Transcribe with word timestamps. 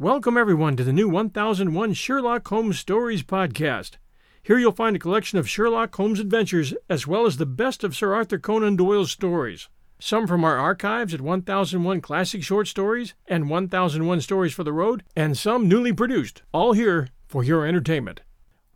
Welcome, 0.00 0.38
everyone, 0.38 0.76
to 0.76 0.82
the 0.82 0.94
new 0.94 1.10
1001 1.10 1.92
Sherlock 1.92 2.48
Holmes 2.48 2.78
Stories 2.78 3.22
podcast. 3.22 3.98
Here 4.42 4.58
you'll 4.58 4.72
find 4.72 4.96
a 4.96 4.98
collection 4.98 5.38
of 5.38 5.46
Sherlock 5.46 5.94
Holmes 5.94 6.18
adventures 6.18 6.72
as 6.88 7.06
well 7.06 7.26
as 7.26 7.36
the 7.36 7.44
best 7.44 7.84
of 7.84 7.94
Sir 7.94 8.14
Arthur 8.14 8.38
Conan 8.38 8.76
Doyle's 8.76 9.10
stories. 9.10 9.68
Some 9.98 10.26
from 10.26 10.42
our 10.42 10.56
archives 10.56 11.12
at 11.12 11.20
1001 11.20 12.00
Classic 12.00 12.42
Short 12.42 12.66
Stories 12.66 13.12
and 13.28 13.50
1001 13.50 14.22
Stories 14.22 14.54
for 14.54 14.64
the 14.64 14.72
Road, 14.72 15.04
and 15.14 15.36
some 15.36 15.68
newly 15.68 15.92
produced, 15.92 16.44
all 16.50 16.72
here 16.72 17.08
for 17.28 17.44
your 17.44 17.66
entertainment. 17.66 18.22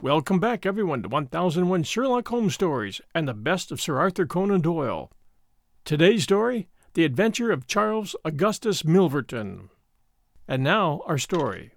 Welcome 0.03 0.41
back, 0.41 0.67
everyone, 0.67 1.03
to 1.05 1.09
1001 1.09 1.85
Sherlock 1.85 2.29
Holmes 2.29 2.53
Stories 2.53 3.01
and 3.15 3.27
the 3.27 3.33
best 3.33 3.73
of 3.73 3.81
Sir 3.81 3.99
Arthur 3.99 4.27
Conan 4.27 4.61
Doyle. 4.61 5.11
Today's 5.87 6.25
story 6.25 6.69
The 6.93 7.07
Adventure 7.07 7.51
of 7.51 7.67
Charles 7.67 8.15
Augustus 8.27 8.83
Milverton. 8.83 9.71
And 10.47 10.63
now, 10.63 11.03
our 11.07 11.19
story. 11.19 11.73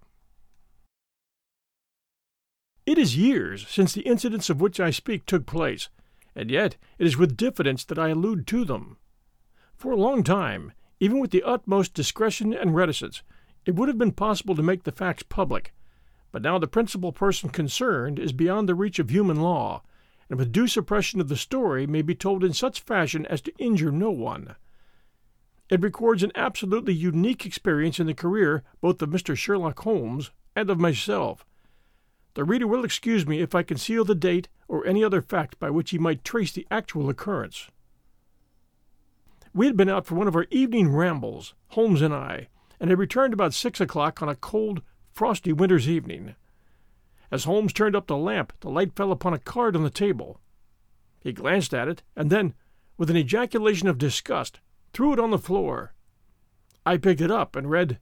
It 2.86 2.98
is 2.98 3.18
years 3.18 3.68
since 3.68 3.94
the 3.94 4.02
incidents 4.02 4.50
of 4.50 4.62
which 4.62 4.80
I 4.80 4.92
speak 4.92 5.26
took 5.26 5.46
place, 5.46 5.90
and 6.36 6.52
yet 6.52 6.78
it 6.98 7.08
is 7.08 7.18
with 7.18 7.38
diffidence 7.38 7.84
that 7.86 8.00
I 8.00 8.10
allude 8.10 8.45
to 8.48 8.66
them. 8.66 8.98
For 9.76 9.92
a 9.92 9.98
long 9.98 10.23
time, 10.23 10.73
even 11.00 11.20
with 11.20 11.32
the 11.32 11.44
utmost 11.44 11.94
discretion 11.94 12.54
and 12.54 12.76
reticence, 12.76 13.23
it 13.66 13.76
would 13.76 13.88
have 13.88 13.98
been 13.98 14.12
possible 14.12 14.56
to 14.56 14.64
make 14.64 14.84
the 14.84 14.92
facts 14.92 15.23
public, 15.23 15.73
but 16.32 16.42
now 16.42 16.58
the 16.58 16.68
principal 16.68 17.12
person 17.12 17.50
concerned 17.50 18.20
is 18.20 18.34
beyond 18.34 18.68
the 18.68 18.76
reach 18.76 19.00
of 19.00 19.10
human 19.10 19.42
law, 19.42 19.82
and 20.30 20.38
with 20.38 20.52
due 20.52 20.68
suppression 20.68 21.22
of 21.22 21.30
the 21.30 21.38
story 21.38 21.88
may 21.88 22.02
be 22.02 22.16
told 22.16 22.44
in 22.44 22.54
such 22.54 22.82
fashion 22.82 23.26
as 23.28 23.42
to 23.42 23.54
injure 23.58 23.92
no 23.92 24.12
one. 24.12 24.55
It 25.70 25.82
records 25.82 26.23
an 26.23 26.32
absolutely 26.36 26.94
unique 26.94 27.45
experience 27.45 28.00
in 28.00 28.08
the 28.08 28.14
career 28.14 28.64
both 28.80 29.02
of 29.02 29.10
Mr. 29.10 29.36
Sherlock 29.36 29.80
Holmes 29.80 30.32
and 30.55 30.70
of 30.70 30.80
myself. 30.80 31.45
The 32.36 32.45
reader 32.45 32.67
will 32.67 32.86
excuse 32.86 33.28
me 33.28 33.42
if 33.42 33.54
I 33.54 33.64
conceal 33.64 34.05
the 34.05 34.16
date 34.16 34.48
or 34.67 34.86
any 34.86 35.04
other 35.04 35.22
fact 35.22 35.60
by 35.60 35.70
which 35.70 35.89
he 35.89 35.98
might 35.98 36.23
trace 36.23 36.52
the 36.52 36.67
actual 36.70 37.10
occurrence. 37.10 37.67
We 39.54 39.66
had 39.66 39.76
been 39.76 39.89
out 39.89 40.05
for 40.05 40.16
one 40.16 40.28
of 40.28 40.36
our 40.36 40.45
evening 40.52 40.94
rambles, 40.94 41.54
Holmes 41.70 42.02
and 42.02 42.14
I, 42.14 42.48
and 42.80 42.89
had 42.89 42.99
returned 42.99 43.34
about 43.34 43.54
six 43.54 43.82
o'clock 43.82 44.22
on 44.22 44.30
a 44.30 44.36
cold, 44.36 44.84
frosty 45.11 45.52
winter's 45.52 45.89
evening. 45.89 46.36
As 47.32 47.44
Holmes 47.44 47.73
turned 47.73 47.95
up 47.95 48.08
the 48.08 48.16
lamp, 48.16 48.54
the 48.60 48.70
light 48.70 48.95
fell 48.95 49.11
upon 49.11 49.34
a 49.34 49.39
card 49.39 49.76
on 49.76 49.84
the 49.84 49.89
table. 49.89 50.39
He 51.20 51.34
glanced 51.34 51.73
at 51.73 51.88
it, 51.88 52.04
and 52.16 52.30
then, 52.30 52.54
with 52.98 53.10
an 53.10 53.17
ejaculation 53.17 53.88
of 53.88 53.98
disgust, 53.98 54.60
threw 54.98 55.14
it 55.14 55.20
on 55.20 55.30
the 55.30 55.38
floor. 55.38 55.94
I 56.84 56.98
picked 56.98 57.22
it 57.22 57.30
up 57.30 57.56
and 57.56 57.70
read 57.70 58.00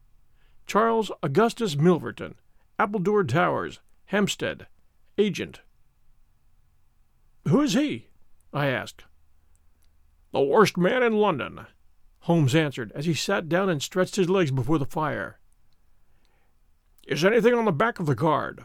Charles 0.66 1.12
Augustus 1.22 1.76
Milverton, 1.76 2.36
Appledore 2.80 3.26
Towers, 3.26 3.82
Hampstead, 4.06 4.68
Agent. 5.18 5.60
Who 7.50 7.60
is 7.60 7.74
he? 7.74 8.08
I 8.54 8.68
asked. 8.68 9.04
The 10.32 10.40
worst 10.40 10.78
man 10.78 11.04
in 11.04 11.18
London, 11.18 11.66
Holmes 12.20 12.56
answered 12.56 12.94
as 12.96 13.06
he 13.06 13.14
sat 13.14 13.50
down 13.50 13.70
and 13.70 13.84
stretched 13.84 14.16
his 14.16 14.30
legs 14.30 14.52
before 14.52 14.78
the 14.78 14.86
fire. 14.86 15.42
Is 17.06 17.26
anything 17.26 17.56
on 17.56 17.66
the 17.66 17.74
back 17.74 18.00
of 18.00 18.06
the 18.06 18.16
card? 18.16 18.64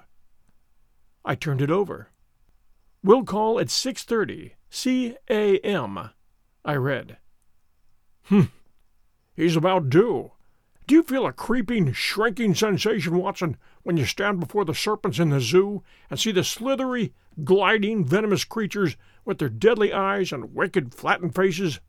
I 1.24 1.34
turned 1.34 1.62
it 1.62 1.70
over. 1.72 2.10
Will 3.02 3.24
call 3.24 3.58
at 3.58 3.70
6:30 3.70 4.52
C.A.M. 4.70 6.10
I 6.64 6.74
read. 6.76 7.16
Hm. 8.30 8.50
He's 9.34 9.56
about 9.56 9.90
due. 9.90 10.30
Do 10.86 10.94
you 10.94 11.02
feel 11.02 11.26
a 11.26 11.32
creeping, 11.32 11.92
shrinking 11.92 12.54
sensation, 12.54 13.16
Watson, 13.16 13.56
when 13.82 13.96
you 13.96 14.04
stand 14.04 14.38
before 14.38 14.64
the 14.64 14.74
serpents 14.74 15.18
in 15.18 15.30
the 15.30 15.40
zoo 15.40 15.82
and 16.08 16.18
see 16.18 16.30
the 16.30 16.44
slithery, 16.44 17.12
gliding, 17.42 18.04
venomous 18.04 18.44
creatures 18.44 18.96
with 19.24 19.38
their 19.38 19.48
deadly 19.48 19.92
eyes 19.92 20.32
and 20.32 20.54
wicked, 20.54 20.94
flattened 20.94 21.34
faces? 21.34 21.80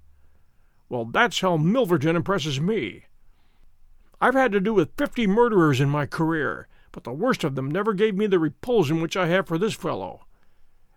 Well, 0.89 1.05
that's 1.05 1.41
how 1.41 1.57
Milverton 1.57 2.15
impresses 2.15 2.59
me. 2.59 3.05
I've 4.19 4.33
had 4.33 4.51
to 4.51 4.59
do 4.59 4.73
with 4.73 4.97
fifty 4.97 5.27
murderers 5.27 5.79
in 5.79 5.89
my 5.89 6.07
career, 6.07 6.67
but 6.91 7.03
the 7.03 7.13
worst 7.13 7.43
of 7.43 7.53
them 7.53 7.69
never 7.69 7.93
gave 7.93 8.15
me 8.15 8.25
the 8.25 8.39
repulsion 8.39 8.99
which 8.99 9.15
I 9.15 9.27
have 9.27 9.47
for 9.47 9.57
this 9.57 9.73
fellow. 9.73 10.25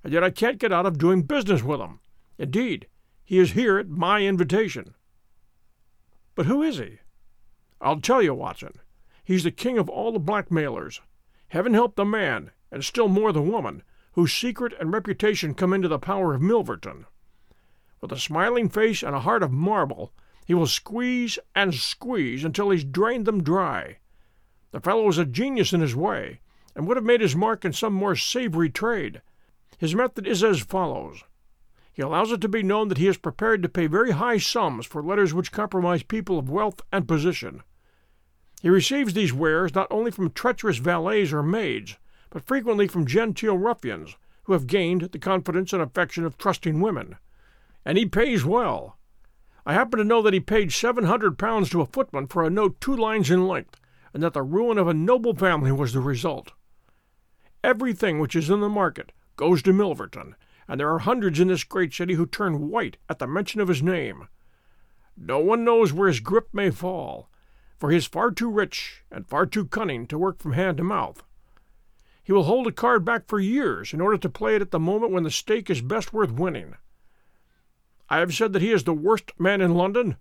And 0.03 0.13
yet 0.13 0.25
I 0.25 0.31
can't 0.31 0.59
get 0.59 0.73
out 0.73 0.87
of 0.87 0.99
doing 0.99 1.23
business 1.23 1.63
with 1.63 1.81
him. 1.81 2.01
Indeed, 2.39 2.87
he 3.25 3.39
is 3.39 3.53
here 3.53 3.79
at 3.79 3.89
my 3.89 4.23
invitation. 4.23 4.95
But 6.35 6.47
who 6.47 6.63
is 6.63 6.79
he? 6.79 6.99
I'll 7.81 8.01
tell 8.01 8.23
you, 8.23 8.35
Watson. 8.35 8.73
He's 9.25 9.45
the 9.45 9.51
king 9.51 9.79
of 9.79 9.89
all 9.89 10.13
the 10.13 10.19
blackmailers. 10.19 11.01
Heaven 11.49 11.75
help 11.75 11.97
the 11.97 12.05
man, 12.05 12.51
and 12.71 12.85
still 12.85 13.09
more 13.09 13.33
the 13.33 13.43
woman, 13.43 13.83
whose 14.13 14.33
secret 14.33 14.73
and 14.79 14.93
reputation 14.93 15.55
come 15.55 15.73
into 15.73 15.89
the 15.89 15.99
power 15.99 16.35
of 16.35 16.43
Milverton. 16.43 17.07
With 18.01 18.13
a 18.13 18.19
smiling 18.19 18.69
face 18.69 19.03
and 19.03 19.15
a 19.15 19.21
heart 19.21 19.43
of 19.43 19.53
marble, 19.53 20.13
he 20.45 20.55
will 20.55 20.67
squeeze 20.67 21.39
and 21.55 21.75
squeeze 21.75 22.45
until 22.45 22.71
he's 22.71 22.85
drained 22.85 23.27
them 23.27 23.43
dry. 23.43 23.99
The 24.73 24.81
fellow 24.81 25.09
is 25.09 25.19
a 25.19 25.25
genius 25.25 25.73
in 25.73 25.81
his 25.81 25.97
way, 25.97 26.41
and 26.75 26.87
would 26.87 26.97
have 26.97 27.05
made 27.05 27.21
his 27.21 27.37
mark 27.37 27.65
in 27.65 27.73
some 27.73 27.93
more 27.93 28.17
savory 28.17 28.71
trade. 28.71 29.23
His 29.79 29.95
method 29.95 30.27
is 30.27 30.43
as 30.45 30.61
follows. 30.61 31.25
He 31.95 32.03
allows 32.03 32.33
it 32.33 32.41
to 32.41 32.49
be 32.49 32.65
known 32.65 32.89
that 32.89 32.99
he 32.99 33.07
is 33.07 33.17
prepared 33.17 33.63
to 33.63 33.69
pay 33.69 33.87
very 33.87 34.11
high 34.11 34.39
sums 34.39 34.85
for 34.85 35.01
letters 35.01 35.33
which 35.33 35.53
compromise 35.53 36.03
people 36.03 36.41
of 36.41 36.51
wealth 36.51 36.81
and 36.93 37.07
position. 37.07 37.63
He 38.61 38.69
receives 38.69 39.15
these 39.15 39.33
wares 39.33 39.75
not 39.77 39.87
only 39.93 40.11
from 40.11 40.33
treacherous 40.33 40.79
valets 40.79 41.33
or 41.33 41.43
maids, 41.43 41.97
but 42.31 42.45
frequently 42.45 42.89
from 42.89 43.07
genteel 43.07 43.57
ruffians 43.57 44.17
who 44.43 44.55
have 44.55 44.67
gained 44.67 45.03
the 45.03 45.19
confidence 45.21 45.73
and 45.73 45.81
affection 45.81 46.25
of 46.25 46.37
trusting 46.37 46.81
women. 46.81 47.17
And 47.85 47.97
he 47.97 48.07
pays 48.07 48.45
well. 48.45 48.99
I 49.65 49.73
happen 49.73 49.99
to 49.99 50.05
know 50.05 50.21
that 50.23 50.35
he 50.35 50.41
paid 50.41 50.73
seven 50.73 51.05
hundred 51.05 51.39
pounds 51.39 51.71
to 51.71 51.81
a 51.81 51.87
footman 51.87 52.27
for 52.27 52.43
a 52.43 52.51
note 52.51 52.81
two 52.81 52.97
lines 52.97 53.31
in 53.31 53.47
length, 53.47 53.81
and 54.13 54.23
that 54.23 54.33
the 54.33 54.43
ruin 54.43 54.79
of 54.79 54.89
a 54.89 54.95
noble 54.95 55.35
family 55.35 55.71
was 55.71 55.93
the 55.93 56.01
result. 56.01 56.53
Everything 57.63 58.19
which 58.19 58.35
is 58.35 58.51
in 58.51 58.61
the 58.61 58.69
market 58.69 59.13
goes 59.37 59.63
to 59.63 59.73
Milverton, 59.73 60.35
and 60.69 60.81
there 60.81 60.93
are 60.93 61.01
hundreds 61.01 61.41
in 61.41 61.49
this 61.49 61.65
great 61.65 61.93
city 61.93 62.15
who 62.15 62.27
turn 62.27 62.69
white 62.69 62.97
at 63.09 63.19
the 63.19 63.27
mention 63.27 63.61
of 63.61 63.69
his 63.69 63.83
name. 63.83 64.29
No 65.17 65.39
one 65.39 65.65
knows 65.65 65.93
where 65.93 66.09
his 66.09 66.21
grip 66.21 66.49
may 66.53 66.71
fall, 66.71 67.29
for 67.79 67.91
he 67.91 67.97
is 67.97 68.07
far 68.07 68.31
too 68.31 68.51
rich 68.51 69.03
and 69.11 69.27
far 69.27 69.47
too 69.47 69.67
cunning 69.67 70.07
to 70.07 70.19
work 70.19 70.39
from 70.39 70.53
hand 70.53 70.79
to 70.79 70.85
mouth. 70.85 71.23
He 72.23 72.33
will 72.33 72.45
hold 72.45 72.67
a 72.67 72.73
card 72.73 73.05
back 73.05 73.27
for 73.27 73.39
years 73.39 73.93
in 73.93 74.01
order 74.01 74.17
to 74.17 74.31
play 74.31 74.57
it 74.57 74.63
at 74.63 74.71
the 74.71 74.81
moment 74.81 75.13
when 75.13 75.25
the 75.25 75.31
stake 75.31 75.69
is 75.69 75.83
best 75.83 76.13
worth 76.13 76.33
winning. 76.33 76.75
I 78.09 78.19
have 78.19 78.35
said 78.35 78.53
that 78.53 78.63
he 78.63 78.71
is 78.71 78.85
the 78.85 78.95
worst 78.95 79.33
man 79.39 79.61
in 79.61 79.75
London, 79.75 80.17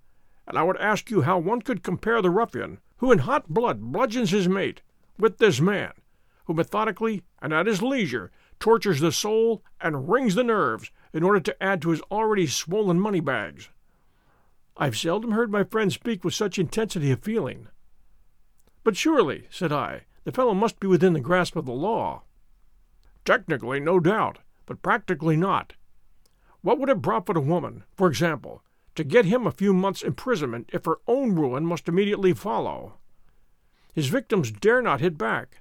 and 0.45 0.57
I 0.57 0.63
would 0.63 0.77
ask 0.77 1.09
you 1.09 1.21
how 1.21 1.37
one 1.37 1.61
could 1.61 1.83
compare 1.83 2.21
the 2.21 2.29
ruffian, 2.29 2.79
who 2.97 3.11
in 3.11 3.19
hot 3.19 3.47
blood 3.47 3.81
bludgeons 3.81 4.31
his 4.31 4.49
mate, 4.49 4.81
with 5.17 5.37
this 5.37 5.61
man, 5.61 5.93
who 6.45 6.53
methodically 6.53 7.23
and 7.41 7.53
at 7.53 7.67
his 7.67 7.81
leisure 7.81 8.31
tortures 8.63 9.01
the 9.01 9.11
soul 9.11 9.61
and 9.81 10.09
wrings 10.09 10.35
the 10.35 10.43
nerves 10.43 10.89
in 11.11 11.21
order 11.21 11.41
to 11.41 11.61
add 11.61 11.81
to 11.81 11.89
his 11.89 11.99
already 12.09 12.47
swollen 12.47 12.97
money 12.97 13.19
bags. 13.19 13.67
I've 14.77 14.95
seldom 14.95 15.31
heard 15.31 15.51
my 15.51 15.65
friend 15.65 15.91
speak 15.91 16.23
with 16.23 16.33
such 16.33 16.57
intensity 16.57 17.11
of 17.11 17.21
feeling. 17.21 17.67
But 18.85 18.95
surely, 18.95 19.47
said 19.51 19.73
I, 19.73 20.03
the 20.23 20.31
fellow 20.31 20.53
must 20.53 20.79
be 20.79 20.87
within 20.87 21.11
the 21.11 21.19
grasp 21.19 21.57
of 21.57 21.65
the 21.65 21.73
law. 21.73 22.23
Technically, 23.25 23.81
no 23.81 23.99
doubt, 23.99 24.37
but 24.65 24.81
practically 24.81 25.35
not. 25.35 25.73
What 26.61 26.79
would 26.79 26.87
it 26.87 27.01
profit 27.01 27.35
a 27.35 27.41
woman, 27.41 27.83
for 27.93 28.07
example, 28.07 28.63
to 28.95 29.03
get 29.03 29.25
him 29.25 29.45
a 29.45 29.51
few 29.51 29.73
months' 29.73 30.03
imprisonment 30.03 30.69
if 30.71 30.85
her 30.85 30.99
own 31.05 31.35
ruin 31.35 31.65
must 31.65 31.89
immediately 31.89 32.31
follow? 32.31 32.93
His 33.93 34.07
victims 34.07 34.51
dare 34.51 34.81
not 34.81 35.01
hit 35.01 35.17
back. 35.17 35.59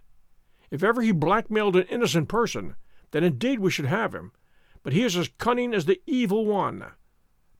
If 0.70 0.84
ever 0.84 1.02
he 1.02 1.10
blackmailed 1.10 1.74
an 1.74 1.88
innocent 1.90 2.28
person, 2.28 2.76
then 3.12 3.24
indeed 3.24 3.60
we 3.60 3.70
should 3.70 3.86
have 3.86 4.14
him, 4.14 4.32
but 4.82 4.92
he 4.92 5.02
is 5.02 5.16
as 5.16 5.30
cunning 5.38 5.72
as 5.72 5.84
the 5.84 6.00
evil 6.06 6.44
one. 6.44 6.84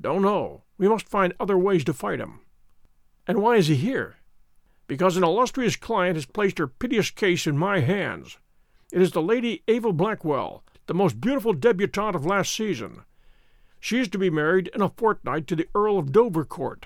Don't 0.01 0.23
know. 0.23 0.65
We 0.77 0.89
must 0.89 1.09
find 1.09 1.33
other 1.39 1.57
ways 1.57 1.85
to 1.85 1.93
fight 1.93 2.19
him. 2.19 2.41
And 3.27 3.41
why 3.41 3.57
is 3.57 3.69
he 3.69 3.77
here? 3.77 4.17
Because 4.89 5.17
an 5.17 5.23
illustrious 5.23 5.77
client 5.77 6.17
has 6.17 6.27
placed 6.27 6.59
her 6.59 6.67
piteous 6.67 7.11
case 7.11 7.47
in 7.47 7.57
my 7.57 7.81
hands. 7.81 8.39
It 8.93 9.01
is 9.01 9.13
the 9.13 9.23
Lady 9.23 9.63
Eva 9.69 9.93
Blackwell, 9.93 10.65
the 10.87 10.95
most 10.95 11.21
beautiful 11.21 11.53
debutante 11.53 12.17
of 12.17 12.27
last 12.27 12.53
season. 12.53 13.03
She 13.79 14.01
is 14.01 14.09
to 14.09 14.19
be 14.19 14.31
married 14.31 14.71
in 14.75 14.83
a 14.83 14.89
fortnight 14.89 15.47
to 15.47 15.57
the 15.57 15.69
Earl 15.75 15.99
of 15.99 16.13
Dovercourt. 16.13 16.85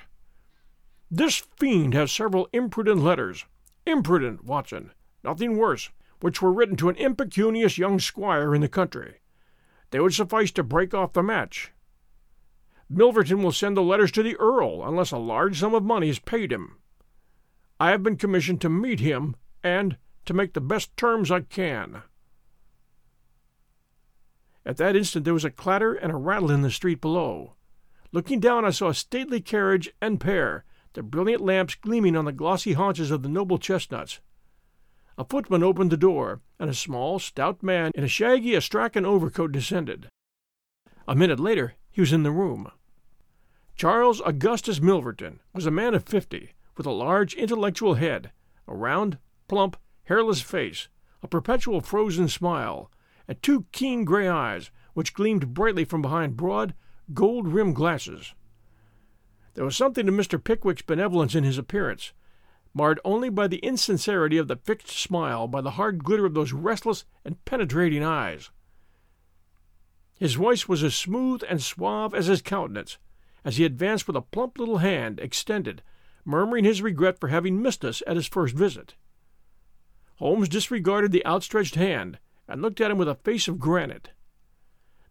This 1.11 1.37
fiend 1.37 1.95
has 1.95 2.12
several 2.12 2.49
imprudent 2.53 3.03
letters. 3.03 3.45
Imprudent, 3.87 4.45
Watson, 4.45 4.93
nothing 5.23 5.57
worse, 5.57 5.91
which 6.21 6.41
were 6.41 6.53
written 6.53 6.77
to 6.77 6.89
an 6.89 6.97
impecunious 6.97 7.79
young 7.79 7.99
squire 7.99 8.55
in 8.55 8.61
the 8.61 8.69
country. 8.69 9.21
They 9.91 10.01
would 10.01 10.15
suffice 10.15 10.51
to 10.53 10.63
break 10.63 10.95
off 10.95 11.13
the 11.13 11.23
match. 11.23 11.73
Milverton 12.91 13.43
will 13.43 13.53
send 13.53 13.77
the 13.77 13.83
letters 13.83 14.13
to 14.13 14.23
the 14.23 14.37
Earl 14.37 14.87
unless 14.87 15.11
a 15.11 15.19
large 15.19 15.59
sum 15.59 15.75
of 15.75 15.83
money 15.83 16.09
is 16.09 16.19
paid 16.19 16.53
him. 16.53 16.79
I 17.79 17.91
have 17.91 18.03
been 18.03 18.17
commissioned 18.17 18.61
to 18.63 18.69
meet 18.69 19.01
him 19.01 19.37
and 19.63 19.99
to 20.25 20.35
make 20.35 20.55
the 20.55 20.61
best 20.61 20.97
terms 20.97 21.31
I 21.31 21.41
can. 21.41 22.03
At 24.65 24.79
that 24.79 24.97
instant 24.97 25.25
there 25.25 25.35
was 25.35 25.45
a 25.45 25.51
clatter 25.51 25.95
and 25.95 26.12
a 26.12 26.17
rattle 26.17 26.51
in 26.51 26.62
the 26.62 26.71
street 26.71 27.01
below. 27.01 27.55
Looking 28.12 28.41
down, 28.41 28.65
I 28.65 28.71
saw 28.71 28.89
a 28.89 28.95
stately 28.95 29.41
carriage 29.41 29.93
and 30.01 30.21
pair, 30.21 30.65
the 30.95 31.03
brilliant 31.03 31.43
lamps 31.43 31.75
gleaming 31.75 32.17
on 32.17 32.25
the 32.25 32.33
glossy 32.33 32.73
haunches 32.73 33.11
of 33.11 33.23
the 33.23 33.29
noble 33.29 33.59
chestnuts. 33.59 34.21
A 35.19 35.25
footman 35.25 35.63
opened 35.63 35.91
the 35.91 35.97
door, 35.97 36.41
and 36.59 36.69
a 36.69 36.75
small, 36.75 37.19
stout 37.19 37.63
man 37.63 37.91
in 37.95 38.05
a 38.05 38.09
shaggy 38.09 38.55
astrakhan 38.55 39.07
overcoat 39.07 39.53
descended. 39.53 40.09
A 41.09 41.15
minute 41.15 41.41
later 41.41 41.75
he 41.91 42.01
was 42.03 42.13
in 42.13 42.23
the 42.23 42.31
room. 42.31 42.71
Charles 43.77 44.21
Augustus 44.21 44.79
Milverton 44.81 45.41
was 45.55 45.65
a 45.67 45.71
man 45.71 45.95
of 45.95 46.05
fifty, 46.05 46.53
with 46.77 46.87
a 46.87 46.91
large 46.91 47.35
intellectual 47.35 47.95
head, 47.95 48.31
a 48.69 48.75
round, 48.75 49.19
plump, 49.49 49.77
hairless 50.05 50.43
face, 50.43 50.89
a 51.23 51.29
perpetual 51.29 51.81
frozen 51.81 52.29
smile, 52.29 52.91
and 53.27 53.43
two 53.43 53.65
keen 53.73 54.05
gray 54.05 54.29
eyes 54.29 54.71
which 54.93 55.15
gleamed 55.15 55.55
brightly 55.55 55.85
from 55.85 56.03
behind 56.03 56.37
broad, 56.37 56.75
gold 57.15 57.49
rimmed 57.49 57.75
glasses. 57.75 58.35
There 59.55 59.65
was 59.65 59.77
something 59.77 60.09
of 60.09 60.15
Mr. 60.15 60.43
Pickwick's 60.43 60.83
benevolence 60.83 61.35
in 61.35 61.45
his 61.45 61.57
appearance, 61.59 62.12
marred 62.76 63.00
only 63.06 63.31
by 63.31 63.46
the 63.46 63.56
insincerity 63.58 64.37
of 64.37 64.49
the 64.49 64.56
fixed 64.56 64.90
smile, 64.90 65.49
by 65.49 65.62
the 65.62 65.73
hard 65.73 66.05
glitter 66.05 66.26
of 66.26 66.34
those 66.34 66.52
restless 66.52 67.06
and 67.25 67.43
penetrating 67.46 68.05
eyes. 68.05 68.50
His 70.19 70.34
voice 70.34 70.69
was 70.69 70.84
as 70.84 70.94
smooth 70.94 71.43
and 71.49 71.62
suave 71.62 72.14
as 72.14 72.26
his 72.26 72.43
countenance, 72.43 72.99
as 73.46 73.56
he 73.56 73.64
advanced 73.64 74.06
with 74.06 74.14
a 74.14 74.20
plump 74.20 74.58
little 74.58 74.78
hand 74.78 75.19
extended, 75.20 75.82
murmuring 76.23 76.64
his 76.64 76.82
regret 76.82 77.19
for 77.19 77.28
having 77.28 77.62
missed 77.62 77.82
us 77.82 78.02
at 78.06 78.17
his 78.17 78.26
first 78.26 78.55
visit. 78.55 78.94
Holmes 80.17 80.49
disregarded 80.49 81.12
the 81.12 81.25
outstretched 81.25 81.76
hand 81.76 82.19
and 82.46 82.61
looked 82.61 82.82
at 82.82 82.90
him 82.90 82.99
with 82.99 83.08
a 83.08 83.14
face 83.14 83.49
of 83.49 83.58
granite. 83.58 84.11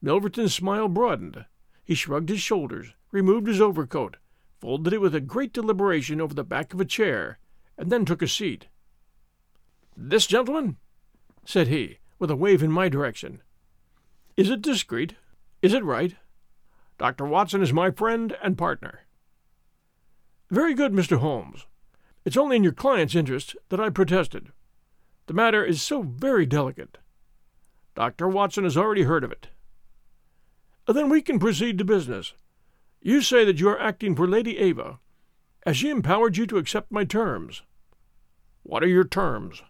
Milverton's 0.03 0.53
smile 0.53 0.87
broadened. 0.87 1.45
He 1.83 1.95
shrugged 1.95 2.29
his 2.29 2.41
shoulders, 2.41 2.93
removed 3.11 3.47
his 3.47 3.59
overcoat, 3.59 4.17
folded 4.59 4.93
it 4.93 5.01
with 5.01 5.15
a 5.15 5.19
great 5.19 5.51
deliberation 5.51 6.21
over 6.21 6.35
the 6.35 6.43
back 6.43 6.71
of 6.71 6.79
a 6.79 6.85
chair, 6.85 7.39
and 7.77 7.91
then 7.91 8.05
took 8.05 8.21
a 8.21 8.27
seat. 8.27 8.67
This 9.97 10.27
gentleman, 10.27 10.77
said 11.45 11.67
he, 11.67 11.97
with 12.19 12.31
a 12.31 12.35
wave 12.35 12.63
in 12.63 12.71
my 12.71 12.89
direction, 12.89 13.41
is 14.37 14.49
it 14.49 14.61
discreet? 14.61 15.15
Is 15.61 15.73
it 15.73 15.83
right? 15.83 16.15
Dr. 16.97 17.25
Watson 17.25 17.61
is 17.61 17.73
my 17.73 17.91
friend 17.91 18.35
and 18.43 18.57
partner. 18.57 19.01
Very 20.49 20.73
good, 20.73 20.91
Mr. 20.91 21.17
Holmes. 21.17 21.65
It's 22.23 22.37
only 22.37 22.55
in 22.55 22.63
your 22.63 22.73
client's 22.73 23.15
interest 23.15 23.55
that 23.69 23.79
I 23.79 23.89
protested. 23.89 24.51
The 25.27 25.33
matter 25.33 25.63
is 25.63 25.81
so 25.81 26.01
very 26.01 26.45
delicate. 26.45 26.97
Dr. 27.95 28.27
Watson 28.27 28.63
has 28.63 28.77
already 28.77 29.03
heard 29.03 29.23
of 29.23 29.31
it. 29.31 29.47
Then 30.87 31.09
we 31.09 31.21
can 31.21 31.39
proceed 31.39 31.77
to 31.77 31.85
business. 31.85 32.33
You 33.01 33.21
say 33.21 33.45
that 33.45 33.59
you 33.59 33.69
are 33.69 33.79
acting 33.79 34.15
for 34.15 34.27
Lady 34.27 34.57
Eva. 34.57 34.99
Has 35.65 35.77
she 35.77 35.89
empowered 35.89 36.37
you 36.37 36.45
to 36.47 36.57
accept 36.57 36.91
my 36.91 37.03
terms? 37.03 37.63
What 38.63 38.83
are 38.83 38.87
your 38.87 39.03
terms? 39.03 39.63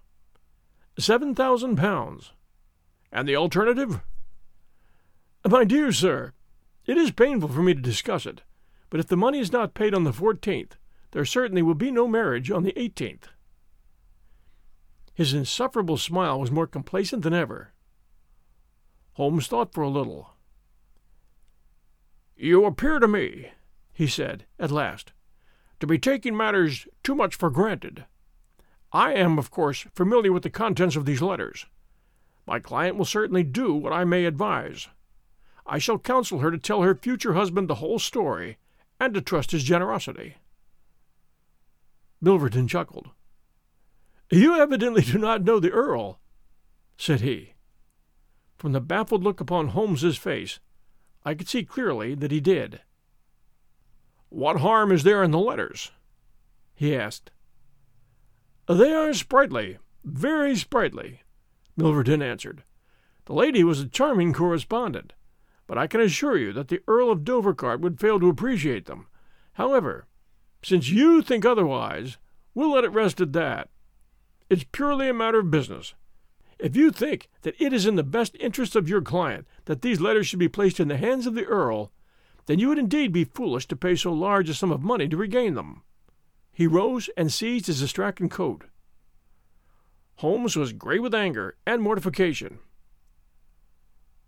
Seven 1.00 1.34
thousand 1.34 1.78
pounds. 1.78 2.34
And 3.12 3.28
the 3.28 3.36
alternative? 3.36 4.02
My 5.48 5.64
dear 5.64 5.92
sir, 5.92 6.34
it 6.86 6.98
is 6.98 7.12
painful 7.12 7.50
for 7.50 7.62
me 7.62 7.74
to 7.74 7.82
discuss 7.82 8.26
it, 8.26 8.42
but 8.90 9.00
if 9.00 9.08
the 9.08 9.16
money 9.16 9.40
is 9.40 9.52
not 9.52 9.74
paid 9.74 9.94
on 9.94 10.04
the 10.04 10.12
14th, 10.12 10.74
there 11.12 11.26
certainly 11.26 11.62
will 11.62 11.76
be 11.76 11.92
no 11.92 12.08
marriage 12.08 12.52
on 12.52 12.64
the 12.64 12.74
18th. 12.74 13.30
His 15.14 15.34
insufferable 15.34 15.98
smile 15.98 16.40
was 16.40 16.52
more 16.52 16.68
complacent 16.68 17.24
than 17.24 17.34
ever. 17.34 17.72
Holmes 19.14 19.48
thought 19.48 19.74
for 19.74 19.82
a 19.82 19.90
little. 19.90 20.32
You 22.36 22.66
appear 22.66 23.00
to 23.00 23.08
me, 23.08 23.52
he 23.94 24.08
said, 24.08 24.46
at 24.60 24.72
last, 24.72 25.14
to 25.80 25.88
be 25.88 25.98
taking 25.98 26.36
matters 26.36 26.88
too 27.04 27.16
much 27.16 27.36
for 27.36 27.50
granted. 27.50 28.06
I 28.92 29.14
am, 29.14 29.38
of 29.38 29.52
course, 29.52 29.86
familiar 29.94 30.32
with 30.32 30.44
the 30.44 30.50
contents 30.50 30.96
of 30.96 31.06
these 31.06 31.22
letters. 31.22 31.66
My 32.48 32.60
client 32.60 32.96
will 32.96 33.06
certainly 33.06 33.44
do 33.44 33.74
what 33.74 33.92
I 33.92 34.06
may 34.06 34.26
advise. 34.26 34.88
I 35.66 35.80
shall 35.80 35.98
counsel 35.98 36.40
her 36.40 36.52
to 36.52 36.58
tell 36.58 36.84
her 36.84 36.96
future 36.96 37.34
husband 37.34 37.68
the 37.68 37.76
whole 37.76 38.00
story, 38.00 38.58
and 39.00 39.14
to 39.14 39.22
trust 39.22 39.52
his 39.52 39.64
generosity. 39.64 40.36
Milverton 42.22 42.68
chuckled. 42.68 43.10
You 44.32 44.56
evidently 44.56 45.02
do 45.02 45.18
not 45.18 45.44
know 45.44 45.60
the 45.60 45.72
Earl, 45.72 46.20
said 46.98 47.22
he. 47.22 47.54
From 48.58 48.72
the 48.72 48.82
baffled 48.82 49.24
look 49.24 49.40
upon 49.40 49.70
Holmes's 49.70 50.18
face, 50.18 50.60
I 51.24 51.34
could 51.34 51.50
see 51.50 51.64
clearly 51.64 52.16
that 52.16 52.32
he 52.32 52.40
did. 52.40 52.82
What 54.30 54.58
harm 54.58 54.92
is 54.92 55.04
there 55.04 55.24
in 55.24 55.32
the 55.32 55.40
letters? 55.40 55.92
he 56.74 56.96
asked. 56.96 57.32
They 58.68 58.92
are 58.92 59.14
sprightly, 59.14 59.78
very 60.04 60.56
sprightly, 60.56 61.22
Milverton 61.78 62.22
answered. 62.22 62.64
The 63.26 63.34
lady 63.34 63.64
was 63.64 63.80
a 63.80 63.88
charming 63.88 64.34
correspondent 64.34 65.14
but 65.68 65.78
I 65.78 65.88
can 65.88 66.02
assure 66.02 66.38
you 66.38 66.54
that 66.54 66.68
the 66.68 66.82
Earl 66.88 67.12
of 67.12 67.24
Dovercourt 67.24 67.80
would 67.80 68.00
fail 68.00 68.20
to 68.20 68.30
appreciate 68.30 68.86
them. 68.86 69.08
However, 69.54 70.08
since 70.62 70.90
you 70.90 71.22
think 71.22 71.46
otherwise, 71.46 72.18
we'll 72.54 72.72
let 72.72 72.84
it 72.84 72.90
rest 72.90 73.22
at 73.22 73.34
that. 73.34 73.70
It's 74.50 74.66
purely 74.72 75.10
a 75.10 75.14
matter 75.14 75.40
of 75.40 75.52
business. 75.52 75.94
If 76.60 76.76
you 76.76 76.92
think 76.92 77.30
that 77.42 77.60
it 77.60 77.74
is 77.74 77.86
in 77.86 77.96
the 77.96 78.04
best 78.04 78.38
interest 78.40 78.76
of 78.76 78.88
your 78.88 79.02
client 79.02 79.48
that 79.66 79.82
these 79.82 80.00
letters 80.00 80.28
should 80.28 80.40
be 80.40 80.48
placed 80.48 80.80
in 80.80 80.88
the 80.88 80.98
hands 80.98 81.26
of 81.26 81.34
the 81.34 81.46
Earl, 81.46 81.92
then 82.46 82.60
you 82.60 82.70
would 82.70 82.78
indeed 82.78 83.12
be 83.12 83.24
foolish 83.24 83.68
to 83.68 83.76
pay 83.76 83.96
so 83.96 84.14
large 84.14 84.50
a 84.50 84.54
sum 84.54 84.72
of 84.72 84.82
money 84.82 85.08
to 85.08 85.18
regain 85.18 85.56
them. 85.56 85.84
He 86.52 86.68
rose 86.68 87.10
and 87.18 87.32
seized 87.32 87.68
his 87.68 87.82
astrakhan 87.82 88.30
coat. 88.30 88.66
Holmes 90.18 90.56
was 90.56 90.74
gray 90.74 91.00
with 91.00 91.14
anger 91.14 91.58
and 91.66 91.82
mortification. 91.82 92.60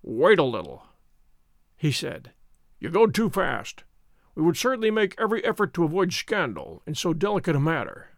Wait 0.01 0.39
a 0.39 0.43
little, 0.43 0.83
he 1.77 1.91
said. 1.91 2.31
You 2.79 2.89
go 2.89 3.07
too 3.07 3.29
fast. 3.29 3.83
We 4.35 4.43
would 4.43 4.57
certainly 4.57 4.91
make 4.91 5.15
every 5.17 5.43
effort 5.43 5.73
to 5.73 5.83
avoid 5.83 6.13
scandal 6.13 6.83
in 6.85 6.95
so 6.95 7.13
delicate 7.13 7.55
a 7.55 7.59
matter. 7.59 8.09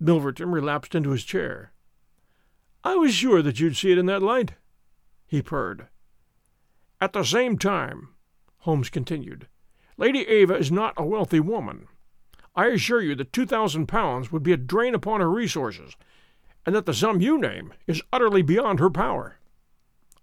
Milverton 0.00 0.52
relapsed 0.52 0.94
into 0.94 1.10
his 1.10 1.24
chair. 1.24 1.72
I 2.84 2.96
was 2.96 3.14
sure 3.14 3.40
that 3.42 3.60
you'd 3.60 3.76
see 3.76 3.92
it 3.92 3.98
in 3.98 4.06
that 4.06 4.22
light, 4.22 4.54
he 5.26 5.40
purred. 5.40 5.86
At 7.00 7.12
the 7.12 7.22
same 7.22 7.56
time, 7.56 8.08
Holmes 8.62 8.90
continued, 8.90 9.48
Lady 9.96 10.20
Eva 10.20 10.54
is 10.54 10.70
not 10.70 10.94
a 10.96 11.04
wealthy 11.04 11.40
woman. 11.40 11.88
I 12.54 12.66
assure 12.66 13.00
you 13.00 13.16
that 13.16 13.32
two 13.32 13.44
thousand 13.44 13.88
pounds 13.88 14.30
would 14.30 14.44
be 14.44 14.52
a 14.52 14.56
drain 14.56 14.94
upon 14.94 15.20
her 15.20 15.30
resources, 15.30 15.96
and 16.64 16.72
that 16.76 16.86
the 16.86 16.94
sum 16.94 17.20
you 17.20 17.38
name 17.38 17.72
is 17.88 18.02
utterly 18.12 18.40
beyond 18.40 18.78
her 18.78 18.88
power. 18.88 19.38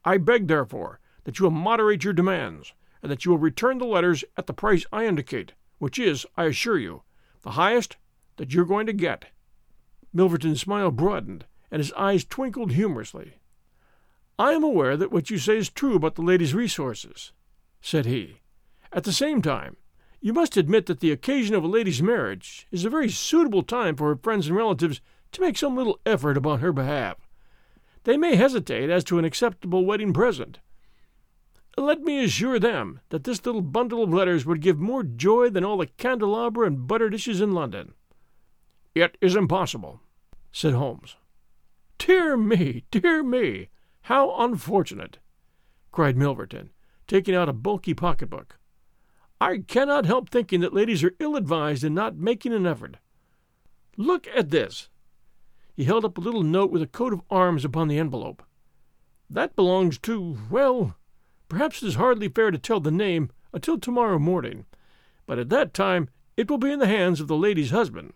I 0.06 0.18
beg, 0.18 0.48
therefore, 0.48 1.02
that 1.26 1.38
you 1.38 1.44
will 1.44 1.52
moderate 1.52 2.06
your 2.06 2.14
demands, 2.14 2.72
and 3.04 3.12
that 3.12 3.26
you 3.26 3.32
will 3.32 3.38
return 3.38 3.78
the 3.78 3.86
letters 3.86 4.24
at 4.38 4.48
the 4.48 4.54
price 4.54 4.86
I 4.94 5.06
indicate, 5.06 5.52
which 5.80 6.00
is, 6.00 6.26
I 6.38 6.46
assure 6.46 6.78
you, 6.78 7.04
the 7.42 7.52
highest 7.52 7.98
that 8.38 8.54
you're 8.54 8.64
going 8.64 8.86
to 8.86 8.94
get. 8.94 9.26
Milverton's 10.14 10.62
smile 10.62 10.92
broadened, 10.92 11.46
and 11.70 11.82
his 11.82 11.92
eyes 11.94 12.24
twinkled 12.24 12.72
humorously. 12.72 13.34
I 14.38 14.54
am 14.54 14.64
aware 14.64 14.96
that 14.96 15.12
what 15.12 15.30
you 15.30 15.38
say 15.38 15.58
is 15.58 15.70
true 15.70 15.96
about 15.96 16.16
the 16.16 16.22
lady's 16.22 16.54
resources, 16.54 17.34
said 17.82 18.06
he. 18.06 18.42
At 18.92 19.04
the 19.04 19.14
same 19.14 19.42
time, 19.42 19.78
you 20.22 20.34
must 20.34 20.58
admit 20.58 20.86
that 20.88 21.00
the 21.00 21.12
occasion 21.12 21.56
of 21.56 21.64
a 21.64 21.68
lady's 21.68 22.02
marriage 22.02 22.68
is 22.72 22.84
a 22.84 22.90
very 22.90 23.10
suitable 23.10 23.64
time 23.64 23.96
for 23.96 24.10
her 24.10 24.20
friends 24.22 24.48
and 24.48 24.56
relatives 24.56 25.02
to 25.32 25.42
make 25.42 25.58
some 25.58 25.76
little 25.76 26.00
effort 26.06 26.38
upon 26.38 26.60
her 26.60 26.74
behalf. 26.74 27.18
They 28.04 28.18
may 28.18 28.36
hesitate 28.36 28.90
as 28.90 29.04
to 29.06 29.20
an 29.20 29.26
acceptable 29.26 29.86
wedding 29.86 30.14
present. 30.14 30.60
Let 31.78 32.02
me 32.02 32.24
assure 32.24 32.60
them 32.60 33.00
that 33.10 33.24
this 33.24 33.46
little 33.46 33.62
bundle 33.62 34.04
of 34.04 34.14
letters 34.14 34.46
would 34.46 34.62
give 34.62 34.80
more 34.80 35.04
joy 35.04 35.50
than 35.50 35.64
all 35.64 35.78
the 35.78 35.88
candelabra 35.88 36.68
and 36.68 36.88
butter 36.88 37.10
dishes 37.10 37.40
in 37.40 37.54
London. 37.54 37.94
It 38.96 39.18
is 39.22 39.36
impossible, 39.36 40.02
said 40.52 40.74
Holmes. 40.74 41.16
Dear 41.98 42.36
me, 42.36 42.84
dear 42.92 43.24
me, 43.24 43.70
how 44.04 44.36
unfortunate! 44.38 45.20
cried 45.92 46.18
Milverton, 46.18 46.70
taking 47.10 47.36
out 47.36 47.50
a 47.50 47.54
bulky 47.54 47.94
pocketbook. 47.94 48.58
I 49.42 49.64
cannot 49.68 50.06
help 50.06 50.30
thinking 50.30 50.62
that 50.62 50.74
ladies 50.74 51.04
are 51.04 51.16
ill 51.20 51.36
advised 51.36 51.84
in 51.84 51.94
not 51.94 52.16
making 52.16 52.54
an 52.54 52.66
effort. 52.66 52.98
Look 53.98 54.28
at 54.34 54.50
this. 54.50 54.90
He 55.76 55.86
held 55.86 56.06
up 56.06 56.18
a 56.18 56.22
little 56.22 56.44
note 56.44 56.72
with 56.72 56.82
a 56.82 56.88
coat 56.88 57.12
of 57.12 57.22
arms 57.30 57.66
upon 57.66 57.88
the 57.88 57.98
envelope. 57.98 58.44
That 59.30 59.56
belongs 59.56 59.98
to, 60.00 60.38
well, 60.50 60.98
perhaps 61.48 61.82
it 61.82 61.88
is 61.88 61.96
hardly 61.96 62.30
fair 62.30 62.52
to 62.52 62.58
tell 62.58 62.80
the 62.80 62.92
name 62.92 63.32
until 63.54 63.80
tomorrow 63.80 64.20
morning, 64.20 64.66
but 65.26 65.40
at 65.40 65.50
that 65.50 65.74
time 65.74 66.10
it 66.38 66.50
will 66.50 66.58
be 66.58 66.72
in 66.72 66.80
the 66.80 66.88
hands 66.88 67.20
of 67.20 67.28
the 67.28 67.36
lady's 67.36 67.72
husband. 67.72 68.14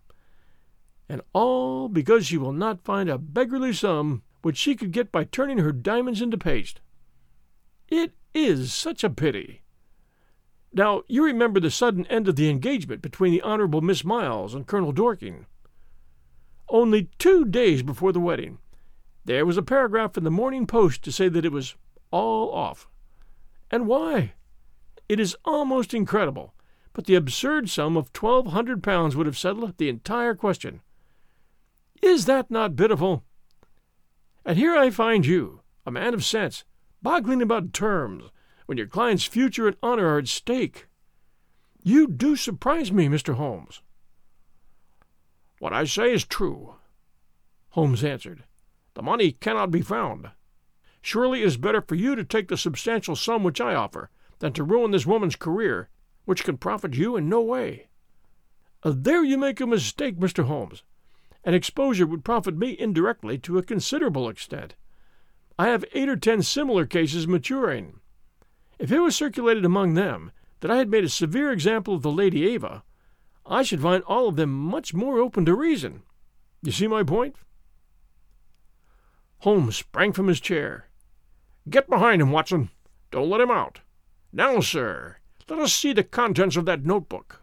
And 1.09 1.21
all 1.33 1.89
because 1.89 2.25
she 2.25 2.37
will 2.37 2.53
not 2.53 2.83
find 2.83 3.09
a 3.09 3.17
beggarly 3.17 3.73
sum 3.73 4.23
which 4.41 4.57
she 4.57 4.75
could 4.75 4.91
get 4.91 5.11
by 5.11 5.23
turning 5.23 5.59
her 5.59 5.71
diamonds 5.71 6.21
into 6.21 6.37
paste. 6.37 6.81
It 7.89 8.13
is 8.33 8.73
such 8.73 9.03
a 9.03 9.09
pity. 9.09 9.61
Now, 10.73 11.03
you 11.07 11.23
remember 11.23 11.59
the 11.59 11.69
sudden 11.69 12.07
end 12.07 12.27
of 12.27 12.35
the 12.35 12.49
engagement 12.49 13.01
between 13.01 13.31
the 13.31 13.41
Honorable 13.41 13.81
Miss 13.81 14.03
Miles 14.03 14.55
and 14.55 14.65
Colonel 14.65 14.91
Dorking. 14.91 15.45
Only 16.67 17.09
two 17.19 17.45
days 17.45 17.83
before 17.83 18.11
the 18.11 18.19
wedding, 18.19 18.57
there 19.25 19.45
was 19.45 19.57
a 19.57 19.61
paragraph 19.61 20.17
in 20.17 20.23
the 20.23 20.31
Morning 20.31 20.65
Post 20.65 21.03
to 21.03 21.11
say 21.11 21.29
that 21.29 21.45
it 21.45 21.51
was 21.51 21.75
all 22.09 22.51
off. 22.51 22.87
And 23.69 23.87
why? 23.87 24.33
It 25.07 25.19
is 25.19 25.35
almost 25.45 25.93
incredible, 25.93 26.53
but 26.93 27.05
the 27.05 27.15
absurd 27.15 27.69
sum 27.69 27.95
of 27.95 28.11
twelve 28.13 28.47
hundred 28.47 28.81
pounds 28.81 29.15
would 29.15 29.25
have 29.27 29.37
settled 29.37 29.77
the 29.77 29.89
entire 29.89 30.33
question. 30.33 30.81
Is 32.01 32.25
that 32.25 32.49
not 32.49 32.75
pitiful? 32.75 33.23
And 34.43 34.57
here 34.57 34.75
I 34.75 34.89
find 34.89 35.25
you, 35.25 35.61
a 35.85 35.91
man 35.91 36.13
of 36.13 36.25
sense, 36.25 36.63
boggling 37.03 37.41
about 37.41 37.73
terms, 37.73 38.23
when 38.65 38.77
your 38.77 38.87
client's 38.87 39.25
future 39.25 39.67
and 39.67 39.77
honor 39.83 40.07
are 40.07 40.19
at 40.19 40.27
stake. 40.27 40.87
You 41.83 42.07
do 42.07 42.35
surprise 42.35 42.91
me, 42.91 43.07
Mr. 43.07 43.35
Holmes. 43.35 43.81
What 45.59 45.73
I 45.73 45.83
say 45.83 46.13
is 46.13 46.25
true, 46.25 46.75
Holmes 47.71 48.03
answered. 48.03 48.45
The 48.95 49.01
money 49.01 49.33
cannot 49.33 49.69
be 49.69 49.81
found. 49.81 50.29
Surely 51.01 51.41
it 51.41 51.47
is 51.47 51.57
better 51.57 51.81
for 51.81 51.95
you 51.95 52.15
to 52.15 52.23
take 52.23 52.47
the 52.47 52.57
substantial 52.57 53.15
sum 53.15 53.43
which 53.43 53.59
I 53.59 53.75
offer 53.75 54.09
than 54.39 54.53
to 54.53 54.63
ruin 54.63 54.91
this 54.91 55.05
woman's 55.05 55.35
career, 55.35 55.89
which 56.25 56.43
can 56.43 56.57
profit 56.57 56.93
you 56.93 57.17
in 57.17 57.27
no 57.27 57.41
way. 57.41 57.87
Uh, 58.83 58.93
there 58.95 59.23
you 59.23 59.37
make 59.37 59.59
a 59.59 59.67
mistake, 59.67 60.17
Mr. 60.17 60.45
Holmes. 60.45 60.83
An 61.43 61.53
exposure 61.53 62.05
would 62.05 62.23
profit 62.23 62.57
me 62.57 62.77
indirectly 62.77 63.37
to 63.39 63.57
a 63.57 63.63
considerable 63.63 64.29
extent. 64.29 64.75
I 65.57 65.67
have 65.67 65.85
eight 65.93 66.09
or 66.09 66.15
ten 66.15 66.41
similar 66.41 66.85
cases 66.85 67.27
maturing. 67.27 67.99
If 68.79 68.91
it 68.91 68.99
was 68.99 69.15
circulated 69.15 69.65
among 69.65 69.93
them 69.93 70.31
that 70.61 70.71
I 70.71 70.77
had 70.77 70.89
made 70.89 71.03
a 71.03 71.09
severe 71.09 71.51
example 71.51 71.93
of 71.93 72.01
the 72.01 72.11
Lady 72.11 72.41
Eva, 72.41 72.83
I 73.45 73.63
should 73.63 73.81
find 73.81 74.03
all 74.03 74.27
of 74.27 74.35
them 74.35 74.51
much 74.51 74.93
more 74.93 75.19
open 75.19 75.45
to 75.45 75.53
reason. 75.53 76.03
You 76.61 76.71
see 76.71 76.87
my 76.87 77.03
point? 77.03 77.35
Holmes 79.39 79.75
sprang 79.75 80.13
from 80.13 80.27
his 80.27 80.39
chair. 80.39 80.87
Get 81.69 81.89
behind 81.89 82.21
him, 82.21 82.31
Watson. 82.31 82.69
Don't 83.11 83.29
let 83.29 83.41
him 83.41 83.51
out. 83.51 83.81
Now, 84.31 84.61
sir, 84.61 85.17
let 85.49 85.59
us 85.59 85.73
see 85.73 85.93
the 85.93 86.03
contents 86.03 86.55
of 86.55 86.65
that 86.65 86.85
notebook. 86.85 87.41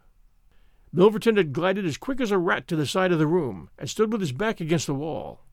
Milverton 0.93 1.37
had 1.37 1.53
glided 1.53 1.87
as 1.87 1.97
quick 1.97 2.21
as 2.21 2.31
a 2.31 2.39
rat 2.39 2.67
to 2.69 2.77
the 2.77 2.87
side 2.87 3.13
of 3.13 3.19
the 3.19 3.27
room, 3.27 3.71
and 3.79 3.89
stood 3.89 4.11
with 4.11 4.21
his 4.21 4.33
back 4.33 4.61
against 4.61 4.87
the 4.87 4.95
wall. 4.95 5.45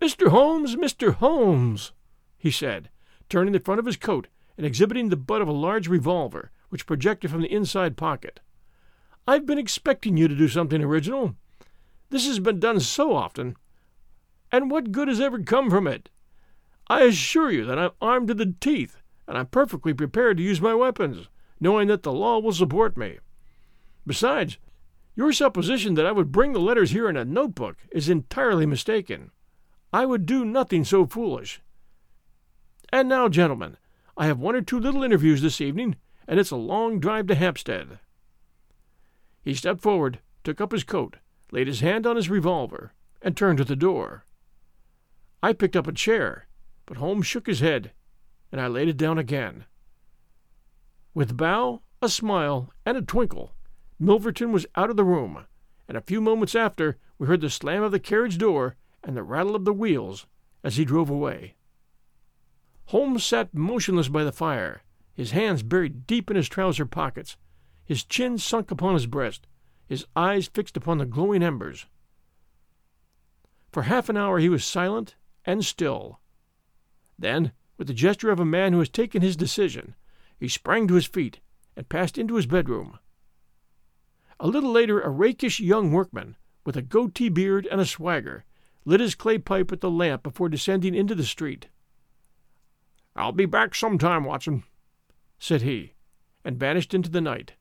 Mr. 0.00 0.28
Holmes, 0.28 0.76
Mr. 0.76 1.14
Holmes, 1.14 1.92
he 2.36 2.50
said, 2.52 2.88
turning 3.28 3.52
the 3.52 3.60
front 3.60 3.80
of 3.80 3.86
his 3.86 3.96
coat 3.96 4.28
and 4.56 4.64
exhibiting 4.64 5.08
the 5.08 5.16
butt 5.16 5.42
of 5.42 5.48
a 5.48 5.52
large 5.52 5.88
revolver, 5.88 6.52
which 6.68 6.86
projected 6.86 7.30
from 7.30 7.42
the 7.42 7.52
inside 7.52 7.96
pocket. 7.96 8.40
I've 9.26 9.44
been 9.44 9.58
expecting 9.58 10.16
you 10.16 10.28
to 10.28 10.36
do 10.36 10.48
something 10.48 10.82
original. 10.82 11.34
This 12.10 12.26
has 12.26 12.38
been 12.38 12.60
done 12.60 12.80
so 12.80 13.14
often. 13.14 13.56
And 14.52 14.70
what 14.70 14.92
good 14.92 15.08
has 15.08 15.20
ever 15.20 15.42
come 15.42 15.68
from 15.68 15.86
it? 15.86 16.10
I 16.88 17.02
assure 17.02 17.50
you 17.50 17.64
that 17.66 17.78
I'm 17.78 17.90
armed 18.00 18.28
to 18.28 18.34
the 18.34 18.54
teeth, 18.60 18.98
and 19.26 19.36
I'm 19.36 19.46
perfectly 19.46 19.92
prepared 19.92 20.36
to 20.36 20.42
use 20.42 20.60
my 20.60 20.74
weapons, 20.74 21.28
knowing 21.60 21.88
that 21.88 22.04
the 22.04 22.12
law 22.12 22.38
will 22.38 22.52
support 22.52 22.96
me. 22.96 23.18
Besides, 24.06 24.58
your 25.16 25.32
supposition 25.32 25.94
that 25.94 26.06
I 26.06 26.12
would 26.12 26.32
bring 26.32 26.52
the 26.52 26.60
letters 26.60 26.92
here 26.92 27.08
in 27.08 27.16
a 27.16 27.24
notebook 27.24 27.76
is 27.92 28.08
entirely 28.08 28.64
mistaken. 28.64 29.32
I 29.92 30.04
would 30.04 30.26
do 30.26 30.44
nothing 30.44 30.84
so 30.84 31.06
foolish. 31.06 31.60
And 32.90 33.08
now, 33.08 33.28
gentlemen, 33.28 33.76
I 34.16 34.26
have 34.26 34.38
one 34.38 34.54
or 34.54 34.62
two 34.62 34.78
little 34.78 35.02
interviews 35.02 35.42
this 35.42 35.60
evening, 35.60 35.96
and 36.26 36.38
it's 36.38 36.50
a 36.50 36.56
long 36.56 37.00
drive 37.00 37.26
to 37.28 37.34
Hampstead. 37.34 37.98
He 39.42 39.54
stepped 39.54 39.80
forward, 39.80 40.18
took 40.44 40.60
up 40.60 40.72
his 40.72 40.84
coat, 40.84 41.16
laid 41.52 41.66
his 41.66 41.80
hand 41.80 42.06
on 42.06 42.16
his 42.16 42.28
revolver, 42.28 42.92
and 43.22 43.36
turned 43.36 43.58
to 43.58 43.64
the 43.64 43.76
door. 43.76 44.24
I 45.42 45.52
picked 45.52 45.76
up 45.76 45.86
a 45.86 45.92
chair, 45.92 46.48
but 46.84 46.98
Holmes 46.98 47.26
shook 47.26 47.46
his 47.46 47.60
head, 47.60 47.92
and 48.52 48.60
I 48.60 48.66
laid 48.66 48.88
it 48.88 48.96
down 48.96 49.18
again. 49.18 49.64
With 51.14 51.36
bow, 51.36 51.82
a 52.02 52.08
smile, 52.08 52.72
and 52.84 52.96
a 52.96 53.02
twinkle, 53.02 53.52
Milverton 54.00 54.52
was 54.52 54.66
out 54.76 54.90
of 54.90 54.96
the 54.96 55.04
room, 55.04 55.46
and 55.88 55.96
a 55.96 56.02
few 56.02 56.20
moments 56.20 56.54
after 56.54 56.98
we 57.18 57.26
heard 57.26 57.40
the 57.40 57.50
slam 57.50 57.82
of 57.82 57.92
the 57.92 57.98
carriage 57.98 58.38
door 58.38 58.76
and 59.04 59.16
the 59.16 59.22
rattle 59.22 59.54
of 59.54 59.64
the 59.64 59.72
wheels 59.72 60.26
as 60.62 60.76
he 60.76 60.84
drove 60.84 61.10
away. 61.10 61.54
Holmes 62.86 63.24
sat 63.24 63.54
motionless 63.54 64.08
by 64.08 64.24
the 64.24 64.32
fire, 64.32 64.82
his 65.14 65.32
hands 65.32 65.62
buried 65.62 66.06
deep 66.06 66.30
in 66.30 66.36
his 66.36 66.48
trouser 66.48 66.86
pockets, 66.86 67.36
his 67.84 68.04
chin 68.04 68.38
sunk 68.38 68.70
upon 68.70 68.94
his 68.94 69.06
breast, 69.06 69.46
his 69.86 70.06
eyes 70.14 70.46
fixed 70.46 70.76
upon 70.76 70.98
the 70.98 71.06
glowing 71.06 71.42
embers. 71.42 71.86
For 73.72 73.82
half 73.82 74.08
an 74.08 74.16
hour 74.16 74.38
he 74.38 74.48
was 74.48 74.64
silent 74.64 75.16
and 75.44 75.64
still. 75.64 76.20
Then, 77.18 77.52
with 77.76 77.86
the 77.86 77.94
gesture 77.94 78.30
of 78.30 78.40
a 78.40 78.44
man 78.44 78.72
who 78.72 78.78
has 78.78 78.88
taken 78.88 79.22
his 79.22 79.36
decision, 79.36 79.94
he 80.38 80.48
sprang 80.48 80.88
to 80.88 80.94
his 80.94 81.06
feet 81.06 81.40
and 81.76 81.88
passed 81.88 82.18
into 82.18 82.34
his 82.34 82.46
bedroom. 82.46 82.98
A 84.40 84.46
little 84.46 84.70
later, 84.70 85.00
a 85.00 85.10
rakish 85.10 85.60
young 85.60 85.90
workman, 85.92 86.36
with 86.64 86.76
a 86.76 86.82
goatee 86.82 87.28
beard 87.28 87.66
and 87.70 87.80
a 87.80 87.86
swagger, 87.86 88.44
lit 88.88 89.00
his 89.00 89.14
clay 89.14 89.36
pipe 89.36 89.70
at 89.70 89.82
the 89.82 89.90
lamp 89.90 90.22
before 90.22 90.48
descending 90.48 90.94
into 90.94 91.14
the 91.14 91.22
street. 91.22 91.68
I'll 93.14 93.32
be 93.32 93.44
back 93.44 93.74
some 93.74 93.98
time, 93.98 94.24
Watson, 94.24 94.64
said 95.38 95.60
he, 95.60 95.92
and 96.42 96.58
vanished 96.58 96.94
into 96.94 97.10
the 97.10 97.20
night. 97.20 97.52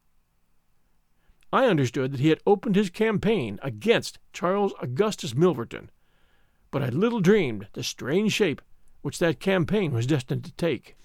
I 1.51 1.65
understood 1.65 2.13
that 2.13 2.21
he 2.21 2.29
had 2.29 2.39
opened 2.47 2.77
his 2.77 2.89
campaign 2.89 3.59
against 3.61 4.19
Charles 4.31 4.73
Augustus 4.81 5.33
Milverton, 5.33 5.89
but 6.71 6.81
I 6.81 6.89
little 6.89 7.19
dreamed 7.19 7.67
the 7.73 7.83
strange 7.83 8.31
shape 8.31 8.61
which 9.01 9.19
that 9.19 9.41
campaign 9.41 9.91
was 9.91 10.07
destined 10.07 10.45
to 10.45 10.53
take. 10.53 10.95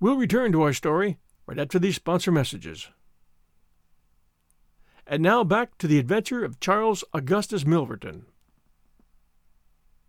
We'll 0.00 0.16
return 0.16 0.52
to 0.52 0.62
our 0.62 0.74
story 0.74 1.16
right 1.46 1.58
after 1.58 1.78
these 1.78 1.96
sponsor 1.96 2.30
messages. 2.30 2.88
And 5.06 5.22
now 5.22 5.44
back 5.44 5.78
to 5.78 5.86
the 5.86 5.98
adventure 5.98 6.44
of 6.44 6.58
Charles 6.58 7.04
Augustus 7.14 7.64
Milverton. 7.64 8.26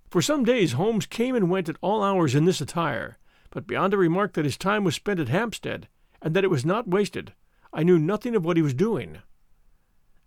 For 0.10 0.22
some 0.22 0.44
days 0.44 0.72
Holmes 0.72 1.06
came 1.06 1.36
and 1.36 1.50
went 1.50 1.70
at 1.70 1.78
all 1.82 2.04
hours 2.04 2.34
in 2.34 2.46
this 2.46 2.62
attire, 2.62 3.18
but 3.52 3.68
beyond 3.68 3.94
a 3.94 3.98
remark 3.98 4.34
that 4.34 4.46
his 4.46 4.58
time 4.58 4.84
was 4.84 4.96
spent 4.96 5.20
at 5.20 5.30
Hampstead, 5.30 5.88
and 6.22 6.36
that 6.36 6.44
it 6.44 6.50
was 6.50 6.66
not 6.66 6.88
wasted, 6.88 7.34
I 7.72 7.84
knew 7.84 8.00
nothing 8.00 8.36
of 8.36 8.44
what 8.44 8.58
he 8.58 8.64
was 8.64 8.74
doing. 8.74 9.20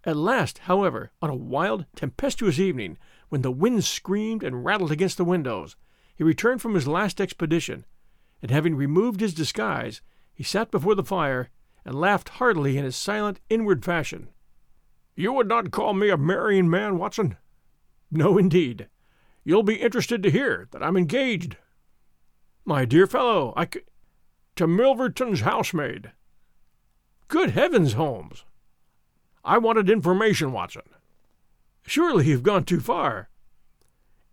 At 0.04 0.16
last, 0.16 0.58
however, 0.58 1.10
on 1.20 1.30
a 1.30 1.34
wild, 1.34 1.86
tempestuous 1.96 2.58
evening, 2.58 2.96
when 3.28 3.42
the 3.42 3.50
wind 3.50 3.84
screamed 3.84 4.42
and 4.42 4.64
rattled 4.64 4.92
against 4.92 5.16
the 5.16 5.24
windows, 5.24 5.76
he 6.14 6.22
returned 6.22 6.62
from 6.62 6.74
his 6.74 6.86
last 6.86 7.20
expedition, 7.20 7.84
and 8.40 8.50
having 8.50 8.76
removed 8.76 9.20
his 9.20 9.34
disguise, 9.34 10.00
he 10.32 10.42
sat 10.42 10.70
before 10.70 10.94
the 10.94 11.02
fire 11.02 11.50
and 11.84 11.94
laughed 11.94 12.28
heartily 12.30 12.78
in 12.78 12.84
his 12.84 12.96
silent, 12.96 13.40
inward 13.48 13.84
fashion. 13.84 14.28
You 15.20 15.34
would 15.34 15.48
not 15.48 15.70
call 15.70 15.92
me 15.92 16.08
a 16.08 16.16
marrying 16.16 16.70
man, 16.70 16.96
Watson? 16.96 17.36
No, 18.10 18.38
indeed. 18.38 18.88
You'll 19.44 19.62
be 19.62 19.74
interested 19.74 20.22
to 20.22 20.30
hear 20.30 20.66
that 20.70 20.82
I'm 20.82 20.96
engaged. 20.96 21.58
My 22.64 22.86
dear 22.86 23.06
fellow, 23.06 23.52
I 23.54 23.66
c- 23.66 23.82
to 24.56 24.66
Milverton's 24.66 25.42
housemaid. 25.42 26.12
Good 27.28 27.50
heavens, 27.50 27.92
Holmes! 27.92 28.46
I 29.44 29.58
wanted 29.58 29.90
information, 29.90 30.52
Watson. 30.52 30.88
Surely 31.82 32.28
you've 32.28 32.42
gone 32.42 32.64
too 32.64 32.80
far. 32.80 33.28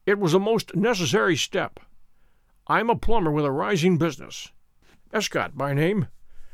It 0.06 0.17
was 0.17 0.34
a 0.34 0.39
most 0.39 0.74
necessary 0.74 1.36
step. 1.36 1.82
I 2.65 2.79
am 2.79 2.89
a 2.89 2.96
plumber 2.96 3.32
with 3.32 3.44
a 3.44 3.51
rising 3.51 3.98
business. 3.98 4.53
Escott 5.12 5.58
by 5.58 5.74
name. 5.74 6.08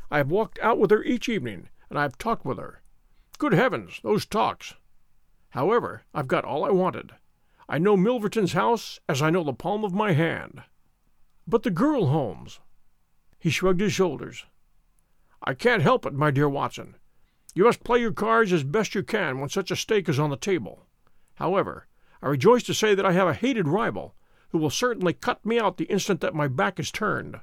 I 0.10 0.18
have 0.18 0.32
walked 0.32 0.58
out 0.58 0.80
with 0.80 0.90
her 0.90 1.04
each 1.04 1.30
evening, 1.30 1.70
and 1.88 2.00
I 2.00 2.02
have 2.02 2.18
talked 2.18 2.46
with 2.46 2.58
her. 2.58 2.83
Good 3.43 3.51
heavens, 3.51 4.00
those 4.03 4.25
talks! 4.25 4.75
However, 5.50 6.03
I've 6.13 6.29
got 6.29 6.45
all 6.45 6.63
I 6.63 6.69
wanted. 6.69 7.12
I 7.67 7.77
know 7.77 7.97
Milverton's 7.97 8.53
house 8.53 9.01
as 9.09 9.21
I 9.21 9.31
know 9.31 9.43
the 9.43 9.51
palm 9.51 9.83
of 9.83 9.93
my 9.93 10.13
hand. 10.13 10.63
But 11.45 11.63
the 11.63 11.69
girl, 11.69 12.05
Holmes. 12.05 12.62
He 13.38 13.50
shrugged 13.50 13.81
his 13.81 13.91
shoulders. 13.91 14.45
I 15.43 15.55
can't 15.55 15.81
help 15.81 16.05
it, 16.05 16.13
my 16.13 16.31
dear 16.31 16.47
Watson. 16.47 16.95
You 17.53 17.65
must 17.65 17.83
play 17.83 18.00
your 18.00 18.13
cards 18.13 18.53
as 18.53 18.63
best 18.63 18.95
you 18.95 19.03
can 19.03 19.41
when 19.41 19.50
such 19.50 19.71
a 19.71 19.75
stake 19.75 20.07
is 20.07 20.19
on 20.19 20.29
the 20.29 20.38
table. 20.38 20.85
However, 21.35 21.88
I 22.21 22.29
rejoice 22.29 22.63
to 22.63 22.73
say 22.73 22.95
that 22.95 23.05
I 23.05 23.12
have 23.12 23.27
a 23.27 23.33
hated 23.33 23.67
rival 23.67 24.15
who 24.51 24.57
will 24.57 24.69
certainly 24.69 25.12
cut 25.12 25.45
me 25.45 25.59
out 25.59 25.75
the 25.75 25.91
instant 25.91 26.21
that 26.21 26.33
my 26.33 26.47
back 26.47 26.79
is 26.79 26.93
turned. 26.93 27.41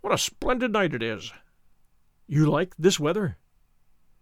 What 0.00 0.14
a 0.14 0.16
splendid 0.16 0.72
night 0.72 0.94
it 0.94 1.02
is! 1.02 1.34
You 2.26 2.50
like 2.50 2.74
this 2.78 2.98
weather? 2.98 3.36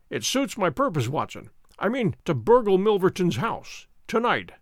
It 0.08 0.24
suits 0.24 0.56
my 0.56 0.70
purpose, 0.70 1.08
Watson. 1.08 1.50
I 1.78 1.88
mean 1.88 2.16
to 2.24 2.34
burgle 2.34 2.78
Milverton's 2.78 3.36
house 3.36 3.86
tonight. 4.06 4.52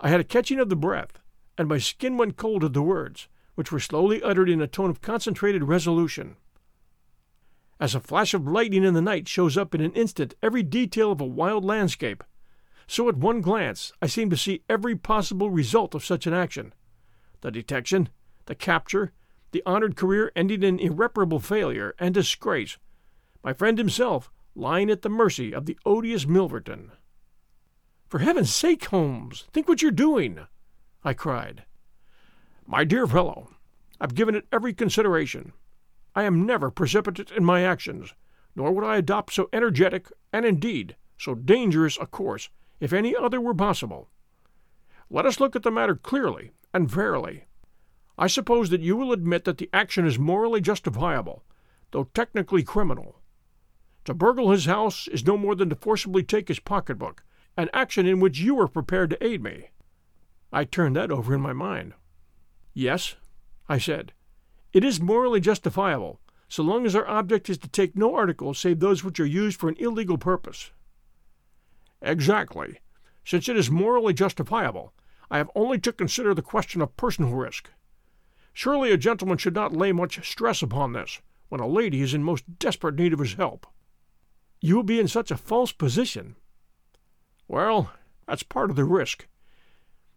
I 0.00 0.08
had 0.08 0.20
a 0.20 0.24
catching 0.24 0.58
of 0.58 0.68
the 0.68 0.76
breath, 0.76 1.20
and 1.56 1.68
my 1.68 1.78
skin 1.78 2.16
went 2.16 2.36
cold 2.36 2.64
at 2.64 2.72
the 2.72 2.82
words, 2.82 3.28
which 3.54 3.72
were 3.72 3.80
slowly 3.80 4.22
uttered 4.22 4.50
in 4.50 4.60
a 4.60 4.66
tone 4.66 4.90
of 4.90 5.00
concentrated 5.00 5.64
resolution. 5.64 6.36
As 7.78 7.94
a 7.94 8.00
flash 8.00 8.34
of 8.34 8.46
lightning 8.46 8.84
in 8.84 8.94
the 8.94 9.02
night 9.02 9.28
shows 9.28 9.56
up 9.56 9.74
in 9.74 9.80
an 9.80 9.92
instant 9.92 10.34
every 10.42 10.62
detail 10.62 11.12
of 11.12 11.20
a 11.20 11.26
wild 11.26 11.64
landscape, 11.64 12.24
so 12.86 13.08
at 13.08 13.16
one 13.16 13.40
glance 13.40 13.92
I 14.00 14.06
seemed 14.06 14.30
to 14.32 14.36
see 14.36 14.62
every 14.68 14.96
possible 14.96 15.50
result 15.50 15.94
of 15.94 16.04
such 16.04 16.26
an 16.26 16.34
action 16.34 16.72
the 17.42 17.50
detection, 17.50 18.08
the 18.46 18.54
capture, 18.54 19.12
the 19.52 19.62
honored 19.66 19.94
career 19.94 20.32
ending 20.34 20.62
in 20.62 20.78
irreparable 20.78 21.38
failure 21.38 21.94
and 21.98 22.14
disgrace, 22.14 22.78
my 23.42 23.52
friend 23.52 23.78
himself 23.78 24.30
lying 24.54 24.90
at 24.90 25.02
the 25.02 25.08
mercy 25.08 25.52
of 25.52 25.66
the 25.66 25.78
odious 25.84 26.24
Milverton. 26.26 26.90
For 28.08 28.20
heaven's 28.20 28.54
sake, 28.54 28.84
Holmes, 28.86 29.44
think 29.52 29.68
what 29.68 29.82
you're 29.82 29.90
doing! 29.90 30.46
I 31.04 31.12
cried. 31.12 31.64
My 32.66 32.84
dear 32.84 33.06
fellow, 33.06 33.50
I've 34.00 34.14
given 34.14 34.34
it 34.34 34.46
every 34.50 34.72
consideration. 34.72 35.52
I 36.14 36.22
am 36.24 36.46
never 36.46 36.70
precipitate 36.70 37.30
in 37.30 37.44
my 37.44 37.62
actions, 37.62 38.14
nor 38.54 38.72
would 38.72 38.84
I 38.84 38.96
adopt 38.96 39.34
so 39.34 39.48
energetic 39.52 40.10
and 40.32 40.44
indeed 40.44 40.96
so 41.18 41.34
dangerous 41.34 41.98
a 42.00 42.06
course 42.06 42.48
if 42.80 42.92
any 42.92 43.14
other 43.14 43.40
were 43.40 43.54
possible. 43.54 44.08
Let 45.10 45.26
us 45.26 45.40
look 45.40 45.54
at 45.54 45.62
the 45.62 45.70
matter 45.70 45.94
clearly 45.94 46.50
and 46.74 46.92
fairly. 46.92 47.44
I 48.18 48.26
suppose 48.26 48.70
that 48.70 48.80
you 48.80 48.96
will 48.96 49.12
admit 49.12 49.44
that 49.44 49.58
the 49.58 49.70
action 49.72 50.06
is 50.06 50.18
morally 50.18 50.60
justifiable, 50.60 51.44
though 51.90 52.04
technically 52.14 52.62
criminal. 52.62 53.20
To 54.06 54.14
burgle 54.14 54.52
his 54.52 54.66
house 54.66 55.08
is 55.08 55.26
no 55.26 55.36
more 55.36 55.56
than 55.56 55.68
to 55.68 55.74
forcibly 55.74 56.22
take 56.22 56.46
his 56.46 56.60
pocketbook, 56.60 57.24
an 57.56 57.68
action 57.72 58.06
in 58.06 58.20
which 58.20 58.38
you 58.38 58.54
were 58.54 58.68
prepared 58.68 59.10
to 59.10 59.24
aid 59.24 59.42
me. 59.42 59.70
I 60.52 60.62
turned 60.62 60.94
that 60.94 61.10
over 61.10 61.34
in 61.34 61.40
my 61.40 61.52
mind. 61.52 61.92
Yes, 62.72 63.16
I 63.68 63.78
said, 63.78 64.12
it 64.72 64.84
is 64.84 65.00
morally 65.00 65.40
justifiable, 65.40 66.20
so 66.48 66.62
long 66.62 66.86
as 66.86 66.94
our 66.94 67.06
object 67.08 67.50
is 67.50 67.58
to 67.58 67.68
take 67.68 67.96
no 67.96 68.14
articles 68.14 68.60
save 68.60 68.78
those 68.78 69.02
which 69.02 69.18
are 69.18 69.26
used 69.26 69.58
for 69.58 69.68
an 69.68 69.76
illegal 69.80 70.18
purpose. 70.18 70.70
Exactly. 72.00 72.78
Since 73.24 73.48
it 73.48 73.56
is 73.56 73.72
morally 73.72 74.14
justifiable, 74.14 74.92
I 75.32 75.38
have 75.38 75.50
only 75.56 75.80
to 75.80 75.92
consider 75.92 76.32
the 76.32 76.42
question 76.42 76.80
of 76.80 76.96
personal 76.96 77.32
risk. 77.32 77.70
Surely 78.52 78.92
a 78.92 78.96
gentleman 78.96 79.38
should 79.38 79.54
not 79.54 79.76
lay 79.76 79.90
much 79.90 80.24
stress 80.30 80.62
upon 80.62 80.92
this, 80.92 81.20
when 81.48 81.60
a 81.60 81.66
lady 81.66 82.02
is 82.02 82.14
in 82.14 82.22
most 82.22 82.60
desperate 82.60 82.94
need 82.94 83.12
of 83.12 83.18
his 83.18 83.34
help. 83.34 83.66
You 84.60 84.76
will 84.76 84.82
be 84.82 85.00
in 85.00 85.08
such 85.08 85.30
a 85.30 85.36
false 85.36 85.72
position. 85.72 86.36
Well, 87.48 87.92
that's 88.26 88.42
part 88.42 88.70
of 88.70 88.76
the 88.76 88.84
risk. 88.84 89.26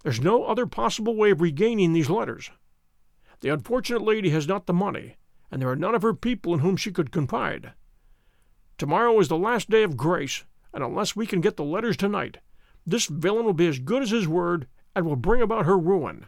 There's 0.03 0.21
no 0.21 0.45
other 0.45 0.65
possible 0.65 1.15
way 1.15 1.31
of 1.31 1.41
regaining 1.41 1.93
these 1.93 2.09
letters. 2.09 2.51
The 3.41 3.49
unfortunate 3.49 4.01
lady 4.01 4.29
has 4.29 4.47
not 4.47 4.65
the 4.65 4.73
money, 4.73 5.17
and 5.51 5.61
there 5.61 5.69
are 5.69 5.75
none 5.75 5.95
of 5.95 6.01
her 6.01 6.13
people 6.13 6.53
in 6.53 6.59
whom 6.59 6.77
she 6.77 6.91
could 6.91 7.11
confide. 7.11 7.73
Tomorrow 8.77 9.19
is 9.19 9.27
the 9.27 9.37
last 9.37 9.69
day 9.69 9.83
of 9.83 9.97
grace, 9.97 10.45
and 10.73 10.83
unless 10.83 11.15
we 11.15 11.27
can 11.27 11.41
get 11.41 11.57
the 11.57 11.63
letters 11.63 11.97
tonight, 11.97 12.37
this 12.85 13.07
villain 13.07 13.45
will 13.45 13.53
be 13.53 13.67
as 13.67 13.79
good 13.79 14.01
as 14.01 14.11
his 14.11 14.27
word 14.27 14.67
and 14.95 15.05
will 15.05 15.15
bring 15.15 15.41
about 15.41 15.65
her 15.65 15.77
ruin. 15.77 16.27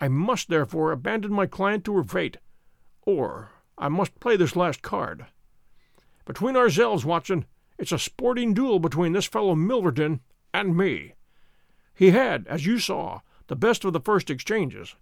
I 0.00 0.08
must 0.08 0.48
therefore 0.48 0.92
abandon 0.92 1.32
my 1.32 1.46
client 1.46 1.84
to 1.84 1.96
her 1.96 2.04
fate, 2.04 2.38
or 3.02 3.50
I 3.78 3.88
must 3.88 4.18
play 4.18 4.36
this 4.36 4.56
last 4.56 4.82
card. 4.82 5.26
Between 6.24 6.56
ourselves, 6.56 7.04
Watson, 7.04 7.46
it's 7.78 7.92
a 7.92 7.98
sporting 7.98 8.54
duel 8.54 8.78
between 8.78 9.12
this 9.12 9.26
fellow 9.26 9.54
Milverton 9.54 10.20
and 10.54 10.76
me. 10.76 11.14
He 11.94 12.10
had, 12.10 12.46
as 12.46 12.64
you 12.66 12.78
saw, 12.78 13.20
the 13.48 13.56
best 13.56 13.84
of 13.84 13.92
the 13.92 14.00
first 14.00 14.30
exchanges, 14.30 14.96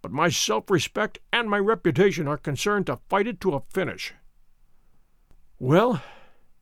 but 0.00 0.12
my 0.12 0.28
self 0.28 0.70
respect 0.70 1.18
and 1.32 1.48
my 1.50 1.58
reputation 1.58 2.28
are 2.28 2.36
concerned 2.36 2.86
to 2.86 3.00
fight 3.08 3.26
it 3.26 3.40
to 3.40 3.54
a 3.54 3.62
finish. 3.70 4.14
Well, 5.58 6.02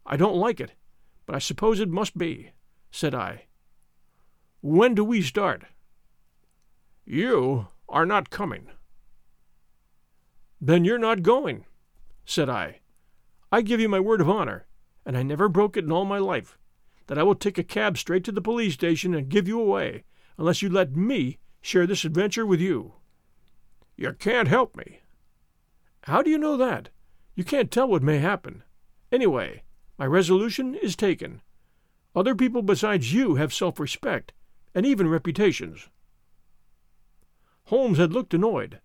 I 0.05 0.17
don't 0.17 0.37
like 0.37 0.61
it, 0.61 0.73
but 1.27 1.35
I 1.35 1.39
suppose 1.39 1.81
it 1.81 1.89
must 1.89 2.19
be, 2.19 2.51
said 2.91 3.15
I. 3.15 3.45
When 4.61 4.95
do 4.95 5.05
we 5.05 5.23
start? 5.23 5.65
You 7.05 7.69
are 7.89 8.07
not 8.07 8.31
coming. 8.31 8.69
Then 10.61 10.85
you're 10.85 10.99
not 10.99 11.23
going, 11.23 11.65
said 12.25 12.49
I. 12.49 12.81
I 13.53 13.63
give 13.63 13.81
you 13.81 13.89
my 13.89 13.99
word 13.99 14.21
of 14.21 14.31
honor, 14.31 14.67
and 15.05 15.17
I 15.17 15.23
never 15.23 15.49
broke 15.49 15.77
it 15.77 15.85
in 15.85 15.91
all 15.91 16.05
my 16.05 16.19
life, 16.19 16.57
that 17.09 17.19
I 17.19 17.25
will 17.25 17.35
take 17.35 17.59
a 17.59 17.65
cab 17.65 17.99
straight 17.99 18.23
to 18.25 18.33
the 18.33 18.41
police 18.41 18.75
station 18.75 19.13
and 19.15 19.29
give 19.29 19.49
you 19.49 19.61
away, 19.61 20.05
unless 20.39 20.63
you 20.63 20.69
let 20.69 20.95
me 20.95 21.39
share 21.61 21.87
this 21.87 22.05
adventure 22.05 22.47
with 22.47 22.61
you. 22.61 22.95
You 23.97 24.13
can't 24.13 24.49
help 24.49 24.77
me. 24.77 25.01
How 26.05 26.23
do 26.23 26.31
you 26.31 26.39
know 26.39 26.57
that? 26.57 26.91
You 27.35 27.43
can't 27.43 27.71
tell 27.71 27.89
what 27.89 28.03
may 28.03 28.19
happen. 28.19 28.63
Anyway, 29.11 29.63
my 29.99 30.07
resolution 30.07 30.75
is 30.77 30.95
taken. 30.95 31.43
Other 32.15 32.35
people 32.35 32.63
besides 32.63 33.13
you 33.13 33.35
have 33.35 33.53
self 33.53 33.81
respect, 33.81 34.33
and 34.75 34.87
even 34.87 35.09
reputations. 35.09 35.89
Holmes 37.65 37.99
had 37.99 38.13
looked 38.13 38.33
annoyed, 38.33 38.81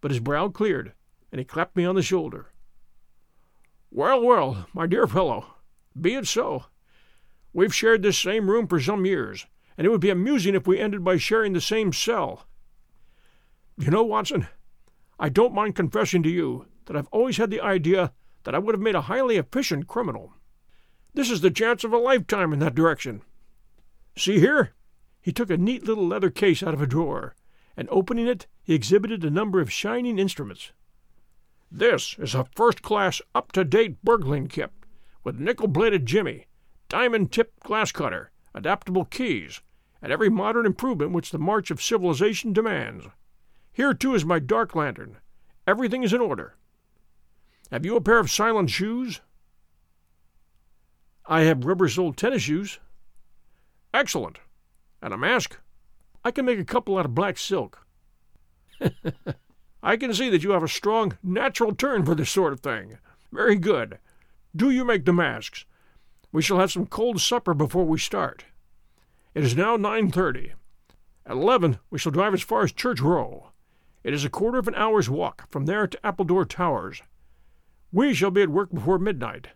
but 0.00 0.10
his 0.10 0.20
brow 0.20 0.48
cleared, 0.48 0.92
and 1.30 1.38
he 1.38 1.44
clapped 1.44 1.76
me 1.76 1.84
on 1.84 1.94
the 1.94 2.02
shoulder. 2.02 2.52
Well, 3.90 4.20
well, 4.22 4.66
my 4.74 4.86
dear 4.86 5.06
fellow, 5.06 5.46
be 5.98 6.14
it 6.14 6.26
so. 6.26 6.66
We've 7.52 7.74
shared 7.74 8.02
this 8.02 8.18
same 8.18 8.50
room 8.50 8.66
for 8.66 8.78
some 8.78 9.06
years, 9.06 9.46
and 9.76 9.86
it 9.86 9.90
would 9.90 10.00
be 10.00 10.10
amusing 10.10 10.54
if 10.54 10.66
we 10.66 10.78
ended 10.78 11.02
by 11.02 11.16
sharing 11.16 11.54
the 11.54 11.60
same 11.60 11.92
cell. 11.92 12.46
You 13.78 13.90
know, 13.90 14.04
Watson, 14.04 14.46
I 15.18 15.30
don't 15.30 15.54
mind 15.54 15.74
confessing 15.74 16.22
to 16.24 16.28
you 16.28 16.66
that 16.84 16.96
I've 16.96 17.08
always 17.10 17.38
had 17.38 17.50
the 17.50 17.60
idea 17.60 18.12
that 18.44 18.54
I 18.54 18.58
would 18.58 18.74
have 18.74 18.82
made 18.82 18.94
a 18.94 19.02
highly 19.02 19.36
efficient 19.36 19.86
criminal. 19.86 20.34
This 21.14 21.30
is 21.30 21.40
the 21.40 21.50
chance 21.50 21.82
of 21.82 21.92
a 21.92 21.98
lifetime 21.98 22.52
in 22.52 22.58
that 22.58 22.74
direction. 22.74 23.22
See 24.16 24.38
here? 24.38 24.74
He 25.20 25.32
took 25.32 25.50
a 25.50 25.56
neat 25.56 25.84
little 25.84 26.06
leather 26.06 26.30
case 26.30 26.62
out 26.62 26.74
of 26.74 26.82
a 26.82 26.86
drawer, 26.86 27.34
and 27.76 27.88
opening 27.90 28.26
it, 28.26 28.46
he 28.62 28.74
exhibited 28.74 29.24
a 29.24 29.30
number 29.30 29.60
of 29.60 29.72
shining 29.72 30.18
instruments. 30.18 30.72
This 31.70 32.16
is 32.18 32.34
a 32.34 32.48
first 32.56 32.80
class, 32.80 33.20
up 33.34 33.52
to 33.52 33.64
date 33.64 34.02
burgling 34.02 34.48
kit, 34.48 34.70
with 35.22 35.38
nickel 35.38 35.68
bladed 35.68 36.06
jimmy, 36.06 36.46
diamond 36.88 37.30
tipped 37.30 37.60
glass 37.60 37.92
cutter, 37.92 38.30
adaptable 38.54 39.04
keys, 39.04 39.60
and 40.00 40.10
every 40.10 40.30
modern 40.30 40.64
improvement 40.64 41.12
which 41.12 41.30
the 41.30 41.38
march 41.38 41.70
of 41.70 41.82
civilization 41.82 42.54
demands. 42.54 43.06
Here, 43.72 43.92
too, 43.92 44.14
is 44.14 44.24
my 44.24 44.38
dark 44.38 44.74
lantern. 44.74 45.18
Everything 45.66 46.02
is 46.02 46.14
in 46.14 46.20
order. 46.20 46.56
Have 47.70 47.84
you 47.84 47.96
a 47.96 48.00
pair 48.00 48.18
of 48.18 48.30
silent 48.30 48.70
shoes? 48.70 49.20
I 51.26 51.42
have 51.42 51.66
rubber 51.66 51.88
soled 51.88 52.16
tennis 52.16 52.42
shoes. 52.42 52.78
Excellent. 53.92 54.38
And 55.02 55.12
a 55.12 55.18
mask? 55.18 55.58
I 56.24 56.30
can 56.30 56.46
make 56.46 56.58
a 56.58 56.64
couple 56.64 56.96
out 56.96 57.04
of 57.04 57.14
black 57.14 57.36
silk. 57.36 57.86
I 59.88 59.96
can 59.96 60.12
see 60.12 60.28
that 60.28 60.44
you 60.44 60.50
have 60.50 60.62
a 60.62 60.68
strong, 60.68 61.16
natural 61.22 61.74
turn 61.74 62.04
for 62.04 62.14
this 62.14 62.28
sort 62.28 62.52
of 62.52 62.60
thing. 62.60 62.98
Very 63.32 63.56
good. 63.56 63.96
Do 64.54 64.68
you 64.68 64.84
make 64.84 65.06
the 65.06 65.14
masks? 65.14 65.64
We 66.30 66.42
shall 66.42 66.58
have 66.58 66.70
some 66.70 66.84
cold 66.84 67.22
supper 67.22 67.54
before 67.54 67.86
we 67.86 67.98
start. 67.98 68.44
It 69.34 69.44
is 69.44 69.56
now 69.56 69.76
nine 69.76 70.10
thirty. 70.10 70.52
At 71.24 71.32
eleven 71.32 71.78
we 71.88 71.98
shall 71.98 72.12
drive 72.12 72.34
as 72.34 72.42
far 72.42 72.64
as 72.64 72.72
Church 72.72 73.00
Row. 73.00 73.48
It 74.04 74.12
is 74.12 74.26
a 74.26 74.28
quarter 74.28 74.58
of 74.58 74.68
an 74.68 74.74
hour's 74.74 75.08
walk 75.08 75.50
from 75.50 75.64
there 75.64 75.86
to 75.86 76.06
Appledore 76.06 76.44
Towers. 76.44 77.00
We 77.90 78.12
shall 78.12 78.30
be 78.30 78.42
at 78.42 78.50
work 78.50 78.70
before 78.70 78.98
midnight. 78.98 79.48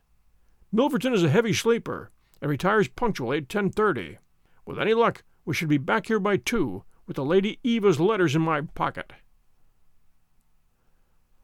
Milverton 0.74 1.12
is 1.12 1.22
a 1.22 1.28
heavy 1.28 1.52
sleeper 1.52 2.10
and 2.40 2.50
retires 2.50 2.88
punctually 2.88 3.36
at 3.36 3.50
ten 3.50 3.68
thirty. 3.68 4.16
With 4.64 4.78
any 4.78 4.94
luck, 4.94 5.24
we 5.44 5.52
should 5.52 5.68
be 5.68 5.76
back 5.76 6.06
here 6.06 6.18
by 6.18 6.38
two, 6.38 6.84
with 7.06 7.16
the 7.16 7.22
Lady 7.22 7.58
Eva's 7.62 8.00
letters 8.00 8.34
in 8.34 8.40
my 8.40 8.62
pocket. 8.62 9.12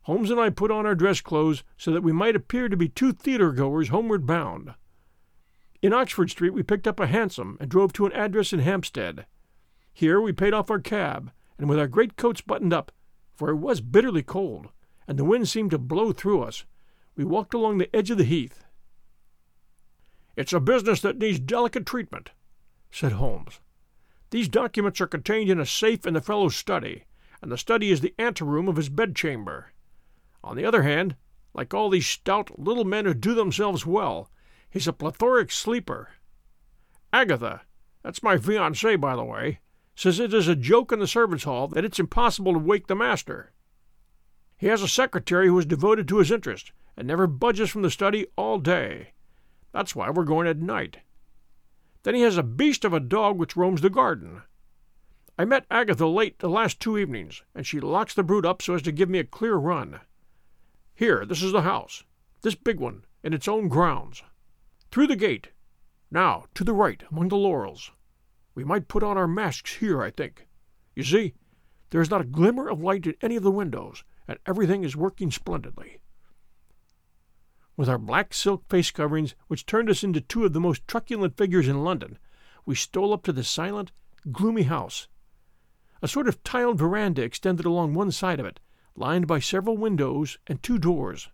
Holmes 0.09 0.31
and 0.31 0.41
I 0.41 0.49
put 0.49 0.71
on 0.71 0.87
our 0.87 0.95
dress 0.95 1.21
clothes 1.21 1.65
so 1.77 1.91
that 1.91 2.03
we 2.03 2.15
might 2.15 2.35
appear 2.35 2.71
to 2.71 2.79
be 2.79 2.89
two 2.89 3.13
theatre 3.13 3.53
goers 3.53 3.91
homeward 3.91 4.25
bound. 4.25 4.73
In 5.83 5.93
Oxford 5.93 6.31
Street 6.31 6.55
we 6.55 6.63
picked 6.63 6.89
up 6.89 6.99
a 6.99 7.07
hansom 7.07 7.59
and 7.61 7.71
drove 7.71 7.93
to 7.93 8.07
an 8.07 8.13
address 8.13 8.55
in 8.55 8.61
Hampstead. 8.61 9.27
Here 9.93 10.19
we 10.19 10.33
paid 10.33 10.55
off 10.55 10.71
our 10.71 10.79
cab, 10.79 11.31
and 11.59 11.69
with 11.69 11.79
our 11.79 11.87
great 11.87 12.17
coats 12.17 12.41
buttoned 12.41 12.73
up, 12.73 12.91
for 13.37 13.51
it 13.51 13.57
was 13.57 13.83
bitterly 13.83 14.23
cold, 14.23 14.69
and 15.07 15.19
the 15.19 15.27
wind 15.27 15.47
seemed 15.47 15.73
to 15.73 15.79
blow 15.79 16.13
through 16.13 16.41
us, 16.41 16.65
we 17.15 17.23
walked 17.23 17.53
along 17.53 17.77
the 17.77 17.95
edge 17.95 18.11
of 18.11 18.17
the 18.17 18.25
heath. 18.25 18.65
It's 20.37 20.55
a 20.55 20.59
business 20.59 21.03
that 21.03 21.19
needs 21.19 21.39
delicate 21.39 21.85
treatment, 21.85 22.31
said 22.91 23.13
Holmes. 23.13 23.61
These 24.31 24.49
documents 24.49 25.03
are 25.03 25.07
contained 25.07 25.51
in 25.51 25.61
a 25.61 25.67
safe 25.67 26.07
in 26.07 26.15
the 26.15 26.23
fellow's 26.23 26.57
study, 26.57 27.05
and 27.43 27.53
the 27.53 27.59
study 27.59 27.91
is 27.91 28.01
the 28.01 28.15
anteroom 28.19 28.69
of 28.69 28.77
his 28.77 28.89
bedchamber. 28.89 29.73
On 30.49 30.57
the 30.57 30.65
other 30.65 30.83
hand, 30.83 31.15
like 31.53 31.75
all 31.75 31.91
these 31.91 32.07
stout 32.07 32.59
little 32.59 32.87
men 32.87 33.05
who 33.05 33.13
do 33.13 33.35
themselves 33.35 33.85
well, 33.85 34.31
he's 34.71 34.89
a 34.89 34.95
plethoric 34.95 35.53
sleeper. 35.53 36.13
Agatha, 37.13 37.61
that's 38.03 38.23
my 38.23 38.39
fiancée, 38.39 38.99
by 38.99 39.15
the 39.15 39.25
way, 39.25 39.61
says 39.95 40.19
it 40.19 40.33
is 40.33 40.49
a 40.49 40.57
joke 40.57 40.91
in 40.91 41.01
the 41.01 41.07
servants' 41.07 41.45
hall 41.45 41.69
that 41.69 41.85
it's 41.85 42.01
impossible 42.01 42.55
to 42.55 42.59
wake 42.59 42.87
the 42.87 42.95
master. 42.95 43.53
He 44.57 44.69
has 44.69 44.81
a 44.81 44.89
secretary 44.89 45.49
who 45.49 45.59
is 45.59 45.67
devoted 45.67 46.09
to 46.09 46.17
his 46.17 46.31
interest 46.31 46.73
and 46.97 47.07
never 47.07 47.27
budges 47.27 47.69
from 47.69 47.83
the 47.83 47.91
study 47.91 48.27
all 48.35 48.59
day. 48.59 49.13
That's 49.73 49.95
why 49.95 50.09
we're 50.09 50.25
going 50.25 50.49
at 50.49 50.57
night. 50.57 51.01
Then 52.05 52.15
he 52.15 52.23
has 52.23 52.39
a 52.39 52.43
beast 52.43 52.87
of 52.87 52.95
a 52.95 53.01
dog 53.01 53.37
which 53.37 53.55
roams 53.55 53.83
the 53.83 53.91
garden. 53.91 54.41
I 55.39 55.45
met 55.45 55.67
Agatha 55.71 56.07
late 56.07 56.39
the 56.39 56.49
last 56.49 56.81
two 56.81 56.97
evenings, 56.97 57.43
and 57.55 57.67
she 57.67 57.81
locks 57.81 58.15
the 58.15 58.23
brute 58.23 58.47
up 58.47 58.63
so 58.63 58.77
as 58.77 58.83
to 58.83 58.93
give 58.93 59.11
me 59.11 59.19
a 59.19 59.25
clear 59.25 59.57
run. 59.57 60.01
Here, 60.99 61.25
this 61.25 61.45
is 61.45 61.53
the 61.53 61.63
house, 61.63 62.03
this 62.43 62.57
big 62.57 62.81
one, 62.81 63.05
in 63.23 63.33
its 63.33 63.47
own 63.47 63.69
grounds. 63.69 64.25
Through 64.91 65.07
the 65.07 65.15
gate. 65.15 65.51
Now, 66.11 66.47
to 66.55 66.65
the 66.65 66.73
right, 66.73 67.05
among 67.09 67.29
the 67.29 67.37
laurels. 67.37 67.93
We 68.57 68.65
might 68.65 68.89
put 68.89 69.05
on 69.05 69.17
our 69.17 69.29
masks 69.29 69.77
here, 69.77 70.03
I 70.03 70.11
think. 70.11 70.49
You 70.97 71.05
see, 71.05 71.35
there 71.91 72.01
is 72.01 72.11
not 72.11 72.23
a 72.23 72.25
glimmer 72.25 72.69
of 72.69 72.81
light 72.81 73.07
in 73.07 73.15
any 73.23 73.37
of 73.37 73.45
the 73.45 73.53
windows, 73.53 74.03
and 74.27 74.41
everything 74.45 74.83
is 74.83 74.97
working 74.97 75.31
splendidly. 75.31 76.01
With 77.77 77.89
our 77.89 77.99
black 77.99 78.35
silk 78.35 78.69
face 78.69 78.91
coverings, 78.91 79.37
which 79.47 79.67
turned 79.67 79.89
us 79.89 80.03
into 80.03 80.21
two 80.21 80.45
of 80.45 80.53
the 80.53 80.59
most 80.59 80.89
truculent 80.89 81.37
figures 81.37 81.69
in 81.69 81.85
London, 81.85 82.19
we 82.67 82.75
stole 82.75 83.13
up 83.13 83.23
to 83.23 83.33
the 83.33 83.45
silent, 83.45 83.93
gloomy 84.33 84.65
house. 84.65 85.07
A 86.03 86.09
sort 86.09 86.27
of 86.27 86.43
tiled 86.43 86.77
veranda 86.77 87.23
extended 87.23 87.67
along 87.67 87.95
one 87.95 88.11
side 88.11 88.41
of 88.41 88.47
it, 88.47 88.59
lined 88.99 89.27
by 89.27 89.39
several 89.39 89.77
windows 89.77 90.39
and 90.47 90.63
two 90.63 90.79
doors. 90.79 91.29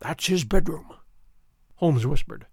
That's 0.00 0.26
his 0.26 0.44
bedroom, 0.44 0.92
Holmes 1.76 2.06
whispered. 2.06 2.46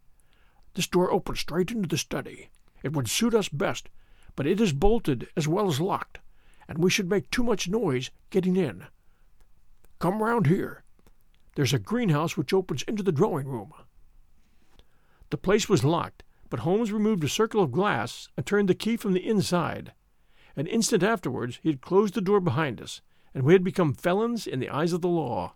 This 0.74 0.88
door 0.88 1.12
opens 1.12 1.42
straight 1.42 1.72
into 1.72 1.88
the 1.88 1.98
study. 1.98 2.50
It 2.82 2.94
would 2.94 3.10
suit 3.10 3.36
us 3.36 3.50
best, 3.50 3.90
but 4.36 4.48
it 4.48 4.62
is 4.62 4.72
bolted 4.72 5.28
as 5.36 5.48
well 5.48 5.68
as 5.68 5.82
locked, 5.82 6.20
and 6.68 6.78
we 6.78 6.90
should 6.90 7.10
make 7.10 7.30
too 7.30 7.44
much 7.44 7.68
noise 7.68 8.10
getting 8.30 8.56
in. 8.56 8.86
Come 10.00 10.24
round 10.24 10.48
here. 10.48 10.84
There's 11.56 11.74
a 11.74 11.80
greenhouse 11.80 12.38
which 12.38 12.54
opens 12.54 12.84
into 12.84 13.04
the 13.04 13.12
drawing 13.12 13.48
room. 13.48 13.74
The 15.30 15.38
place 15.38 15.68
was 15.68 15.84
locked, 15.84 16.24
but 16.50 16.62
Holmes 16.62 16.92
removed 16.92 17.24
a 17.24 17.30
circle 17.30 17.62
of 17.62 17.72
glass 17.72 18.30
and 18.38 18.46
turned 18.46 18.70
the 18.70 18.76
key 18.76 18.96
from 18.96 19.14
the 19.14 19.28
inside. 19.28 19.92
An 20.56 20.68
instant 20.68 21.04
afterwards 21.04 21.60
he 21.62 21.70
had 21.70 21.82
closed 21.82 22.14
the 22.14 22.22
door 22.22 22.40
behind 22.40 22.82
us, 22.82 23.02
and 23.34 23.44
we 23.44 23.54
had 23.54 23.64
become 23.64 23.94
felons 23.94 24.46
in 24.48 24.60
the 24.60 24.70
eyes 24.70 24.94
of 24.94 25.02
the 25.02 25.08
law. 25.08 25.54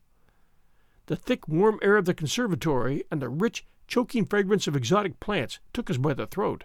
The 1.08 1.16
thick, 1.16 1.48
warm 1.48 1.80
air 1.82 1.98
of 1.98 2.06
the 2.06 2.14
conservatory 2.14 3.04
and 3.12 3.22
the 3.22 3.30
rich, 3.30 3.66
choking 3.88 4.26
fragrance 4.26 4.68
of 4.68 4.76
exotic 4.76 5.20
plants 5.20 5.60
took 5.74 5.90
us 5.90 5.98
by 5.98 6.14
the 6.14 6.26
throat. 6.26 6.64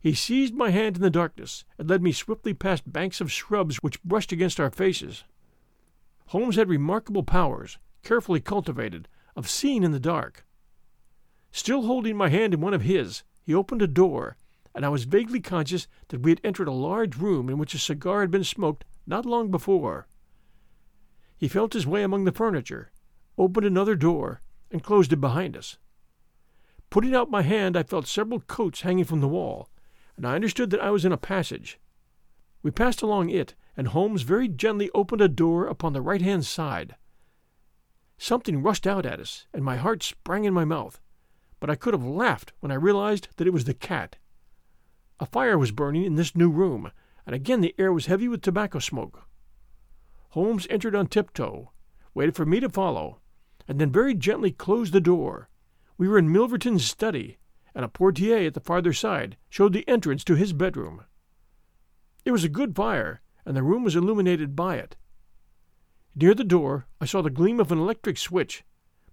He 0.00 0.14
seized 0.14 0.54
my 0.54 0.70
hand 0.70 0.96
in 0.96 1.02
the 1.02 1.10
darkness 1.10 1.64
and 1.78 1.88
led 1.88 2.02
me 2.02 2.12
swiftly 2.12 2.54
past 2.54 2.90
banks 2.90 3.20
of 3.20 3.30
shrubs 3.30 3.76
which 3.76 4.02
brushed 4.02 4.32
against 4.32 4.58
our 4.58 4.70
faces. 4.70 5.24
Holmes 6.28 6.56
had 6.56 6.68
remarkable 6.68 7.22
powers, 7.22 7.78
carefully 8.02 8.40
cultivated, 8.40 9.08
of 9.36 9.48
seeing 9.48 9.82
in 9.82 9.92
the 9.92 10.00
dark. 10.00 10.46
Still 11.52 11.82
holding 11.82 12.16
my 12.16 12.28
hand 12.28 12.54
in 12.54 12.60
one 12.60 12.74
of 12.74 12.82
his, 12.82 13.24
he 13.42 13.54
opened 13.54 13.82
a 13.82 13.86
door, 13.86 14.36
and 14.74 14.86
I 14.86 14.88
was 14.88 15.04
vaguely 15.04 15.40
conscious 15.40 15.86
that 16.08 16.22
we 16.22 16.30
had 16.30 16.40
entered 16.42 16.68
a 16.68 16.72
large 16.72 17.16
room 17.16 17.48
in 17.50 17.58
which 17.58 17.74
a 17.74 17.78
cigar 17.78 18.20
had 18.20 18.30
been 18.30 18.44
smoked 18.44 18.84
not 19.10 19.26
long 19.26 19.50
before. 19.50 20.06
He 21.36 21.48
felt 21.48 21.74
his 21.74 21.86
way 21.86 22.02
among 22.02 22.24
the 22.24 22.32
furniture, 22.32 22.92
opened 23.36 23.66
another 23.66 23.96
door, 23.96 24.40
and 24.70 24.82
closed 24.82 25.12
it 25.12 25.20
behind 25.20 25.56
us. 25.56 25.78
Putting 26.90 27.14
out 27.14 27.30
my 27.30 27.42
hand, 27.42 27.76
I 27.76 27.82
felt 27.82 28.06
several 28.06 28.40
coats 28.40 28.82
hanging 28.82 29.04
from 29.04 29.20
the 29.20 29.28
wall, 29.28 29.68
and 30.16 30.26
I 30.26 30.36
understood 30.36 30.70
that 30.70 30.82
I 30.82 30.90
was 30.90 31.04
in 31.04 31.12
a 31.12 31.16
passage. 31.16 31.80
We 32.62 32.70
passed 32.70 33.02
along 33.02 33.30
it, 33.30 33.54
and 33.76 33.88
Holmes 33.88 34.22
very 34.22 34.48
gently 34.48 34.90
opened 34.94 35.22
a 35.22 35.28
door 35.28 35.66
upon 35.66 35.92
the 35.92 36.02
right 36.02 36.22
hand 36.22 36.46
side. 36.46 36.94
Something 38.16 38.62
rushed 38.62 38.86
out 38.86 39.06
at 39.06 39.18
us, 39.18 39.46
and 39.52 39.64
my 39.64 39.76
heart 39.76 40.02
sprang 40.02 40.44
in 40.44 40.54
my 40.54 40.64
mouth, 40.64 41.00
but 41.58 41.70
I 41.70 41.74
could 41.74 41.94
have 41.94 42.04
laughed 42.04 42.52
when 42.60 42.70
I 42.70 42.76
realized 42.76 43.28
that 43.36 43.46
it 43.46 43.52
was 43.52 43.64
the 43.64 43.74
cat. 43.74 44.16
A 45.18 45.26
fire 45.26 45.58
was 45.58 45.72
burning 45.72 46.04
in 46.04 46.14
this 46.14 46.36
new 46.36 46.50
room, 46.50 46.92
and 47.30 47.36
again 47.36 47.60
the 47.60 47.76
air 47.78 47.92
was 47.92 48.06
heavy 48.06 48.26
with 48.26 48.42
tobacco 48.42 48.80
smoke. 48.80 49.22
Holmes 50.30 50.66
entered 50.68 50.96
on 50.96 51.06
tiptoe, 51.06 51.70
waited 52.12 52.34
for 52.34 52.44
me 52.44 52.58
to 52.58 52.68
follow, 52.68 53.20
and 53.68 53.80
then 53.80 53.92
very 53.92 54.14
gently 54.14 54.50
closed 54.50 54.92
the 54.92 55.00
door. 55.00 55.48
We 55.96 56.08
were 56.08 56.18
in 56.18 56.32
Milverton's 56.32 56.84
study, 56.84 57.38
and 57.72 57.84
a 57.84 57.88
portiere 57.88 58.48
at 58.48 58.54
the 58.54 58.60
farther 58.60 58.92
side 58.92 59.36
showed 59.48 59.74
the 59.74 59.86
entrance 59.88 60.24
to 60.24 60.34
his 60.34 60.52
bedroom. 60.52 61.04
It 62.24 62.32
was 62.32 62.42
a 62.42 62.48
good 62.48 62.74
fire, 62.74 63.20
and 63.46 63.56
the 63.56 63.62
room 63.62 63.84
was 63.84 63.94
illuminated 63.94 64.56
by 64.56 64.78
it. 64.78 64.96
Near 66.16 66.34
the 66.34 66.42
door 66.42 66.88
I 67.00 67.04
saw 67.04 67.22
the 67.22 67.30
gleam 67.30 67.60
of 67.60 67.70
an 67.70 67.78
electric 67.78 68.18
switch, 68.18 68.64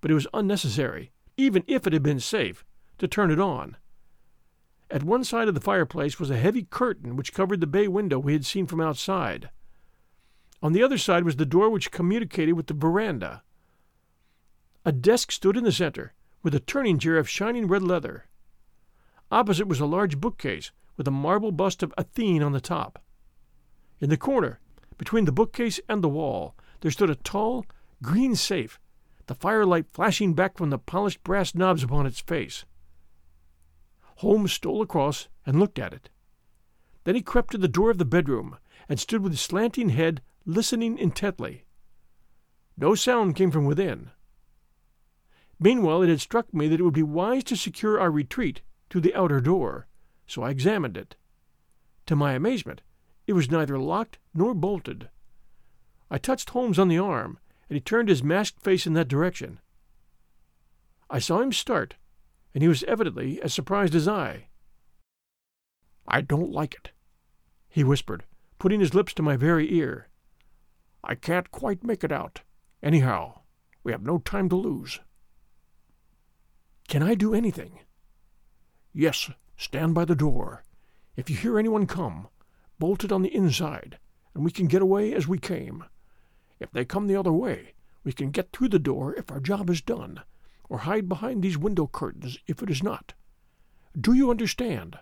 but 0.02 0.10
it 0.10 0.16
was 0.16 0.26
unnecessary, 0.34 1.12
even 1.38 1.64
if 1.68 1.86
it 1.86 1.94
had 1.94 2.02
been 2.02 2.20
safe, 2.20 2.66
to 2.98 3.08
turn 3.08 3.30
it 3.30 3.40
on. 3.40 3.78
At 4.90 5.04
one 5.04 5.24
side 5.24 5.48
of 5.48 5.54
the 5.54 5.62
fireplace 5.62 6.20
was 6.20 6.30
a 6.30 6.38
heavy 6.38 6.64
curtain 6.64 7.16
which 7.16 7.34
covered 7.34 7.60
the 7.60 7.68
bay 7.68 7.88
window 7.88 8.20
we 8.20 8.34
had 8.34 8.46
seen 8.46 8.66
from 8.66 8.80
outside. 8.80 9.50
On 10.62 10.72
the 10.72 10.82
other 10.82 10.98
side 10.98 11.24
was 11.24 11.36
the 11.36 11.46
door 11.46 11.70
which 11.70 11.92
communicated 11.92 12.54
with 12.54 12.68
the 12.68 12.74
veranda. 12.74 13.44
A 14.86 14.92
desk 14.92 15.32
stood 15.32 15.58
in 15.58 15.66
the 15.66 15.72
center, 15.72 16.14
with 16.42 16.56
a 16.56 16.62
turning 16.62 16.98
chair 16.98 17.18
of 17.18 17.30
shining 17.30 17.68
red 17.68 17.84
leather. 17.84 18.26
Opposite 19.30 19.68
was 19.68 19.82
a 19.82 19.86
large 19.86 20.20
bookcase, 20.20 20.72
with 20.96 21.08
a 21.08 21.12
marble 21.12 21.52
bust 21.52 21.84
of 21.84 21.94
Athene 21.98 22.42
on 22.42 22.54
the 22.54 22.62
top. 22.62 23.04
In 24.00 24.10
the 24.10 24.18
corner, 24.18 24.60
between 24.98 25.26
the 25.26 25.32
bookcase 25.32 25.80
and 25.90 26.02
the 26.02 26.10
wall, 26.10 26.56
there 26.80 26.92
stood 26.92 27.10
a 27.10 27.16
tall, 27.16 27.66
green 28.02 28.36
safe, 28.36 28.80
the 29.26 29.36
firelight 29.36 29.92
flashing 29.92 30.34
back 30.34 30.58
from 30.58 30.70
the 30.70 30.80
polished 30.80 31.24
brass 31.24 31.54
knobs 31.54 31.84
upon 31.84 32.06
its 32.06 32.22
face. 32.22 32.64
Holmes 34.18 34.54
stole 34.54 34.82
across 34.82 35.28
and 35.46 35.60
looked 35.60 35.80
at 35.80 35.94
it. 35.94 36.10
Then 37.04 37.16
he 37.16 37.22
crept 37.22 37.52
to 37.52 37.58
the 37.58 37.68
door 37.68 37.92
of 37.92 37.98
the 37.98 38.06
bedroom 38.06 38.58
and 38.90 39.00
stood 39.00 39.22
with 39.22 39.38
slanting 39.38 39.90
head 39.90 40.22
listening 40.46 40.98
intently. 40.98 41.66
No 42.78 42.96
sound 42.96 43.36
came 43.36 43.52
from 43.52 43.66
within. 43.66 44.12
Meanwhile, 45.60 46.04
it 46.04 46.10
had 46.10 46.22
struck 46.22 46.54
me 46.54 46.68
that 46.68 46.80
it 46.80 46.84
would 46.84 46.94
be 46.94 47.04
wise 47.04 47.44
to 47.46 47.56
secure 47.56 48.00
our 48.00 48.12
retreat 48.12 48.62
to 48.90 49.00
the 49.00 49.14
outer 49.16 49.42
door, 49.42 49.88
so 50.26 50.44
I 50.44 50.52
examined 50.52 50.98
it. 50.98 51.16
To 52.06 52.16
my 52.16 52.34
amazement, 52.34 52.82
it 53.26 53.34
was 53.34 53.52
neither 53.52 53.78
locked 53.78 54.20
nor 54.34 54.54
bolted. 54.54 55.10
I 56.10 56.18
touched 56.18 56.52
Holmes 56.52 56.80
on 56.80 56.88
the 56.88 57.00
arm, 57.00 57.40
and 57.70 57.76
he 57.76 57.82
turned 57.82 58.10
his 58.10 58.24
masked 58.24 58.62
face 58.62 58.88
in 58.88 58.94
that 58.94 59.08
direction. 59.08 59.60
I 61.10 61.20
saw 61.20 61.42
him 61.42 61.52
start, 61.52 61.96
and 62.54 62.62
he 62.62 62.68
was 62.68 62.84
evidently 62.84 63.42
as 63.42 63.54
surprised 63.54 63.96
as 63.96 64.08
I. 64.08 64.48
I 66.08 66.22
don't 66.22 66.52
like 66.52 66.74
it, 66.74 66.92
he 67.68 67.84
whispered, 67.84 68.24
putting 68.60 68.80
his 68.80 68.94
lips 68.94 69.14
to 69.16 69.22
my 69.22 69.36
very 69.36 69.74
ear. 69.74 70.08
I 71.04 71.16
can't 71.16 71.52
quite 71.52 71.84
make 71.84 72.04
it 72.04 72.12
out. 72.12 72.42
Anyhow, 72.82 73.42
we 73.84 73.92
have 73.92 74.04
no 74.04 74.18
time 74.18 74.50
to 74.50 74.56
lose. 74.56 75.00
Can 76.88 77.04
I 77.04 77.16
do 77.16 77.34
anything? 77.34 77.80
Yes, 78.94 79.30
stand 79.58 79.94
by 79.94 80.06
the 80.06 80.16
door. 80.16 80.64
If 81.16 81.30
you 81.30 81.36
hear 81.36 81.60
anyone 81.60 81.86
come, 81.86 82.28
bolt 82.80 83.04
it 83.04 83.12
on 83.12 83.22
the 83.22 83.36
inside, 83.36 84.00
and 84.34 84.46
we 84.46 84.52
can 84.52 84.68
get 84.68 84.82
away 84.82 85.14
as 85.14 85.28
we 85.28 85.38
came. 85.38 85.84
If 86.60 86.72
they 86.72 86.86
come 86.86 87.08
the 87.08 87.16
other 87.16 87.32
way, 87.32 87.74
we 88.04 88.14
can 88.14 88.32
get 88.32 88.52
through 88.52 88.70
the 88.70 88.80
door 88.80 89.14
if 89.16 89.32
our 89.32 89.40
job 89.40 89.70
is 89.70 89.82
done, 89.82 90.22
or 90.70 90.80
hide 90.80 91.08
behind 91.08 91.42
these 91.42 91.58
window 91.58 91.88
curtains 91.88 92.38
if 92.48 92.62
it 92.62 92.70
is 92.70 92.84
not. 92.84 93.14
Do 94.00 94.14
you 94.14 94.30
understand? 94.30 95.00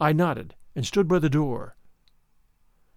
I 0.00 0.12
nodded 0.12 0.54
and 0.74 0.86
stood 0.86 1.08
by 1.08 1.18
the 1.18 1.30
door. 1.30 1.76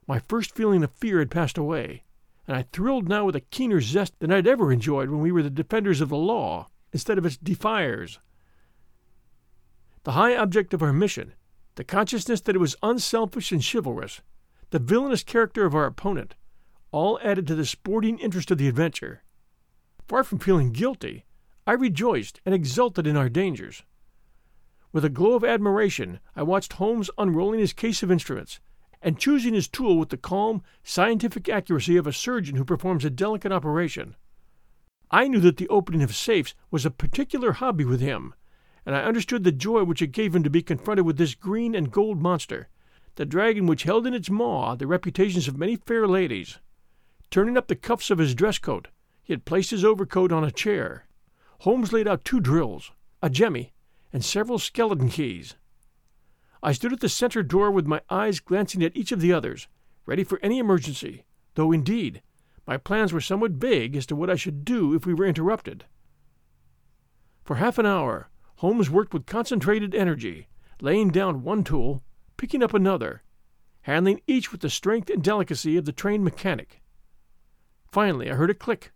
My 0.07 0.19
first 0.19 0.55
feeling 0.55 0.83
of 0.83 0.91
fear 0.91 1.19
had 1.19 1.29
passed 1.29 1.57
away, 1.57 2.03
and 2.47 2.55
I 2.55 2.63
thrilled 2.63 3.09
now 3.09 3.25
with 3.25 3.35
a 3.35 3.41
keener 3.41 3.81
zest 3.81 4.17
than 4.19 4.31
I 4.31 4.37
had 4.37 4.47
ever 4.47 4.71
enjoyed 4.71 5.09
when 5.09 5.19
we 5.19 5.31
were 5.31 5.43
the 5.43 5.49
defenders 5.49 6.01
of 6.01 6.09
the 6.09 6.17
law 6.17 6.67
instead 6.93 7.17
of 7.17 7.25
its 7.25 7.37
defiers. 7.37 8.19
The 10.03 10.13
high 10.13 10.37
object 10.37 10.73
of 10.73 10.81
our 10.81 10.93
mission, 10.93 11.33
the 11.75 11.83
consciousness 11.83 12.41
that 12.41 12.55
it 12.55 12.59
was 12.59 12.77
unselfish 12.81 13.51
and 13.51 13.63
chivalrous, 13.63 14.21
the 14.69 14.79
villainous 14.79 15.23
character 15.23 15.65
of 15.65 15.75
our 15.75 15.85
opponent, 15.85 16.35
all 16.91 17.19
added 17.21 17.45
to 17.47 17.55
the 17.55 17.65
sporting 17.65 18.17
interest 18.19 18.49
of 18.49 18.57
the 18.57 18.67
adventure. 18.67 19.23
Far 20.07 20.23
from 20.23 20.39
feeling 20.39 20.71
guilty, 20.71 21.25
I 21.65 21.73
rejoiced 21.73 22.39
and 22.45 22.55
exulted 22.55 23.05
in 23.05 23.17
our 23.17 23.27
dangers. 23.27 23.83
With 24.93 25.03
a 25.03 25.09
glow 25.09 25.33
of 25.33 25.43
admiration, 25.43 26.19
I 26.33 26.43
watched 26.43 26.73
Holmes 26.73 27.09
unrolling 27.17 27.59
his 27.59 27.73
case 27.73 28.01
of 28.03 28.11
instruments 28.11 28.61
and 29.01 29.19
choosing 29.19 29.53
his 29.53 29.67
tool 29.67 29.97
with 29.97 30.09
the 30.09 30.17
calm, 30.17 30.63
scientific 30.81 31.49
accuracy 31.49 31.97
of 31.97 32.07
a 32.07 32.13
surgeon 32.13 32.55
who 32.55 32.63
performs 32.63 33.03
a 33.03 33.09
delicate 33.09 33.51
operation. 33.51 34.15
I 35.11 35.27
knew 35.27 35.41
that 35.41 35.57
the 35.57 35.67
opening 35.67 36.01
of 36.03 36.15
safes 36.15 36.55
was 36.71 36.85
a 36.85 36.91
particular 36.91 37.51
hobby 37.53 37.85
with 37.85 37.99
him, 37.99 38.33
and 38.85 38.95
I 38.95 39.03
understood 39.03 39.43
the 39.43 39.51
joy 39.51 39.83
which 39.83 40.01
it 40.01 40.13
gave 40.13 40.33
him 40.33 40.43
to 40.43 40.49
be 40.49 40.61
confronted 40.61 41.05
with 41.05 41.17
this 41.17 41.35
green 41.35 41.75
and 41.75 41.91
gold 41.91 42.21
monster, 42.21 42.69
the 43.15 43.25
dragon 43.25 43.67
which 43.67 43.83
held 43.83 44.07
in 44.07 44.13
its 44.13 44.29
maw 44.29 44.75
the 44.75 44.87
reputations 44.87 45.47
of 45.47 45.57
many 45.57 45.75
fair 45.75 46.07
ladies. 46.07 46.59
Turning 47.29 47.57
up 47.57 47.67
the 47.67 47.75
cuffs 47.75 48.09
of 48.09 48.19
his 48.19 48.33
dress 48.33 48.57
coat, 48.57 48.87
he 49.27 49.33
had 49.33 49.43
placed 49.43 49.71
his 49.71 49.83
overcoat 49.83 50.31
on 50.31 50.45
a 50.45 50.51
chair. 50.51 51.05
Holmes 51.59 51.91
laid 51.91 52.07
out 52.07 52.23
two 52.23 52.39
drills, 52.39 52.93
a 53.21 53.29
jemmy, 53.29 53.73
and 54.13 54.23
several 54.23 54.57
skeleton 54.57 55.09
keys. 55.09 55.55
I 56.63 56.71
stood 56.71 56.93
at 56.93 57.01
the 57.01 57.09
center 57.09 57.43
door 57.43 57.69
with 57.69 57.85
my 57.85 57.99
eyes 58.09 58.39
glancing 58.39 58.81
at 58.83 58.95
each 58.95 59.11
of 59.11 59.19
the 59.19 59.33
others, 59.33 59.67
ready 60.05 60.23
for 60.23 60.39
any 60.41 60.59
emergency, 60.59 61.25
though, 61.55 61.73
indeed, 61.73 62.21
my 62.65 62.77
plans 62.77 63.11
were 63.11 63.19
somewhat 63.19 63.51
vague 63.51 63.97
as 63.97 64.05
to 64.05 64.15
what 64.15 64.29
I 64.29 64.37
should 64.37 64.63
do 64.63 64.93
if 64.93 65.05
we 65.05 65.13
were 65.13 65.25
interrupted. 65.25 65.83
For 67.43 67.55
half 67.55 67.77
an 67.77 67.85
hour, 67.85 68.29
Holmes 68.59 68.89
worked 68.89 69.13
with 69.13 69.25
concentrated 69.25 69.93
energy, 69.93 70.47
laying 70.79 71.09
down 71.09 71.43
one 71.43 71.65
tool, 71.65 72.01
picking 72.37 72.63
up 72.63 72.73
another, 72.73 73.23
handling 73.81 74.21
each 74.25 74.53
with 74.53 74.61
the 74.61 74.69
strength 74.69 75.09
and 75.09 75.21
delicacy 75.21 75.75
of 75.75 75.83
the 75.83 75.91
trained 75.91 76.23
mechanic. 76.23 76.81
Finally, 77.91 78.31
I 78.31 78.35
heard 78.35 78.49
a 78.49 78.53
click. 78.53 78.93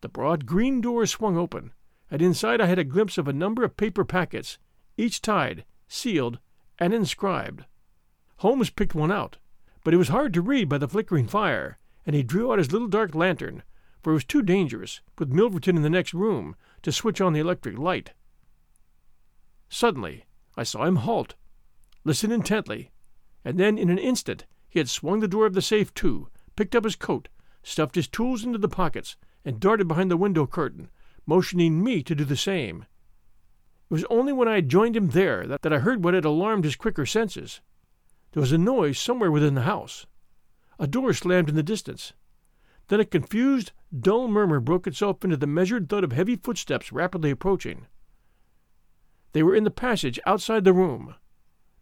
The 0.00 0.08
broad 0.08 0.46
green 0.46 0.80
door 0.80 1.06
swung 1.06 1.36
open, 1.36 1.72
and 2.10 2.22
inside 2.22 2.60
I 2.60 2.66
had 2.66 2.78
a 2.78 2.84
glimpse 2.84 3.18
of 3.18 3.26
a 3.26 3.32
number 3.32 3.64
of 3.64 3.76
paper 3.76 4.04
packets, 4.04 4.58
each 4.96 5.20
tied, 5.20 5.64
sealed, 5.88 6.38
and 6.78 6.94
inscribed. 6.94 7.64
Holmes 8.38 8.70
picked 8.70 8.94
one 8.94 9.10
out, 9.10 9.38
but 9.82 9.92
it 9.92 9.96
was 9.96 10.08
hard 10.08 10.32
to 10.34 10.42
read 10.42 10.68
by 10.68 10.78
the 10.78 10.88
flickering 10.88 11.26
fire, 11.26 11.78
and 12.06 12.14
he 12.14 12.22
drew 12.22 12.52
out 12.52 12.58
his 12.58 12.70
little 12.70 12.86
dark 12.88 13.14
lantern, 13.14 13.64
for 14.02 14.10
it 14.10 14.14
was 14.14 14.24
too 14.24 14.42
dangerous, 14.42 15.00
with 15.18 15.32
Milverton 15.32 15.76
in 15.76 15.82
the 15.82 15.90
next 15.90 16.14
room, 16.14 16.54
to 16.82 16.92
switch 16.92 17.20
on 17.20 17.32
the 17.32 17.40
electric 17.40 17.76
light. 17.76 18.12
Suddenly, 19.68 20.24
I 20.56 20.62
saw 20.62 20.84
him 20.84 20.96
halt, 20.96 21.34
listen 22.04 22.30
intently, 22.30 22.92
and 23.44 23.58
then 23.58 23.76
in 23.76 23.90
an 23.90 23.98
instant 23.98 24.46
he 24.68 24.78
had 24.78 24.88
swung 24.88 25.20
the 25.20 25.28
door 25.28 25.46
of 25.46 25.54
the 25.54 25.62
safe 25.62 25.92
to, 25.94 26.28
picked 26.54 26.76
up 26.76 26.84
his 26.84 26.96
coat, 26.96 27.28
stuffed 27.62 27.96
his 27.96 28.08
tools 28.08 28.44
into 28.44 28.58
the 28.58 28.68
pockets, 28.68 29.16
and 29.44 29.60
darted 29.60 29.88
behind 29.88 30.10
the 30.10 30.16
window 30.16 30.46
curtain, 30.46 30.90
motioning 31.26 31.82
me 31.82 32.02
to 32.02 32.14
do 32.14 32.24
the 32.24 32.36
same. 32.36 32.86
It 33.90 33.94
was 33.94 34.04
only 34.10 34.32
when 34.32 34.48
I 34.48 34.56
had 34.56 34.68
joined 34.68 34.96
him 34.96 35.08
there 35.10 35.46
that, 35.46 35.62
that 35.62 35.72
I 35.72 35.78
heard 35.78 36.04
what 36.04 36.14
had 36.14 36.24
alarmed 36.24 36.64
his 36.64 36.76
quicker 36.76 37.06
senses. 37.06 37.60
There 38.32 38.40
was 38.40 38.52
a 38.52 38.58
noise 38.58 38.98
somewhere 38.98 39.30
within 39.30 39.54
the 39.54 39.62
house. 39.62 40.06
A 40.78 40.86
door 40.86 41.12
slammed 41.12 41.48
in 41.48 41.56
the 41.56 41.62
distance. 41.62 42.12
Then 42.88 43.00
a 43.00 43.04
confused, 43.04 43.72
dull 43.98 44.28
murmur 44.28 44.60
broke 44.60 44.86
itself 44.86 45.24
into 45.24 45.36
the 45.36 45.46
measured 45.46 45.88
thud 45.88 46.04
of 46.04 46.12
heavy 46.12 46.36
footsteps 46.36 46.92
rapidly 46.92 47.30
approaching. 47.30 47.86
They 49.32 49.42
were 49.42 49.54
in 49.54 49.64
the 49.64 49.70
passage 49.70 50.18
outside 50.26 50.64
the 50.64 50.72
room. 50.72 51.14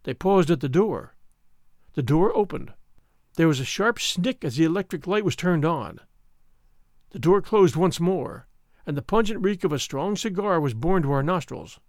They 0.03 0.13
paused 0.13 0.49
at 0.49 0.59
the 0.59 0.69
door. 0.69 1.15
The 1.93 2.03
door 2.03 2.35
opened. 2.35 2.73
There 3.35 3.47
was 3.47 3.59
a 3.59 3.65
sharp 3.65 3.99
snick 3.99 4.43
as 4.43 4.55
the 4.55 4.63
electric 4.63 5.07
light 5.07 5.25
was 5.25 5.35
turned 5.35 5.65
on. 5.65 5.99
The 7.11 7.19
door 7.19 7.41
closed 7.41 7.75
once 7.75 7.99
more, 7.99 8.47
and 8.85 8.97
the 8.97 9.01
pungent 9.01 9.41
reek 9.41 9.63
of 9.63 9.71
a 9.71 9.79
strong 9.79 10.15
cigar 10.15 10.59
was 10.59 10.73
borne 10.73 11.03
to 11.03 11.11
our 11.11 11.23
nostrils. 11.23 11.79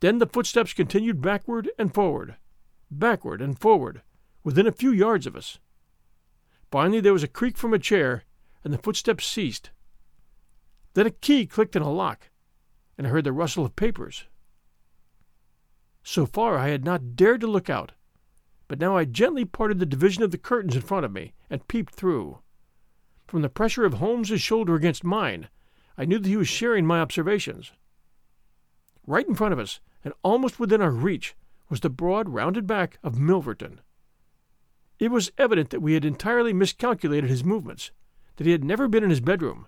Then 0.00 0.18
the 0.18 0.26
footsteps 0.26 0.72
continued 0.72 1.20
backward 1.20 1.70
and 1.78 1.94
forward, 1.94 2.36
backward 2.90 3.40
and 3.40 3.58
forward, 3.58 4.02
within 4.42 4.66
a 4.66 4.72
few 4.72 4.90
yards 4.90 5.26
of 5.26 5.36
us. 5.36 5.58
Finally, 6.70 7.00
there 7.00 7.12
was 7.12 7.22
a 7.22 7.28
creak 7.28 7.56
from 7.56 7.72
a 7.72 7.78
chair, 7.78 8.24
and 8.64 8.72
the 8.72 8.78
footsteps 8.78 9.26
ceased. 9.26 9.70
Then 10.94 11.06
a 11.06 11.10
key 11.10 11.46
clicked 11.46 11.76
in 11.76 11.82
a 11.82 11.90
lock, 11.90 12.30
and 12.98 13.06
I 13.06 13.10
heard 13.10 13.24
the 13.24 13.32
rustle 13.32 13.64
of 13.64 13.76
papers. 13.76 14.24
So 16.02 16.26
far 16.26 16.58
I 16.58 16.68
had 16.68 16.84
not 16.84 17.16
dared 17.16 17.40
to 17.40 17.46
look 17.46 17.70
out, 17.70 17.92
but 18.68 18.78
now 18.78 18.96
I 18.96 19.04
gently 19.04 19.44
parted 19.44 19.78
the 19.78 19.86
division 19.86 20.22
of 20.22 20.30
the 20.30 20.38
curtains 20.38 20.76
in 20.76 20.82
front 20.82 21.04
of 21.04 21.12
me 21.12 21.32
and 21.48 21.66
peeped 21.66 21.94
through. 21.94 22.40
From 23.26 23.42
the 23.42 23.48
pressure 23.48 23.84
of 23.84 23.94
Holmes's 23.94 24.42
shoulder 24.42 24.74
against 24.74 25.04
mine, 25.04 25.48
I 25.96 26.04
knew 26.04 26.18
that 26.18 26.28
he 26.28 26.36
was 26.36 26.48
sharing 26.48 26.86
my 26.86 27.00
observations. 27.00 27.72
Right 29.06 29.26
in 29.26 29.34
front 29.34 29.52
of 29.52 29.58
us, 29.58 29.80
and 30.04 30.14
almost 30.22 30.60
within 30.60 30.82
our 30.82 30.90
reach 30.90 31.34
was 31.68 31.80
the 31.80 31.90
broad, 31.90 32.28
rounded 32.28 32.66
back 32.66 32.98
of 33.02 33.18
Milverton. 33.18 33.80
It 34.98 35.10
was 35.10 35.32
evident 35.38 35.70
that 35.70 35.80
we 35.80 35.94
had 35.94 36.04
entirely 36.04 36.52
miscalculated 36.52 37.28
his 37.30 37.44
movements, 37.44 37.90
that 38.36 38.46
he 38.46 38.52
had 38.52 38.64
never 38.64 38.88
been 38.88 39.04
in 39.04 39.10
his 39.10 39.20
bedroom, 39.20 39.66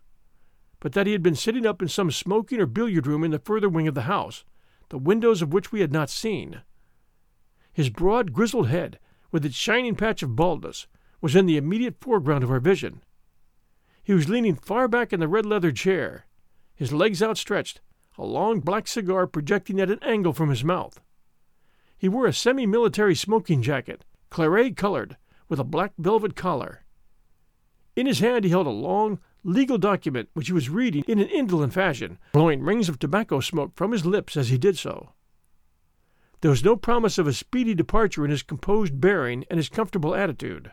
but 0.80 0.92
that 0.92 1.06
he 1.06 1.12
had 1.12 1.22
been 1.22 1.34
sitting 1.34 1.66
up 1.66 1.82
in 1.82 1.88
some 1.88 2.10
smoking 2.10 2.60
or 2.60 2.66
billiard 2.66 3.06
room 3.06 3.24
in 3.24 3.30
the 3.30 3.38
further 3.38 3.68
wing 3.68 3.88
of 3.88 3.94
the 3.94 4.02
house, 4.02 4.44
the 4.90 4.98
windows 4.98 5.42
of 5.42 5.52
which 5.52 5.72
we 5.72 5.80
had 5.80 5.92
not 5.92 6.10
seen. 6.10 6.62
His 7.72 7.90
broad, 7.90 8.32
grizzled 8.32 8.68
head, 8.68 8.98
with 9.32 9.44
its 9.44 9.56
shining 9.56 9.96
patch 9.96 10.22
of 10.22 10.36
baldness, 10.36 10.86
was 11.20 11.34
in 11.34 11.46
the 11.46 11.56
immediate 11.56 11.96
foreground 12.00 12.44
of 12.44 12.50
our 12.50 12.60
vision. 12.60 13.02
He 14.06 14.14
was 14.14 14.28
leaning 14.28 14.54
far 14.54 14.86
back 14.86 15.12
in 15.12 15.18
the 15.18 15.26
red 15.26 15.44
leather 15.44 15.72
chair, 15.72 16.26
his 16.76 16.92
legs 16.92 17.20
outstretched, 17.20 17.80
a 18.16 18.24
long 18.24 18.60
black 18.60 18.86
cigar 18.86 19.26
projecting 19.26 19.80
at 19.80 19.90
an 19.90 19.98
angle 20.00 20.32
from 20.32 20.48
his 20.48 20.62
mouth. 20.62 21.00
He 21.98 22.08
wore 22.08 22.26
a 22.26 22.32
semi 22.32 22.66
military 22.66 23.16
smoking 23.16 23.62
jacket, 23.62 24.04
claret 24.30 24.76
colored, 24.76 25.16
with 25.48 25.58
a 25.58 25.64
black 25.64 25.92
velvet 25.98 26.36
collar. 26.36 26.84
In 27.96 28.06
his 28.06 28.20
hand 28.20 28.44
he 28.44 28.50
held 28.50 28.68
a 28.68 28.70
long, 28.70 29.18
legal 29.42 29.76
document 29.76 30.28
which 30.34 30.46
he 30.46 30.52
was 30.52 30.70
reading 30.70 31.02
in 31.08 31.18
an 31.18 31.26
indolent 31.26 31.72
fashion, 31.72 32.18
blowing 32.30 32.62
rings 32.62 32.88
of 32.88 33.00
tobacco 33.00 33.40
smoke 33.40 33.72
from 33.74 33.90
his 33.90 34.06
lips 34.06 34.36
as 34.36 34.50
he 34.50 34.56
did 34.56 34.78
so. 34.78 35.14
There 36.42 36.52
was 36.52 36.62
no 36.62 36.76
promise 36.76 37.18
of 37.18 37.26
a 37.26 37.32
speedy 37.32 37.74
departure 37.74 38.24
in 38.24 38.30
his 38.30 38.44
composed 38.44 39.00
bearing 39.00 39.44
and 39.50 39.56
his 39.56 39.68
comfortable 39.68 40.14
attitude. 40.14 40.70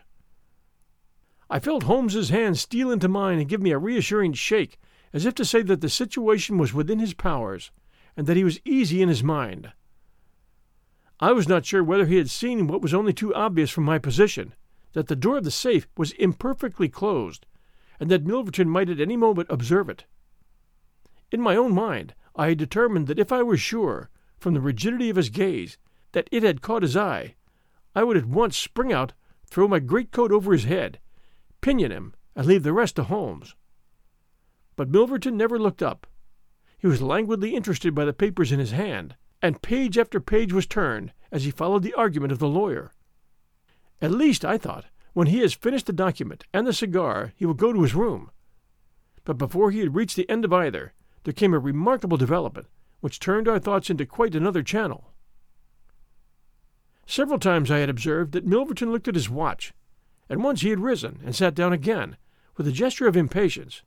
I 1.54 1.60
felt 1.60 1.84
Holmes's 1.84 2.30
hand 2.30 2.58
steal 2.58 2.90
into 2.90 3.06
mine 3.06 3.38
and 3.38 3.48
give 3.48 3.62
me 3.62 3.70
a 3.70 3.78
reassuring 3.78 4.32
shake 4.32 4.76
as 5.12 5.24
if 5.24 5.36
to 5.36 5.44
say 5.44 5.62
that 5.62 5.80
the 5.82 5.88
situation 5.88 6.58
was 6.58 6.74
within 6.74 6.98
his 6.98 7.14
powers, 7.14 7.70
and 8.16 8.26
that 8.26 8.36
he 8.36 8.42
was 8.42 8.58
easy 8.64 9.00
in 9.02 9.08
his 9.08 9.22
mind. 9.22 9.70
I 11.20 11.30
was 11.30 11.46
not 11.46 11.64
sure 11.64 11.84
whether 11.84 12.06
he 12.06 12.16
had 12.16 12.28
seen 12.28 12.66
what 12.66 12.82
was 12.82 12.92
only 12.92 13.12
too 13.12 13.32
obvious 13.36 13.70
from 13.70 13.84
my 13.84 14.00
position 14.00 14.52
that 14.94 15.06
the 15.06 15.14
door 15.14 15.36
of 15.36 15.44
the 15.44 15.52
safe 15.52 15.86
was 15.96 16.10
imperfectly 16.14 16.88
closed, 16.88 17.46
and 18.00 18.10
that 18.10 18.26
Milverton 18.26 18.68
might 18.68 18.90
at 18.90 18.98
any 18.98 19.16
moment 19.16 19.46
observe 19.48 19.88
it. 19.88 20.06
In 21.30 21.40
my 21.40 21.54
own 21.54 21.72
mind, 21.72 22.16
I 22.34 22.48
had 22.48 22.58
determined 22.58 23.06
that 23.06 23.20
if 23.20 23.30
I 23.30 23.44
were 23.44 23.56
sure, 23.56 24.10
from 24.40 24.54
the 24.54 24.60
rigidity 24.60 25.08
of 25.08 25.14
his 25.14 25.30
gaze, 25.30 25.78
that 26.10 26.28
it 26.32 26.42
had 26.42 26.62
caught 26.62 26.82
his 26.82 26.96
eye, 26.96 27.36
I 27.94 28.02
would 28.02 28.16
at 28.16 28.26
once 28.26 28.56
spring 28.56 28.92
out, 28.92 29.12
throw 29.46 29.68
my 29.68 29.78
greatcoat 29.78 30.32
over 30.32 30.52
his 30.52 30.64
head, 30.64 30.98
pinion 31.64 31.90
him, 31.90 32.12
and 32.36 32.46
leave 32.46 32.62
the 32.62 32.74
rest 32.74 32.94
to 32.94 33.04
Holmes. 33.04 33.56
But 34.76 34.90
Milverton 34.90 35.32
never 35.32 35.58
looked 35.58 35.82
up. 35.82 36.06
He 36.76 36.86
was 36.86 37.00
languidly 37.00 37.54
interested 37.54 37.94
by 37.94 38.04
the 38.04 38.12
papers 38.12 38.52
in 38.52 38.58
his 38.58 38.72
hand, 38.72 39.16
and 39.40 39.62
page 39.62 39.96
after 39.96 40.20
page 40.20 40.52
was 40.52 40.66
turned 40.66 41.14
as 41.32 41.44
he 41.44 41.50
followed 41.50 41.82
the 41.82 41.94
argument 41.94 42.32
of 42.32 42.38
the 42.38 42.48
lawyer. 42.48 42.92
At 44.02 44.10
least, 44.10 44.44
I 44.44 44.58
thought, 44.58 44.84
when 45.14 45.28
he 45.28 45.38
has 45.38 45.54
finished 45.54 45.86
the 45.86 45.94
document 45.94 46.44
and 46.52 46.66
the 46.66 46.74
cigar, 46.74 47.32
he 47.34 47.46
will 47.46 47.54
go 47.54 47.72
to 47.72 47.80
his 47.80 47.94
room. 47.94 48.30
But 49.24 49.38
before 49.38 49.70
he 49.70 49.78
had 49.78 49.94
reached 49.94 50.16
the 50.16 50.28
end 50.28 50.44
of 50.44 50.52
either, 50.52 50.92
there 51.22 51.32
came 51.32 51.54
a 51.54 51.58
remarkable 51.58 52.18
development 52.18 52.66
which 53.00 53.20
turned 53.20 53.48
our 53.48 53.58
thoughts 53.58 53.88
into 53.88 54.04
quite 54.04 54.34
another 54.34 54.62
channel. 54.62 55.14
Several 57.06 57.38
times 57.38 57.70
I 57.70 57.78
had 57.78 57.88
observed 57.88 58.32
that 58.32 58.46
Milverton 58.46 58.92
looked 58.92 59.08
at 59.08 59.14
his 59.14 59.30
watch, 59.30 59.72
and 60.28 60.42
once 60.42 60.62
he 60.62 60.70
had 60.70 60.80
risen 60.80 61.20
and 61.24 61.34
sat 61.34 61.54
down 61.54 61.72
again 61.72 62.16
with 62.56 62.66
a 62.66 62.72
gesture 62.72 63.06
of 63.06 63.16
impatience. 63.16 63.82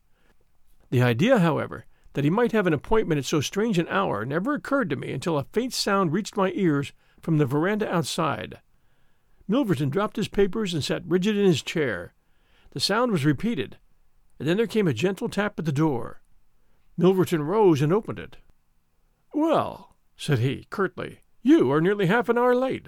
The 0.89 1.01
idea, 1.01 1.39
however, 1.39 1.85
that 2.13 2.23
he 2.23 2.29
might 2.29 2.51
have 2.51 2.67
an 2.67 2.73
appointment 2.73 3.19
at 3.19 3.25
so 3.25 3.41
strange 3.41 3.77
an 3.77 3.87
hour 3.89 4.25
never 4.25 4.53
occurred 4.53 4.89
to 4.89 4.95
me 4.95 5.11
until 5.11 5.37
a 5.37 5.45
faint 5.53 5.73
sound 5.73 6.11
reached 6.13 6.37
my 6.37 6.51
ears 6.55 6.93
from 7.21 7.37
the 7.37 7.45
veranda 7.45 7.93
outside. 7.93 8.59
Milverton 9.47 9.89
dropped 9.89 10.15
his 10.15 10.27
papers 10.27 10.73
and 10.73 10.83
sat 10.83 11.03
rigid 11.05 11.37
in 11.37 11.45
his 11.45 11.61
chair. 11.61 12.13
The 12.71 12.79
sound 12.79 13.11
was 13.11 13.25
repeated, 13.25 13.77
and 14.39 14.47
then 14.47 14.57
there 14.57 14.67
came 14.67 14.87
a 14.87 14.93
gentle 14.93 15.29
tap 15.29 15.57
at 15.57 15.65
the 15.65 15.71
door. 15.71 16.21
Milverton 16.97 17.43
rose 17.43 17.81
and 17.81 17.93
opened 17.93 18.19
it. 18.19 18.37
Well, 19.33 19.95
said 20.15 20.39
he, 20.39 20.65
curtly, 20.69 21.19
you 21.41 21.71
are 21.71 21.79
nearly 21.79 22.07
half 22.07 22.29
an 22.29 22.37
hour 22.37 22.55
late. 22.55 22.87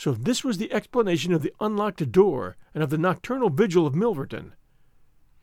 So 0.00 0.12
this 0.12 0.42
was 0.42 0.56
the 0.56 0.72
explanation 0.72 1.34
of 1.34 1.42
the 1.42 1.52
unlocked 1.60 2.10
door 2.10 2.56
and 2.72 2.82
of 2.82 2.88
the 2.88 2.96
nocturnal 2.96 3.50
vigil 3.50 3.86
of 3.86 3.94
Milverton. 3.94 4.54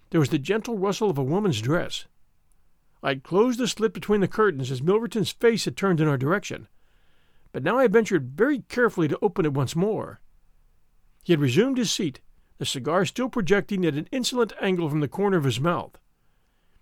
There 0.09 0.19
was 0.19 0.29
the 0.29 0.39
gentle 0.39 0.79
rustle 0.79 1.11
of 1.11 1.19
a 1.19 1.23
woman's 1.23 1.61
dress. 1.61 2.07
I 3.03 3.09
had 3.09 3.21
closed 3.21 3.59
the 3.59 3.67
slit 3.67 3.93
between 3.93 4.19
the 4.19 4.27
curtains 4.27 4.71
as 4.71 4.81
Milverton's 4.81 5.29
face 5.29 5.65
had 5.65 5.77
turned 5.77 6.01
in 6.01 6.07
our 6.07 6.17
direction, 6.17 6.67
but 7.51 7.61
now 7.61 7.77
I 7.77 7.85
ventured 7.85 8.31
very 8.35 8.61
carefully 8.61 9.07
to 9.09 9.19
open 9.21 9.45
it 9.45 9.53
once 9.53 9.75
more. 9.75 10.21
He 11.21 11.33
had 11.33 11.39
resumed 11.39 11.77
his 11.77 11.91
seat, 11.91 12.21
the 12.57 12.65
cigar 12.65 13.05
still 13.05 13.29
projecting 13.29 13.85
at 13.85 13.93
an 13.93 14.09
insolent 14.11 14.53
angle 14.59 14.89
from 14.89 15.01
the 15.01 15.07
corner 15.07 15.37
of 15.37 15.43
his 15.43 15.59
mouth. 15.59 15.99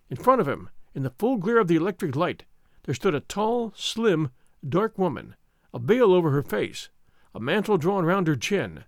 In 0.09 0.15
front 0.15 0.39
of 0.39 0.47
him, 0.47 0.69
in 0.93 1.03
the 1.03 1.13
full 1.19 1.35
glare 1.35 1.59
of 1.59 1.67
the 1.67 1.75
electric 1.75 2.15
light, 2.15 2.45
there 2.83 2.95
stood 2.95 3.15
a 3.15 3.19
tall, 3.19 3.73
slim, 3.75 4.29
dark 4.65 4.97
woman, 4.97 5.35
a 5.73 5.79
veil 5.79 6.13
over 6.13 6.31
her 6.31 6.41
face, 6.41 6.88
a 7.36 7.39
mantle 7.39 7.78
drawn 7.78 8.06
round 8.06 8.28
her 8.28 8.36
chin. 8.38 8.86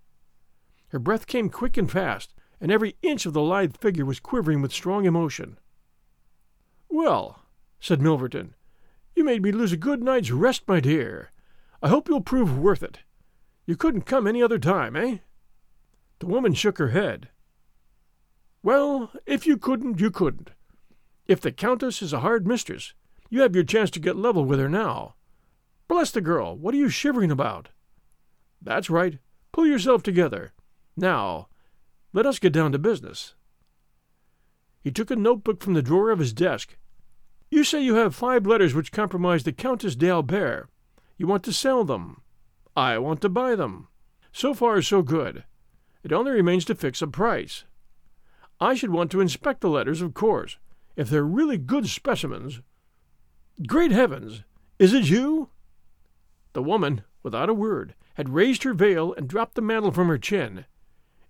Her 0.88 0.98
breath 0.98 1.26
came 1.26 1.50
quick 1.50 1.76
and 1.76 1.90
fast, 1.90 2.34
and 2.60 2.72
every 2.72 2.96
inch 3.02 3.26
of 3.26 3.34
the 3.34 3.42
lithe 3.42 3.76
figure 3.76 4.06
was 4.06 4.20
quivering 4.20 4.62
with 4.62 4.72
strong 4.72 5.04
emotion. 5.04 5.58
Well, 6.88 7.42
said 7.78 8.00
Milverton, 8.00 8.54
you 9.14 9.22
made 9.22 9.42
me 9.42 9.52
lose 9.52 9.72
a 9.72 9.76
good 9.76 10.02
night's 10.02 10.30
rest, 10.30 10.62
my 10.66 10.80
dear. 10.80 11.30
I 11.82 11.88
hope 11.88 12.08
you'll 12.08 12.22
prove 12.22 12.58
worth 12.58 12.82
it. 12.82 13.00
You 13.66 13.76
couldn't 13.76 14.06
come 14.06 14.26
any 14.26 14.42
other 14.42 14.58
time, 14.58 14.96
eh? 14.96 15.18
The 16.20 16.26
woman 16.26 16.54
shook 16.54 16.78
her 16.78 16.88
head. 16.88 17.28
Well, 18.62 19.12
if 19.26 19.46
you 19.46 19.58
couldn't, 19.58 20.00
you 20.00 20.10
couldn't. 20.10 20.52
If 21.26 21.42
the 21.42 21.52
Countess 21.52 22.00
is 22.00 22.14
a 22.14 22.20
hard 22.20 22.46
mistress, 22.46 22.94
you 23.28 23.42
have 23.42 23.54
your 23.54 23.64
chance 23.64 23.90
to 23.90 24.00
get 24.00 24.16
level 24.16 24.46
with 24.46 24.58
her 24.58 24.70
now. 24.70 25.16
Bless 25.86 26.10
the 26.10 26.22
girl, 26.22 26.56
what 26.56 26.72
are 26.72 26.78
you 26.78 26.88
shivering 26.88 27.30
about? 27.30 27.68
That's 28.60 28.90
right. 28.90 29.18
Pull 29.52 29.66
yourself 29.66 30.02
together. 30.02 30.52
Now, 30.96 31.48
let 32.12 32.26
us 32.26 32.38
get 32.38 32.52
down 32.52 32.72
to 32.72 32.78
business. 32.78 33.34
He 34.82 34.90
took 34.90 35.10
a 35.10 35.16
notebook 35.16 35.62
from 35.62 35.74
the 35.74 35.82
drawer 35.82 36.10
of 36.10 36.18
his 36.18 36.32
desk. 36.32 36.76
You 37.50 37.64
say 37.64 37.82
you 37.82 37.94
have 37.96 38.14
five 38.14 38.46
letters 38.46 38.74
which 38.74 38.92
compromise 38.92 39.42
the 39.42 39.52
Countess 39.52 39.96
d'Albert. 39.96 40.68
You 41.16 41.26
want 41.26 41.42
to 41.44 41.52
sell 41.52 41.84
them. 41.84 42.22
I 42.76 42.98
want 42.98 43.20
to 43.22 43.28
buy 43.28 43.54
them. 43.54 43.88
So 44.32 44.54
far, 44.54 44.80
so 44.82 45.02
good. 45.02 45.44
It 46.02 46.12
only 46.12 46.30
remains 46.30 46.64
to 46.66 46.74
fix 46.74 47.02
a 47.02 47.06
price. 47.06 47.64
I 48.60 48.74
should 48.74 48.90
want 48.90 49.10
to 49.12 49.20
inspect 49.20 49.60
the 49.60 49.68
letters, 49.68 50.00
of 50.00 50.14
course. 50.14 50.58
If 50.96 51.10
they're 51.10 51.24
really 51.24 51.58
good 51.58 51.88
specimens. 51.88 52.60
Great 53.66 53.90
heavens! 53.90 54.42
Is 54.78 54.92
it 54.92 55.10
you? 55.10 55.50
The 56.52 56.62
woman, 56.62 57.02
without 57.22 57.48
a 57.48 57.54
word, 57.54 57.94
had 58.18 58.34
raised 58.34 58.64
her 58.64 58.74
veil 58.74 59.14
and 59.14 59.28
dropped 59.28 59.54
the 59.54 59.62
mantle 59.62 59.92
from 59.92 60.08
her 60.08 60.18
chin. 60.18 60.64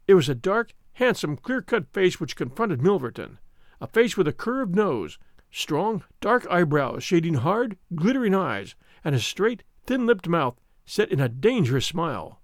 It 0.06 0.14
was 0.14 0.30
a 0.30 0.34
dark, 0.34 0.72
handsome, 0.94 1.36
clear 1.36 1.60
cut 1.60 1.92
face 1.92 2.18
which 2.18 2.34
confronted 2.34 2.80
Milverton, 2.80 3.36
a 3.78 3.86
face 3.86 4.16
with 4.16 4.26
a 4.26 4.32
curved 4.32 4.74
nose, 4.74 5.18
strong, 5.50 6.02
dark 6.22 6.46
eyebrows 6.50 7.04
shading 7.04 7.34
hard, 7.34 7.76
glittering 7.94 8.34
eyes, 8.34 8.74
and 9.04 9.14
a 9.14 9.20
straight, 9.20 9.64
thin 9.84 10.06
lipped 10.06 10.26
mouth 10.26 10.58
set 10.86 11.12
in 11.12 11.20
a 11.20 11.28
dangerous 11.28 11.84
smile. 11.84 12.40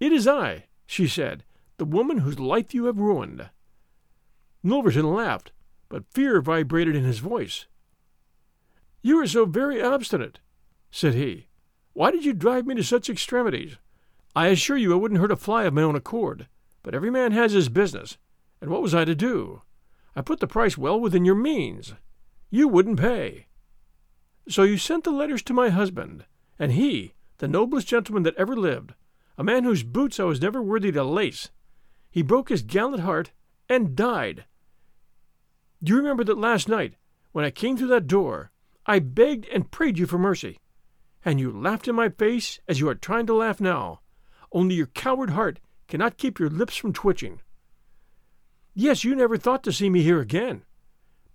It 0.00 0.12
is 0.12 0.26
I, 0.26 0.64
she 0.86 1.06
said, 1.06 1.44
the 1.76 1.84
woman 1.84 2.18
whose 2.18 2.40
life 2.40 2.72
you 2.72 2.86
have 2.86 2.98
ruined. 2.98 3.50
Milverton 4.64 5.14
laughed, 5.14 5.52
but 5.90 6.10
fear 6.10 6.40
vibrated 6.40 6.96
in 6.96 7.04
his 7.04 7.18
voice. 7.18 7.66
You 9.02 9.20
are 9.20 9.26
so 9.26 9.44
very 9.44 9.82
obstinate, 9.82 10.40
said 10.90 11.12
he. 11.12 11.45
Why 11.96 12.10
did 12.10 12.26
you 12.26 12.34
drive 12.34 12.66
me 12.66 12.74
to 12.74 12.84
such 12.84 13.08
extremities? 13.08 13.78
I 14.34 14.48
assure 14.48 14.76
you 14.76 14.92
I 14.92 14.96
wouldn't 14.96 15.18
hurt 15.18 15.32
a 15.32 15.36
fly 15.36 15.64
of 15.64 15.72
my 15.72 15.80
own 15.80 15.96
accord, 15.96 16.46
but 16.82 16.94
every 16.94 17.10
man 17.10 17.32
has 17.32 17.52
his 17.52 17.70
business, 17.70 18.18
and 18.60 18.68
what 18.68 18.82
was 18.82 18.94
I 18.94 19.06
to 19.06 19.14
do? 19.14 19.62
I 20.14 20.20
put 20.20 20.40
the 20.40 20.46
price 20.46 20.76
well 20.76 21.00
within 21.00 21.24
your 21.24 21.34
means. 21.34 21.94
You 22.50 22.68
wouldn't 22.68 23.00
pay. 23.00 23.46
So 24.46 24.62
you 24.62 24.76
sent 24.76 25.04
the 25.04 25.10
letters 25.10 25.42
to 25.44 25.54
my 25.54 25.70
husband, 25.70 26.26
and 26.58 26.72
he, 26.72 27.14
the 27.38 27.48
noblest 27.48 27.88
gentleman 27.88 28.24
that 28.24 28.36
ever 28.36 28.54
lived, 28.54 28.92
a 29.38 29.42
man 29.42 29.64
whose 29.64 29.82
boots 29.82 30.20
I 30.20 30.24
was 30.24 30.42
never 30.42 30.60
worthy 30.60 30.92
to 30.92 31.02
lace, 31.02 31.48
he 32.10 32.20
broke 32.20 32.50
his 32.50 32.60
gallant 32.60 33.04
heart 33.04 33.32
and 33.70 33.96
died. 33.96 34.44
Do 35.82 35.94
you 35.94 35.96
remember 35.96 36.24
that 36.24 36.36
last 36.36 36.68
night, 36.68 36.96
when 37.32 37.46
I 37.46 37.50
came 37.50 37.78
through 37.78 37.88
that 37.88 38.06
door, 38.06 38.50
I 38.84 38.98
begged 38.98 39.46
and 39.46 39.70
prayed 39.70 39.98
you 39.98 40.04
for 40.04 40.18
mercy, 40.18 40.58
and 41.26 41.38
you 41.38 41.52
laughed 41.52 41.86
in 41.86 41.94
my 41.94 42.08
face 42.08 42.58
as 42.66 42.80
you 42.80 42.88
are 42.88 42.94
trying 42.94 43.26
to 43.26 43.34
laugh 43.34 43.60
now, 43.60 44.00
only 44.50 44.76
your 44.76 44.86
coward 44.86 45.30
heart 45.30 45.60
cannot 45.88 46.16
keep 46.16 46.38
your 46.38 46.48
lips 46.48 46.76
from 46.76 46.94
twitching. 46.94 47.40
Yes, 48.72 49.04
you 49.04 49.14
never 49.14 49.36
thought 49.36 49.62
to 49.64 49.72
see 49.72 49.90
me 49.90 50.02
here 50.02 50.20
again 50.20 50.62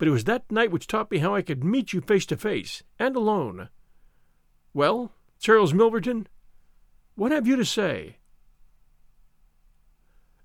but 0.02 0.08
it 0.08 0.12
was 0.12 0.24
that 0.24 0.52
night 0.52 0.72
which 0.72 0.88
taught 0.88 1.12
me 1.12 1.20
how 1.20 1.36
I 1.36 1.44
could 1.44 1.64
meet 1.64 1.94
you 1.94 2.02
face 2.02 2.26
to 2.26 2.36
face, 2.36 2.82
and 2.98 3.16
alone. 3.16 3.70
Well, 4.74 5.12
Charles 5.40 5.74
Milverton, 5.74 6.26
what 7.14 7.32
have 7.32 7.46
you 7.46 7.56
to 7.56 7.64
say? 7.64 8.18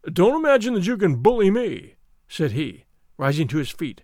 Don't 0.04 0.37
imagine 0.37 0.74
that 0.74 0.87
you 0.87 0.98
can 0.98 1.22
bully 1.22 1.50
me, 1.50 1.94
said 2.28 2.52
he, 2.52 2.85
rising 3.16 3.48
to 3.48 3.56
his 3.56 3.70
feet. 3.70 4.02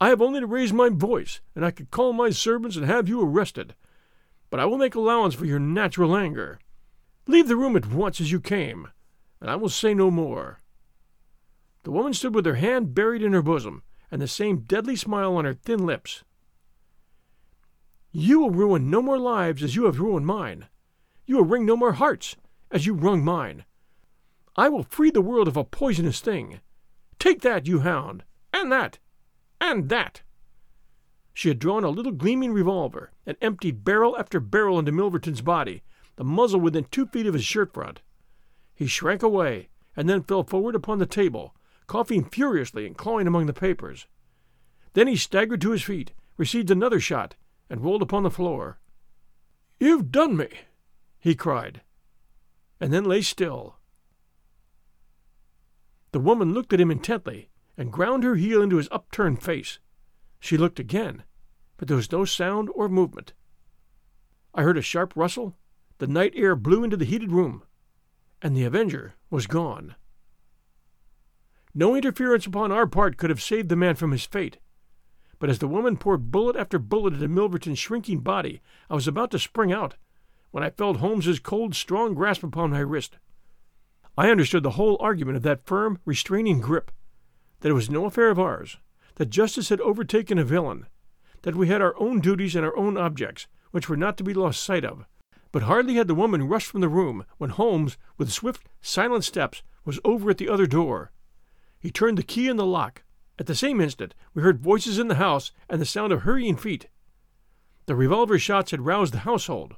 I 0.00 0.08
have 0.08 0.22
only 0.22 0.40
to 0.40 0.46
raise 0.46 0.72
my 0.72 0.88
voice, 0.88 1.42
and 1.54 1.66
I 1.66 1.70
could 1.70 1.90
call 1.90 2.14
my 2.14 2.30
servants 2.30 2.74
and 2.74 2.86
have 2.86 3.10
you 3.10 3.20
arrested. 3.20 3.74
But 4.50 4.60
I 4.60 4.64
will 4.64 4.78
make 4.78 4.94
allowance 4.94 5.34
for 5.34 5.44
your 5.44 5.58
natural 5.58 6.16
anger. 6.16 6.58
Leave 7.26 7.48
the 7.48 7.56
room 7.56 7.76
at 7.76 7.90
once 7.90 8.20
as 8.20 8.32
you 8.32 8.40
came, 8.40 8.88
and 9.40 9.50
I 9.50 9.56
will 9.56 9.68
say 9.68 9.92
no 9.92 10.10
more. 10.10 10.58
The 11.84 11.90
woman 11.90 12.14
stood 12.14 12.34
with 12.34 12.46
her 12.46 12.54
hand 12.54 12.94
buried 12.94 13.22
in 13.22 13.32
her 13.32 13.42
bosom, 13.42 13.82
and 14.10 14.20
the 14.20 14.28
same 14.28 14.60
deadly 14.60 14.96
smile 14.96 15.36
on 15.36 15.44
her 15.44 15.54
thin 15.54 15.84
lips. 15.84 16.24
You 18.10 18.40
will 18.40 18.50
ruin 18.50 18.90
no 18.90 19.02
more 19.02 19.18
lives 19.18 19.62
as 19.62 19.76
you 19.76 19.84
have 19.84 20.00
ruined 20.00 20.26
mine. 20.26 20.68
You 21.26 21.36
will 21.36 21.44
wring 21.44 21.66
no 21.66 21.76
more 21.76 21.92
hearts 21.92 22.36
as 22.70 22.86
you 22.86 22.94
wrung 22.94 23.22
mine. 23.22 23.64
I 24.56 24.68
will 24.68 24.82
free 24.82 25.10
the 25.10 25.20
world 25.20 25.46
of 25.46 25.56
a 25.56 25.64
poisonous 25.64 26.20
thing. 26.20 26.60
Take 27.18 27.42
that, 27.42 27.66
you 27.66 27.80
hound, 27.80 28.24
and 28.52 28.72
that, 28.72 28.98
and 29.60 29.88
that. 29.90 30.22
She 31.38 31.50
had 31.50 31.60
drawn 31.60 31.84
a 31.84 31.88
little 31.88 32.10
gleaming 32.10 32.52
revolver 32.52 33.12
and 33.24 33.36
emptied 33.40 33.84
barrel 33.84 34.18
after 34.18 34.40
barrel 34.40 34.76
into 34.76 34.90
Milverton's 34.90 35.40
body, 35.40 35.84
the 36.16 36.24
muzzle 36.24 36.58
within 36.58 36.86
two 36.90 37.06
feet 37.06 37.26
of 37.26 37.34
his 37.34 37.44
shirt 37.44 37.72
front. 37.72 38.00
He 38.74 38.88
shrank 38.88 39.22
away 39.22 39.68
and 39.94 40.08
then 40.08 40.24
fell 40.24 40.42
forward 40.42 40.74
upon 40.74 40.98
the 40.98 41.06
table, 41.06 41.54
coughing 41.86 42.24
furiously 42.24 42.88
and 42.88 42.98
clawing 42.98 43.28
among 43.28 43.46
the 43.46 43.52
papers. 43.52 44.08
Then 44.94 45.06
he 45.06 45.14
staggered 45.14 45.60
to 45.60 45.70
his 45.70 45.84
feet, 45.84 46.12
received 46.36 46.72
another 46.72 46.98
shot, 46.98 47.36
and 47.70 47.82
rolled 47.82 48.02
upon 48.02 48.24
the 48.24 48.32
floor. 48.32 48.80
You've 49.78 50.10
done 50.10 50.36
me, 50.36 50.48
he 51.20 51.36
cried, 51.36 51.82
and 52.80 52.92
then 52.92 53.04
lay 53.04 53.22
still. 53.22 53.76
The 56.10 56.18
woman 56.18 56.52
looked 56.52 56.72
at 56.72 56.80
him 56.80 56.90
intently 56.90 57.48
and 57.76 57.92
ground 57.92 58.24
her 58.24 58.34
heel 58.34 58.60
into 58.60 58.78
his 58.78 58.88
upturned 58.90 59.40
face. 59.40 59.78
She 60.40 60.56
looked 60.56 60.80
again, 60.80 61.22
but 61.78 61.88
there 61.88 61.96
was 61.96 62.12
no 62.12 62.26
sound 62.26 62.68
or 62.74 62.88
movement. 62.88 63.32
I 64.54 64.62
heard 64.62 64.76
a 64.76 64.82
sharp 64.82 65.14
rustle, 65.16 65.56
the 65.98 66.06
night 66.06 66.34
air 66.36 66.54
blew 66.54 66.84
into 66.84 66.96
the 66.96 67.06
heated 67.06 67.32
room, 67.32 67.62
and 68.42 68.54
the 68.54 68.64
Avenger 68.64 69.14
was 69.30 69.46
gone. 69.46 69.94
No 71.74 71.94
interference 71.94 72.44
upon 72.44 72.72
our 72.72 72.86
part 72.86 73.16
could 73.16 73.30
have 73.30 73.42
saved 73.42 73.68
the 73.68 73.76
man 73.76 73.94
from 73.94 74.10
his 74.10 74.26
fate. 74.26 74.58
but 75.38 75.48
as 75.48 75.58
the 75.60 75.68
woman 75.68 75.96
poured 75.96 76.30
bullet 76.30 76.56
after 76.56 76.78
bullet 76.78 77.14
into 77.14 77.28
Milverton's 77.28 77.78
shrinking 77.78 78.20
body, 78.20 78.60
I 78.90 78.94
was 78.94 79.06
about 79.06 79.30
to 79.30 79.38
spring 79.38 79.72
out, 79.72 79.94
when 80.50 80.64
I 80.64 80.70
felt 80.70 80.96
Holmes's 80.96 81.38
cold, 81.38 81.74
strong 81.74 82.14
grasp 82.14 82.42
upon 82.42 82.70
my 82.70 82.80
wrist. 82.80 83.18
I 84.16 84.30
understood 84.30 84.64
the 84.64 84.70
whole 84.70 84.96
argument 85.00 85.36
of 85.36 85.42
that 85.44 85.64
firm, 85.64 86.00
restraining 86.04 86.60
grip, 86.60 86.90
that 87.60 87.68
it 87.68 87.74
was 87.74 87.90
no 87.90 88.06
affair 88.06 88.30
of 88.30 88.38
ours, 88.40 88.78
that 89.16 89.30
justice 89.30 89.68
had 89.68 89.80
overtaken 89.80 90.38
a 90.38 90.44
villain, 90.44 90.86
that 91.42 91.54
we 91.54 91.68
had 91.68 91.82
our 91.82 91.94
own 91.98 92.20
duties 92.20 92.54
and 92.54 92.64
our 92.64 92.76
own 92.76 92.96
objects, 92.96 93.46
which 93.70 93.88
were 93.88 93.96
not 93.96 94.16
to 94.16 94.24
be 94.24 94.34
lost 94.34 94.62
sight 94.62 94.84
of. 94.84 95.04
But 95.52 95.62
hardly 95.62 95.94
had 95.94 96.08
the 96.08 96.14
woman 96.14 96.48
rushed 96.48 96.68
from 96.68 96.80
the 96.80 96.88
room 96.88 97.24
when 97.38 97.50
Holmes, 97.50 97.96
with 98.16 98.32
swift, 98.32 98.68
silent 98.80 99.24
steps, 99.24 99.62
was 99.84 100.00
over 100.04 100.30
at 100.30 100.38
the 100.38 100.48
other 100.48 100.66
door. 100.66 101.12
He 101.78 101.90
turned 101.90 102.18
the 102.18 102.22
key 102.22 102.48
in 102.48 102.56
the 102.56 102.66
lock. 102.66 103.02
At 103.38 103.46
the 103.46 103.54
same 103.54 103.80
instant, 103.80 104.14
we 104.34 104.42
heard 104.42 104.58
voices 104.58 104.98
in 104.98 105.08
the 105.08 105.14
house 105.14 105.52
and 105.68 105.80
the 105.80 105.86
sound 105.86 106.12
of 106.12 106.22
hurrying 106.22 106.56
feet. 106.56 106.88
The 107.86 107.94
revolver 107.94 108.38
shots 108.38 108.72
had 108.72 108.84
roused 108.84 109.14
the 109.14 109.20
household. 109.20 109.76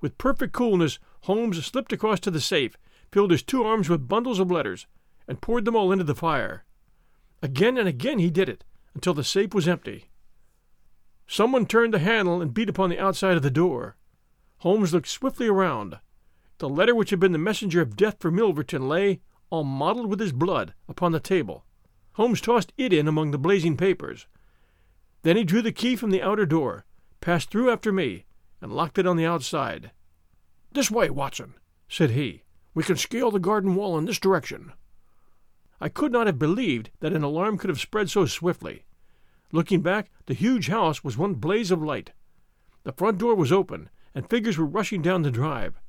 With 0.00 0.18
perfect 0.18 0.52
coolness, 0.52 0.98
Holmes 1.22 1.64
slipped 1.64 1.92
across 1.92 2.20
to 2.20 2.30
the 2.30 2.40
safe, 2.40 2.76
filled 3.10 3.30
his 3.30 3.42
two 3.42 3.64
arms 3.64 3.88
with 3.88 4.08
bundles 4.08 4.38
of 4.38 4.50
letters, 4.50 4.86
and 5.26 5.40
poured 5.40 5.64
them 5.64 5.74
all 5.76 5.92
into 5.92 6.04
the 6.04 6.14
fire. 6.14 6.64
Again 7.42 7.78
and 7.78 7.88
again 7.88 8.18
he 8.18 8.30
did 8.30 8.48
it, 8.48 8.64
until 8.94 9.14
the 9.14 9.24
safe 9.24 9.54
was 9.54 9.68
empty. 9.68 10.07
Someone 11.30 11.66
turned 11.66 11.92
the 11.92 11.98
handle 11.98 12.40
and 12.40 12.54
beat 12.54 12.70
upon 12.70 12.88
the 12.88 12.98
outside 12.98 13.36
of 13.36 13.42
the 13.42 13.50
door. 13.50 13.96
Holmes 14.60 14.94
looked 14.94 15.08
swiftly 15.08 15.46
around. 15.46 15.98
The 16.56 16.70
letter 16.70 16.94
which 16.94 17.10
had 17.10 17.20
been 17.20 17.32
the 17.32 17.38
messenger 17.38 17.82
of 17.82 17.96
death 17.96 18.16
for 18.18 18.30
Milverton 18.30 18.88
lay, 18.88 19.20
all 19.50 19.62
mottled 19.62 20.06
with 20.06 20.20
his 20.20 20.32
blood, 20.32 20.72
upon 20.88 21.12
the 21.12 21.20
table. 21.20 21.64
Holmes 22.14 22.40
tossed 22.40 22.72
it 22.78 22.94
in 22.94 23.06
among 23.06 23.30
the 23.30 23.38
blazing 23.38 23.76
papers. 23.76 24.26
Then 25.22 25.36
he 25.36 25.44
drew 25.44 25.60
the 25.60 25.70
key 25.70 25.96
from 25.96 26.10
the 26.10 26.22
outer 26.22 26.46
door, 26.46 26.86
passed 27.20 27.50
through 27.50 27.70
after 27.70 27.92
me, 27.92 28.24
and 28.62 28.72
locked 28.72 28.98
it 28.98 29.06
on 29.06 29.18
the 29.18 29.26
outside. 29.26 29.90
This 30.72 30.90
way, 30.90 31.10
Watson, 31.10 31.54
said 31.88 32.10
he. 32.10 32.42
We 32.72 32.82
can 32.82 32.96
scale 32.96 33.30
the 33.30 33.38
garden 33.38 33.74
wall 33.74 33.98
in 33.98 34.06
this 34.06 34.18
direction. 34.18 34.72
I 35.78 35.90
could 35.90 36.10
not 36.10 36.26
have 36.26 36.38
believed 36.38 36.90
that 37.00 37.12
an 37.12 37.22
alarm 37.22 37.58
could 37.58 37.68
have 37.68 37.80
spread 37.80 38.10
so 38.10 38.24
swiftly. 38.24 38.84
Looking 39.50 39.80
back, 39.80 40.10
the 40.26 40.34
huge 40.34 40.68
house 40.68 41.02
was 41.02 41.16
one 41.16 41.34
blaze 41.34 41.70
of 41.70 41.82
light. 41.82 42.12
The 42.84 42.92
front 42.92 43.18
door 43.18 43.34
was 43.34 43.50
open, 43.50 43.88
and 44.14 44.28
figures 44.28 44.58
were 44.58 44.66
rushing 44.66 45.00
down 45.00 45.22
the 45.22 45.30
drive. 45.30 45.80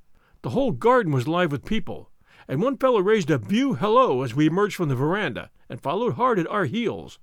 The 0.41 0.51
whole 0.51 0.71
garden 0.71 1.11
was 1.11 1.25
alive 1.25 1.51
with 1.51 1.65
people, 1.65 2.09
and 2.47 2.61
one 2.61 2.77
fellow 2.77 2.99
raised 2.99 3.29
a 3.29 3.37
view 3.37 3.75
hello 3.75 4.23
as 4.23 4.33
we 4.33 4.47
emerged 4.47 4.75
from 4.75 4.87
the 4.87 4.95
veranda 4.95 5.49
and 5.67 5.81
followed 5.81 6.13
hard 6.13 6.39
at 6.39 6.47
our 6.47 6.65
heels. 6.65 7.19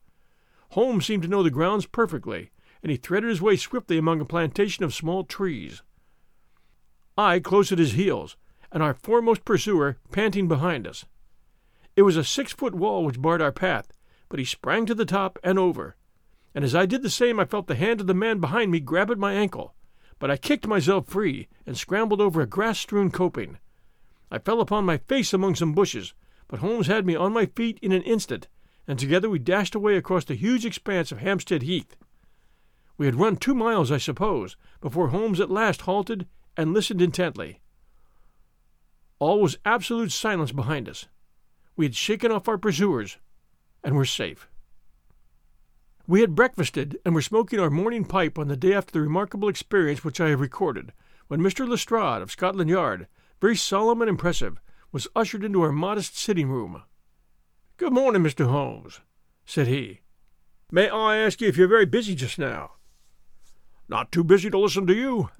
Holmes 0.70 1.06
seemed 1.06 1.22
to 1.22 1.28
know 1.28 1.42
the 1.42 1.50
grounds 1.50 1.86
perfectly, 1.86 2.50
and 2.82 2.90
he 2.90 2.96
threaded 2.96 3.30
his 3.30 3.40
way 3.40 3.56
swiftly 3.56 3.96
among 3.96 4.20
a 4.20 4.26
plantation 4.26 4.84
of 4.84 4.94
small 4.94 5.24
trees. 5.24 5.82
I 7.16 7.40
close 7.40 7.72
at 7.72 7.78
his 7.78 7.94
heels, 7.94 8.36
and 8.70 8.82
our 8.82 8.94
foremost 8.94 9.44
pursuer 9.44 9.96
panting 10.12 10.48
behind 10.48 10.86
us. 10.86 11.06
It 11.96 12.02
was 12.02 12.16
a 12.16 12.24
six 12.24 12.52
foot 12.52 12.74
wall 12.74 13.04
which 13.04 13.22
barred 13.22 13.40
our 13.40 13.52
path, 13.52 13.90
but 14.28 14.38
he 14.38 14.44
sprang 14.44 14.84
to 14.86 14.94
the 14.94 15.06
top 15.06 15.38
and 15.42 15.58
over, 15.58 15.96
and 16.56 16.64
as 16.64 16.74
I 16.74 16.86
did 16.86 17.02
the 17.02 17.10
same 17.10 17.38
I 17.38 17.44
felt 17.44 17.66
the 17.66 17.74
hand 17.74 18.00
of 18.00 18.06
the 18.06 18.14
man 18.14 18.40
behind 18.40 18.70
me 18.70 18.80
grab 18.80 19.10
at 19.10 19.18
my 19.18 19.34
ankle, 19.34 19.74
but 20.18 20.30
I 20.30 20.38
kicked 20.38 20.66
myself 20.66 21.06
free 21.06 21.48
and 21.66 21.76
scrambled 21.76 22.18
over 22.18 22.40
a 22.40 22.46
grass 22.46 22.78
strewn 22.78 23.10
coping. 23.10 23.58
I 24.30 24.38
fell 24.38 24.62
upon 24.62 24.86
my 24.86 24.96
face 24.96 25.34
among 25.34 25.54
some 25.54 25.74
bushes, 25.74 26.14
but 26.48 26.60
Holmes 26.60 26.86
had 26.86 27.04
me 27.04 27.14
on 27.14 27.34
my 27.34 27.44
feet 27.44 27.78
in 27.82 27.92
an 27.92 28.00
instant, 28.02 28.48
and 28.88 28.98
together 28.98 29.28
we 29.28 29.38
dashed 29.38 29.74
away 29.74 29.98
across 29.98 30.24
the 30.24 30.34
huge 30.34 30.64
expanse 30.64 31.12
of 31.12 31.18
Hampstead 31.18 31.60
Heath. 31.60 31.94
We 32.96 33.04
had 33.04 33.16
run 33.16 33.36
two 33.36 33.54
miles, 33.54 33.92
I 33.92 33.98
suppose, 33.98 34.56
before 34.80 35.08
Holmes 35.08 35.40
at 35.40 35.50
last 35.50 35.82
halted 35.82 36.26
and 36.56 36.72
listened 36.72 37.02
intently. 37.02 37.60
All 39.18 39.42
was 39.42 39.58
absolute 39.66 40.10
silence 40.10 40.52
behind 40.52 40.88
us. 40.88 41.06
We 41.76 41.84
had 41.84 41.94
shaken 41.94 42.32
off 42.32 42.48
our 42.48 42.56
pursuers 42.56 43.18
and 43.84 43.94
were 43.94 44.06
safe. 44.06 44.48
We 46.08 46.20
had 46.20 46.36
breakfasted 46.36 46.98
and 47.04 47.16
were 47.16 47.22
smoking 47.22 47.58
our 47.58 47.70
morning 47.70 48.04
pipe 48.04 48.38
on 48.38 48.46
the 48.46 48.56
day 48.56 48.72
after 48.72 48.92
the 48.92 49.00
remarkable 49.00 49.48
experience 49.48 50.04
which 50.04 50.20
I 50.20 50.28
have 50.28 50.40
recorded, 50.40 50.92
when 51.26 51.40
Mr. 51.40 51.68
Lestrade 51.68 52.22
of 52.22 52.30
Scotland 52.30 52.70
Yard, 52.70 53.08
very 53.40 53.56
solemn 53.56 54.00
and 54.02 54.08
impressive, 54.08 54.60
was 54.92 55.08
ushered 55.16 55.42
into 55.42 55.62
our 55.62 55.72
modest 55.72 56.16
sitting 56.16 56.48
room. 56.48 56.82
Good 57.76 57.92
morning, 57.92 58.22
Mr. 58.22 58.46
Holmes, 58.46 59.00
said 59.44 59.66
he. 59.66 60.00
May 60.70 60.88
I 60.88 61.16
ask 61.16 61.40
you 61.40 61.48
if 61.48 61.56
you're 61.56 61.66
very 61.66 61.86
busy 61.86 62.14
just 62.14 62.38
now? 62.38 62.74
Not 63.88 64.12
too 64.12 64.22
busy 64.22 64.48
to 64.50 64.58
listen 64.58 64.86
to 64.86 64.94
you. 64.94 65.30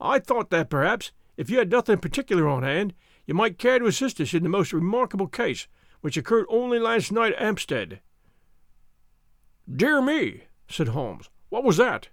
I 0.00 0.18
thought 0.18 0.48
that 0.48 0.70
perhaps, 0.70 1.12
if 1.36 1.50
you 1.50 1.58
had 1.58 1.70
nothing 1.70 1.98
particular 1.98 2.48
on 2.48 2.62
hand, 2.62 2.94
you 3.26 3.34
might 3.34 3.58
care 3.58 3.78
to 3.78 3.86
assist 3.86 4.18
us 4.18 4.32
in 4.32 4.44
the 4.44 4.48
most 4.48 4.72
remarkable 4.72 5.28
case 5.28 5.68
which 6.00 6.16
occurred 6.16 6.46
only 6.48 6.78
last 6.78 7.12
night 7.12 7.34
at 7.34 7.42
Hampstead. 7.42 8.00
Dear 9.70 10.02
me, 10.02 10.44
said 10.68 10.88
Holmes, 10.88 11.30
what 11.48 11.62
was 11.62 11.76
that? 11.76 12.08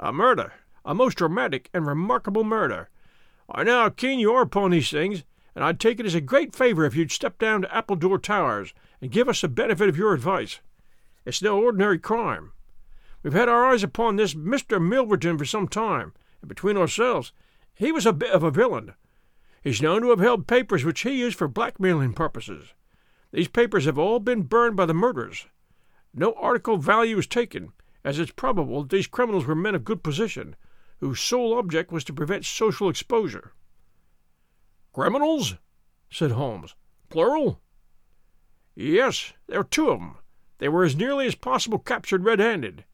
A 0.00 0.12
murder, 0.12 0.52
a 0.84 0.94
most 0.94 1.18
dramatic 1.18 1.70
and 1.72 1.86
remarkable 1.86 2.42
murder. 2.42 2.88
I 3.48 3.62
know 3.62 3.82
how 3.82 3.90
keen 3.90 4.18
you 4.18 4.32
are 4.32 4.42
upon 4.42 4.72
these 4.72 4.90
things, 4.90 5.22
and 5.54 5.62
I'd 5.62 5.78
take 5.78 6.00
it 6.00 6.06
as 6.06 6.14
a 6.14 6.20
great 6.20 6.54
favor 6.54 6.84
if 6.84 6.96
you'd 6.96 7.12
step 7.12 7.38
down 7.38 7.62
to 7.62 7.74
Appledore 7.74 8.18
Towers 8.18 8.74
and 9.00 9.12
give 9.12 9.28
us 9.28 9.40
the 9.40 9.48
benefit 9.48 9.88
of 9.88 9.96
your 9.96 10.12
advice. 10.12 10.60
It's 11.24 11.40
no 11.40 11.62
ordinary 11.62 11.98
crime. 11.98 12.52
We've 13.22 13.32
had 13.32 13.48
our 13.48 13.66
eyes 13.66 13.84
upon 13.84 14.16
this 14.16 14.34
Mr. 14.34 14.80
Milverton 14.80 15.38
for 15.38 15.44
some 15.44 15.68
time, 15.68 16.14
and 16.40 16.48
between 16.48 16.76
ourselves, 16.76 17.32
he 17.74 17.92
was 17.92 18.06
a 18.06 18.12
bit 18.12 18.30
of 18.30 18.42
a 18.42 18.50
villain. 18.50 18.94
He's 19.62 19.82
known 19.82 20.02
to 20.02 20.10
have 20.10 20.20
held 20.20 20.46
papers 20.46 20.84
which 20.84 21.02
he 21.02 21.20
used 21.20 21.38
for 21.38 21.46
blackmailing 21.46 22.14
purposes. 22.14 22.74
These 23.30 23.48
papers 23.48 23.84
have 23.84 23.98
all 23.98 24.18
been 24.18 24.42
burned 24.42 24.76
by 24.76 24.86
the 24.86 24.94
murderers. 24.94 25.46
No 26.12 26.32
article 26.34 26.74
of 26.74 26.82
value 26.82 27.18
is 27.18 27.26
taken, 27.26 27.72
as 28.02 28.18
it's 28.18 28.32
probable 28.32 28.82
that 28.82 28.90
these 28.90 29.06
criminals 29.06 29.46
were 29.46 29.54
men 29.54 29.74
of 29.74 29.84
good 29.84 30.02
position, 30.02 30.56
whose 30.98 31.20
sole 31.20 31.56
object 31.56 31.92
was 31.92 32.04
to 32.04 32.12
prevent 32.12 32.44
social 32.44 32.88
exposure. 32.88 33.52
Criminals? 34.92 35.54
said 36.10 36.32
Holmes. 36.32 36.74
Plural? 37.10 37.60
Yes, 38.74 39.32
there 39.46 39.60
were 39.60 39.64
two 39.64 39.88
of 39.90 40.00
'em. 40.00 40.16
They 40.58 40.68
were 40.68 40.84
as 40.84 40.96
nearly 40.96 41.26
as 41.26 41.34
possible 41.34 41.78
captured 41.78 42.24
red 42.24 42.38
handed. 42.38 42.84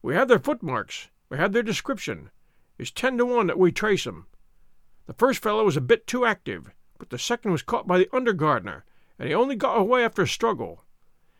We 0.00 0.14
have 0.14 0.28
their 0.28 0.38
footmarks, 0.38 1.08
we 1.28 1.36
have 1.36 1.52
their 1.52 1.62
description. 1.62 2.30
It's 2.78 2.90
ten 2.90 3.18
to 3.18 3.26
one 3.26 3.46
that 3.48 3.58
we 3.58 3.72
trace 3.72 4.06
'em. 4.06 4.26
The 5.06 5.14
first 5.14 5.42
fellow 5.42 5.64
was 5.64 5.76
a 5.76 5.82
bit 5.82 6.06
too 6.06 6.24
active, 6.24 6.70
but 6.98 7.10
the 7.10 7.18
second 7.18 7.52
was 7.52 7.62
caught 7.62 7.86
by 7.86 7.98
the 7.98 8.08
under 8.14 8.32
gardener, 8.32 8.84
and 9.18 9.28
he 9.28 9.34
only 9.34 9.54
got 9.54 9.78
away 9.78 10.04
after 10.04 10.22
a 10.22 10.28
struggle. 10.28 10.84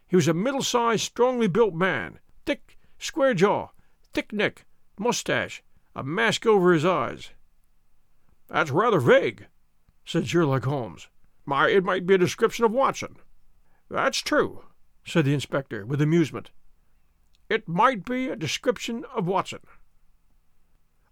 He 0.07 0.17
was 0.17 0.29
a 0.29 0.35
middle 0.35 0.63
sized, 0.63 1.03
strongly 1.03 1.49
built 1.49 1.75
man, 1.75 2.19
thick, 2.47 2.79
square 2.99 3.35
jaw, 3.35 3.69
thick 4.13 4.33
neck, 4.33 4.65
mustache, 4.99 5.63
a 5.95 6.03
mask 6.03 6.47
over 6.47 6.73
his 6.73 6.85
eyes. 6.85 7.31
That's 8.49 8.71
rather 8.71 9.01
vague, 9.01 9.47
said 10.05 10.29
Sherlock 10.29 10.65
Holmes. 10.65 11.09
My, 11.47 11.69
it 11.69 11.85
might 11.85 12.07
be 12.07 12.15
a 12.15 12.19
description 12.19 12.65
of 12.65 12.73
Watson. 12.73 13.17
That's 13.91 14.19
true, 14.19 14.65
said 15.05 15.25
the 15.25 15.35
inspector, 15.35 15.85
with 15.85 16.01
amusement. 16.01 16.51
It 17.49 17.69
might 17.69 18.05
be 18.05 18.29
a 18.29 18.37
description 18.37 19.05
of 19.15 19.27
Watson. 19.27 19.61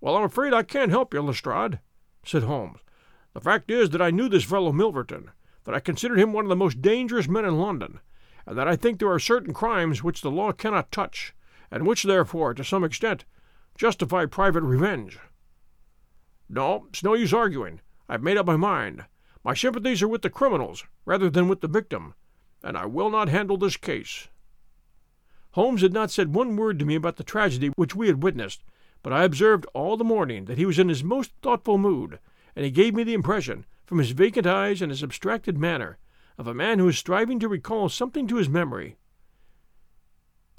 Well, 0.01 0.17
I'm 0.17 0.25
afraid 0.25 0.53
I 0.53 0.63
can't 0.63 0.91
help 0.91 1.15
you, 1.15 1.23
Lestrade, 1.23 1.81
said 2.25 2.43
Holmes. 2.45 2.81
The 3.35 3.41
fact 3.41 3.71
is 3.71 3.91
that 3.91 4.03
I 4.03 4.11
knew 4.11 4.29
this 4.29 4.45
fellow 4.45 4.73
Milverton, 4.73 5.31
that 5.65 5.75
I 5.75 5.81
considered 5.81 6.19
him 6.19 6.33
one 6.33 6.45
of 6.45 6.49
the 6.49 6.57
most 6.57 6.83
dangerous 6.83 7.29
men 7.29 7.45
in 7.45 7.59
London, 7.59 8.01
and 8.47 8.57
that 8.59 8.69
I 8.69 8.77
think 8.77 8.99
there 8.99 9.11
are 9.11 9.19
certain 9.19 9.55
crimes 9.55 10.03
which 10.03 10.23
the 10.23 10.31
law 10.31 10.53
cannot 10.53 10.93
touch, 10.93 11.35
and 11.71 11.87
which, 11.87 12.03
therefore, 12.03 12.55
to 12.55 12.65
some 12.65 12.85
extent, 12.85 13.25
justify 13.77 14.27
private 14.27 14.63
revenge. 14.63 15.19
No, 16.49 16.87
it's 16.91 17.03
no 17.03 17.15
use 17.15 17.33
arguing. 17.33 17.81
I've 18.09 18.23
made 18.23 18.37
up 18.37 18.47
my 18.47 18.57
mind. 18.57 19.07
My 19.45 19.55
sympathies 19.55 20.03
are 20.03 20.09
with 20.09 20.23
the 20.23 20.31
criminals 20.31 20.85
rather 21.05 21.31
than 21.31 21.49
with 21.49 21.61
the 21.61 21.69
victim, 21.69 22.15
and 22.63 22.77
I 22.77 22.87
will 22.87 23.11
not 23.11 23.29
handle 23.29 23.57
this 23.57 23.77
case. 23.77 24.29
Holmes 25.53 25.83
had 25.83 25.93
not 25.93 26.11
said 26.11 26.35
one 26.35 26.57
word 26.57 26.79
to 26.79 26.85
me 26.85 26.95
about 26.95 27.17
the 27.17 27.25
tragedy 27.25 27.69
which 27.77 27.95
we 27.95 28.07
had 28.07 28.23
witnessed, 28.23 28.63
but 29.03 29.13
I 29.13 29.25
observed 29.25 29.67
all 29.75 29.97
the 29.97 30.05
morning 30.05 30.45
that 30.45 30.59
he 30.59 30.67
was 30.67 30.79
in 30.79 30.89
his 30.89 31.03
most 31.03 31.33
thoughtful 31.43 31.79
mood, 31.79 32.19
and 32.55 32.65
he 32.65 32.71
gave 32.71 32.95
me 32.95 33.03
the 33.03 33.15
impression, 33.15 33.67
from 33.85 33.99
his 33.99 34.13
vacant 34.13 34.47
eyes 34.47 34.81
and 34.81 34.91
his 34.91 35.03
abstracted 35.03 35.59
manner, 35.59 35.99
of 36.39 36.47
a 36.47 36.55
man 36.55 36.79
who 36.79 36.89
is 36.89 36.99
striving 36.99 37.39
to 37.39 37.49
recall 37.49 37.89
something 37.89 38.27
to 38.29 38.37
his 38.37 38.49
memory. 38.49 38.97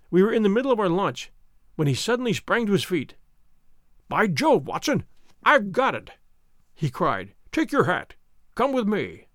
We 0.10 0.22
were 0.22 0.32
in 0.32 0.44
the 0.44 0.50
middle 0.50 0.72
of 0.72 0.80
our 0.80 0.90
lunch 0.90 1.32
when 1.76 1.88
he 1.88 1.96
suddenly 1.96 2.34
sprang 2.34 2.66
to 2.68 2.74
his 2.74 2.84
feet. 2.84 3.16
By 4.08 4.28
Jove, 4.28 4.68
Watson, 4.68 5.04
I've 5.44 5.72
got 5.72 5.96
it! 5.96 6.12
he 6.76 6.90
cried. 6.90 7.34
Take 7.52 7.72
your 7.72 7.86
hat. 7.86 8.16
Come 8.56 8.74
with 8.74 8.88
me. 8.88 9.28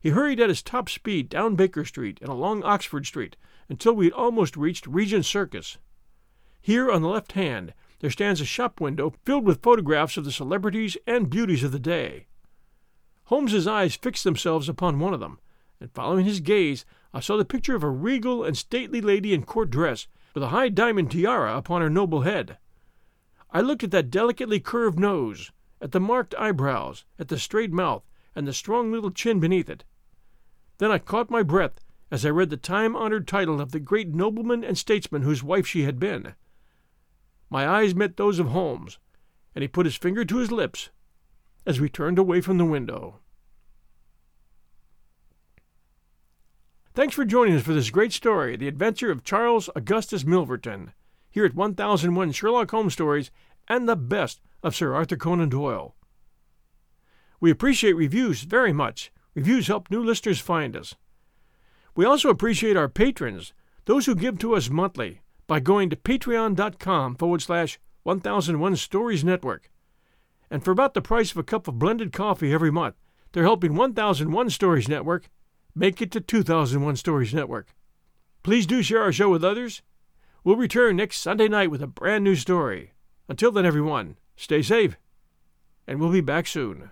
He 0.00 0.10
hurried 0.10 0.40
at 0.40 0.48
his 0.48 0.62
top 0.62 0.88
speed 0.88 1.28
down 1.28 1.54
Baker 1.54 1.84
Street 1.84 2.18
and 2.20 2.28
along 2.28 2.64
Oxford 2.64 3.06
Street 3.06 3.36
until 3.68 3.92
we 3.92 4.06
had 4.06 4.14
almost 4.14 4.56
reached 4.56 4.86
Regent 4.86 5.24
Circus. 5.24 5.78
Here 6.60 6.90
on 6.90 7.02
the 7.02 7.08
left 7.08 7.32
hand 7.32 7.74
there 8.00 8.10
stands 8.10 8.40
a 8.40 8.44
shop 8.44 8.80
window 8.80 9.14
filled 9.24 9.44
with 9.44 9.62
photographs 9.62 10.16
of 10.16 10.24
the 10.24 10.32
celebrities 10.32 10.96
and 11.06 11.30
beauties 11.30 11.62
of 11.62 11.72
the 11.72 11.78
day. 11.78 12.26
Holmes's 13.24 13.66
eyes 13.66 13.94
fixed 13.94 14.24
themselves 14.24 14.68
upon 14.68 14.98
one 14.98 15.14
of 15.14 15.20
them, 15.20 15.38
and 15.80 15.90
following 15.92 16.24
his 16.24 16.40
gaze, 16.40 16.84
I 17.14 17.20
saw 17.20 17.36
the 17.36 17.44
picture 17.44 17.74
of 17.74 17.82
a 17.82 17.90
regal 17.90 18.44
and 18.44 18.56
stately 18.56 19.00
lady 19.00 19.32
in 19.32 19.44
court 19.44 19.70
dress, 19.70 20.08
with 20.34 20.42
a 20.42 20.48
high 20.48 20.68
diamond 20.68 21.10
tiara 21.10 21.56
upon 21.56 21.82
her 21.82 21.90
noble 21.90 22.22
head. 22.22 22.58
I 23.50 23.60
looked 23.60 23.84
at 23.84 23.90
that 23.92 24.10
delicately 24.10 24.60
curved 24.60 24.98
nose, 24.98 25.52
at 25.80 25.92
the 25.92 26.00
marked 26.00 26.34
eyebrows, 26.36 27.04
at 27.18 27.28
the 27.28 27.38
straight 27.38 27.72
mouth, 27.72 28.02
and 28.34 28.46
the 28.46 28.52
strong 28.52 28.90
little 28.90 29.10
chin 29.10 29.40
beneath 29.40 29.68
it. 29.68 29.84
Then 30.78 30.90
I 30.90 30.98
caught 30.98 31.30
my 31.30 31.42
breath 31.42 31.80
as 32.10 32.26
I 32.26 32.30
read 32.30 32.50
the 32.50 32.56
time 32.56 32.96
honored 32.96 33.28
title 33.28 33.60
of 33.60 33.72
the 33.72 33.80
great 33.80 34.08
nobleman 34.08 34.64
and 34.64 34.76
statesman 34.76 35.22
whose 35.22 35.42
wife 35.42 35.66
she 35.66 35.82
had 35.82 35.98
been. 35.98 36.34
My 37.48 37.68
eyes 37.68 37.94
met 37.94 38.16
those 38.16 38.38
of 38.38 38.48
Holmes, 38.48 38.98
and 39.54 39.62
he 39.62 39.68
put 39.68 39.86
his 39.86 39.96
finger 39.96 40.24
to 40.24 40.38
his 40.38 40.50
lips 40.50 40.90
as 41.66 41.80
we 41.80 41.88
turned 41.88 42.18
away 42.18 42.40
from 42.40 42.58
the 42.58 42.64
window. 42.64 43.20
Thanks 46.94 47.14
for 47.14 47.24
joining 47.24 47.56
us 47.56 47.62
for 47.62 47.72
this 47.72 47.88
great 47.88 48.12
story, 48.12 48.54
The 48.54 48.68
Adventure 48.68 49.10
of 49.10 49.24
Charles 49.24 49.70
Augustus 49.74 50.24
Milverton, 50.24 50.92
here 51.30 51.46
at 51.46 51.54
1001 51.54 52.32
Sherlock 52.32 52.70
Holmes 52.70 52.92
Stories 52.92 53.30
and 53.66 53.88
the 53.88 53.96
best 53.96 54.42
of 54.62 54.76
Sir 54.76 54.94
Arthur 54.94 55.16
Conan 55.16 55.48
Doyle. 55.48 55.96
We 57.40 57.50
appreciate 57.50 57.94
reviews 57.94 58.42
very 58.42 58.72
much. 58.72 59.10
Reviews 59.34 59.68
help 59.68 59.90
new 59.90 60.04
listeners 60.04 60.38
find 60.38 60.76
us. 60.76 60.94
We 61.96 62.04
also 62.04 62.28
appreciate 62.28 62.76
our 62.76 62.88
patrons, 62.88 63.54
those 63.86 64.06
who 64.06 64.14
give 64.14 64.38
to 64.40 64.54
us 64.54 64.70
monthly, 64.70 65.22
by 65.46 65.60
going 65.60 65.90
to 65.90 65.96
patreon.com 65.96 67.16
forward 67.16 67.42
slash 67.42 67.80
1001 68.02 68.76
Stories 68.76 69.24
Network. 69.24 69.71
And 70.52 70.62
for 70.62 70.70
about 70.70 70.92
the 70.92 71.00
price 71.00 71.32
of 71.32 71.38
a 71.38 71.42
cup 71.42 71.66
of 71.66 71.78
blended 71.78 72.12
coffee 72.12 72.52
every 72.52 72.70
month, 72.70 72.94
they're 73.32 73.42
helping 73.42 73.74
1001 73.74 74.50
Stories 74.50 74.86
Network 74.86 75.30
Make 75.74 76.02
it 76.02 76.10
to 76.10 76.20
2001 76.20 76.96
Stories 76.96 77.32
Network. 77.32 77.74
Please 78.42 78.66
do 78.66 78.82
share 78.82 79.00
our 79.00 79.12
show 79.12 79.30
with 79.30 79.42
others. 79.42 79.80
We'll 80.44 80.56
return 80.56 80.96
next 80.96 81.20
Sunday 81.20 81.48
night 81.48 81.70
with 81.70 81.82
a 81.82 81.86
brand 81.86 82.24
new 82.24 82.36
story. 82.36 82.92
Until 83.28 83.50
then, 83.50 83.64
everyone, 83.64 84.18
stay 84.36 84.60
safe, 84.60 84.98
and 85.86 85.98
we'll 85.98 86.12
be 86.12 86.20
back 86.20 86.46
soon. 86.46 86.90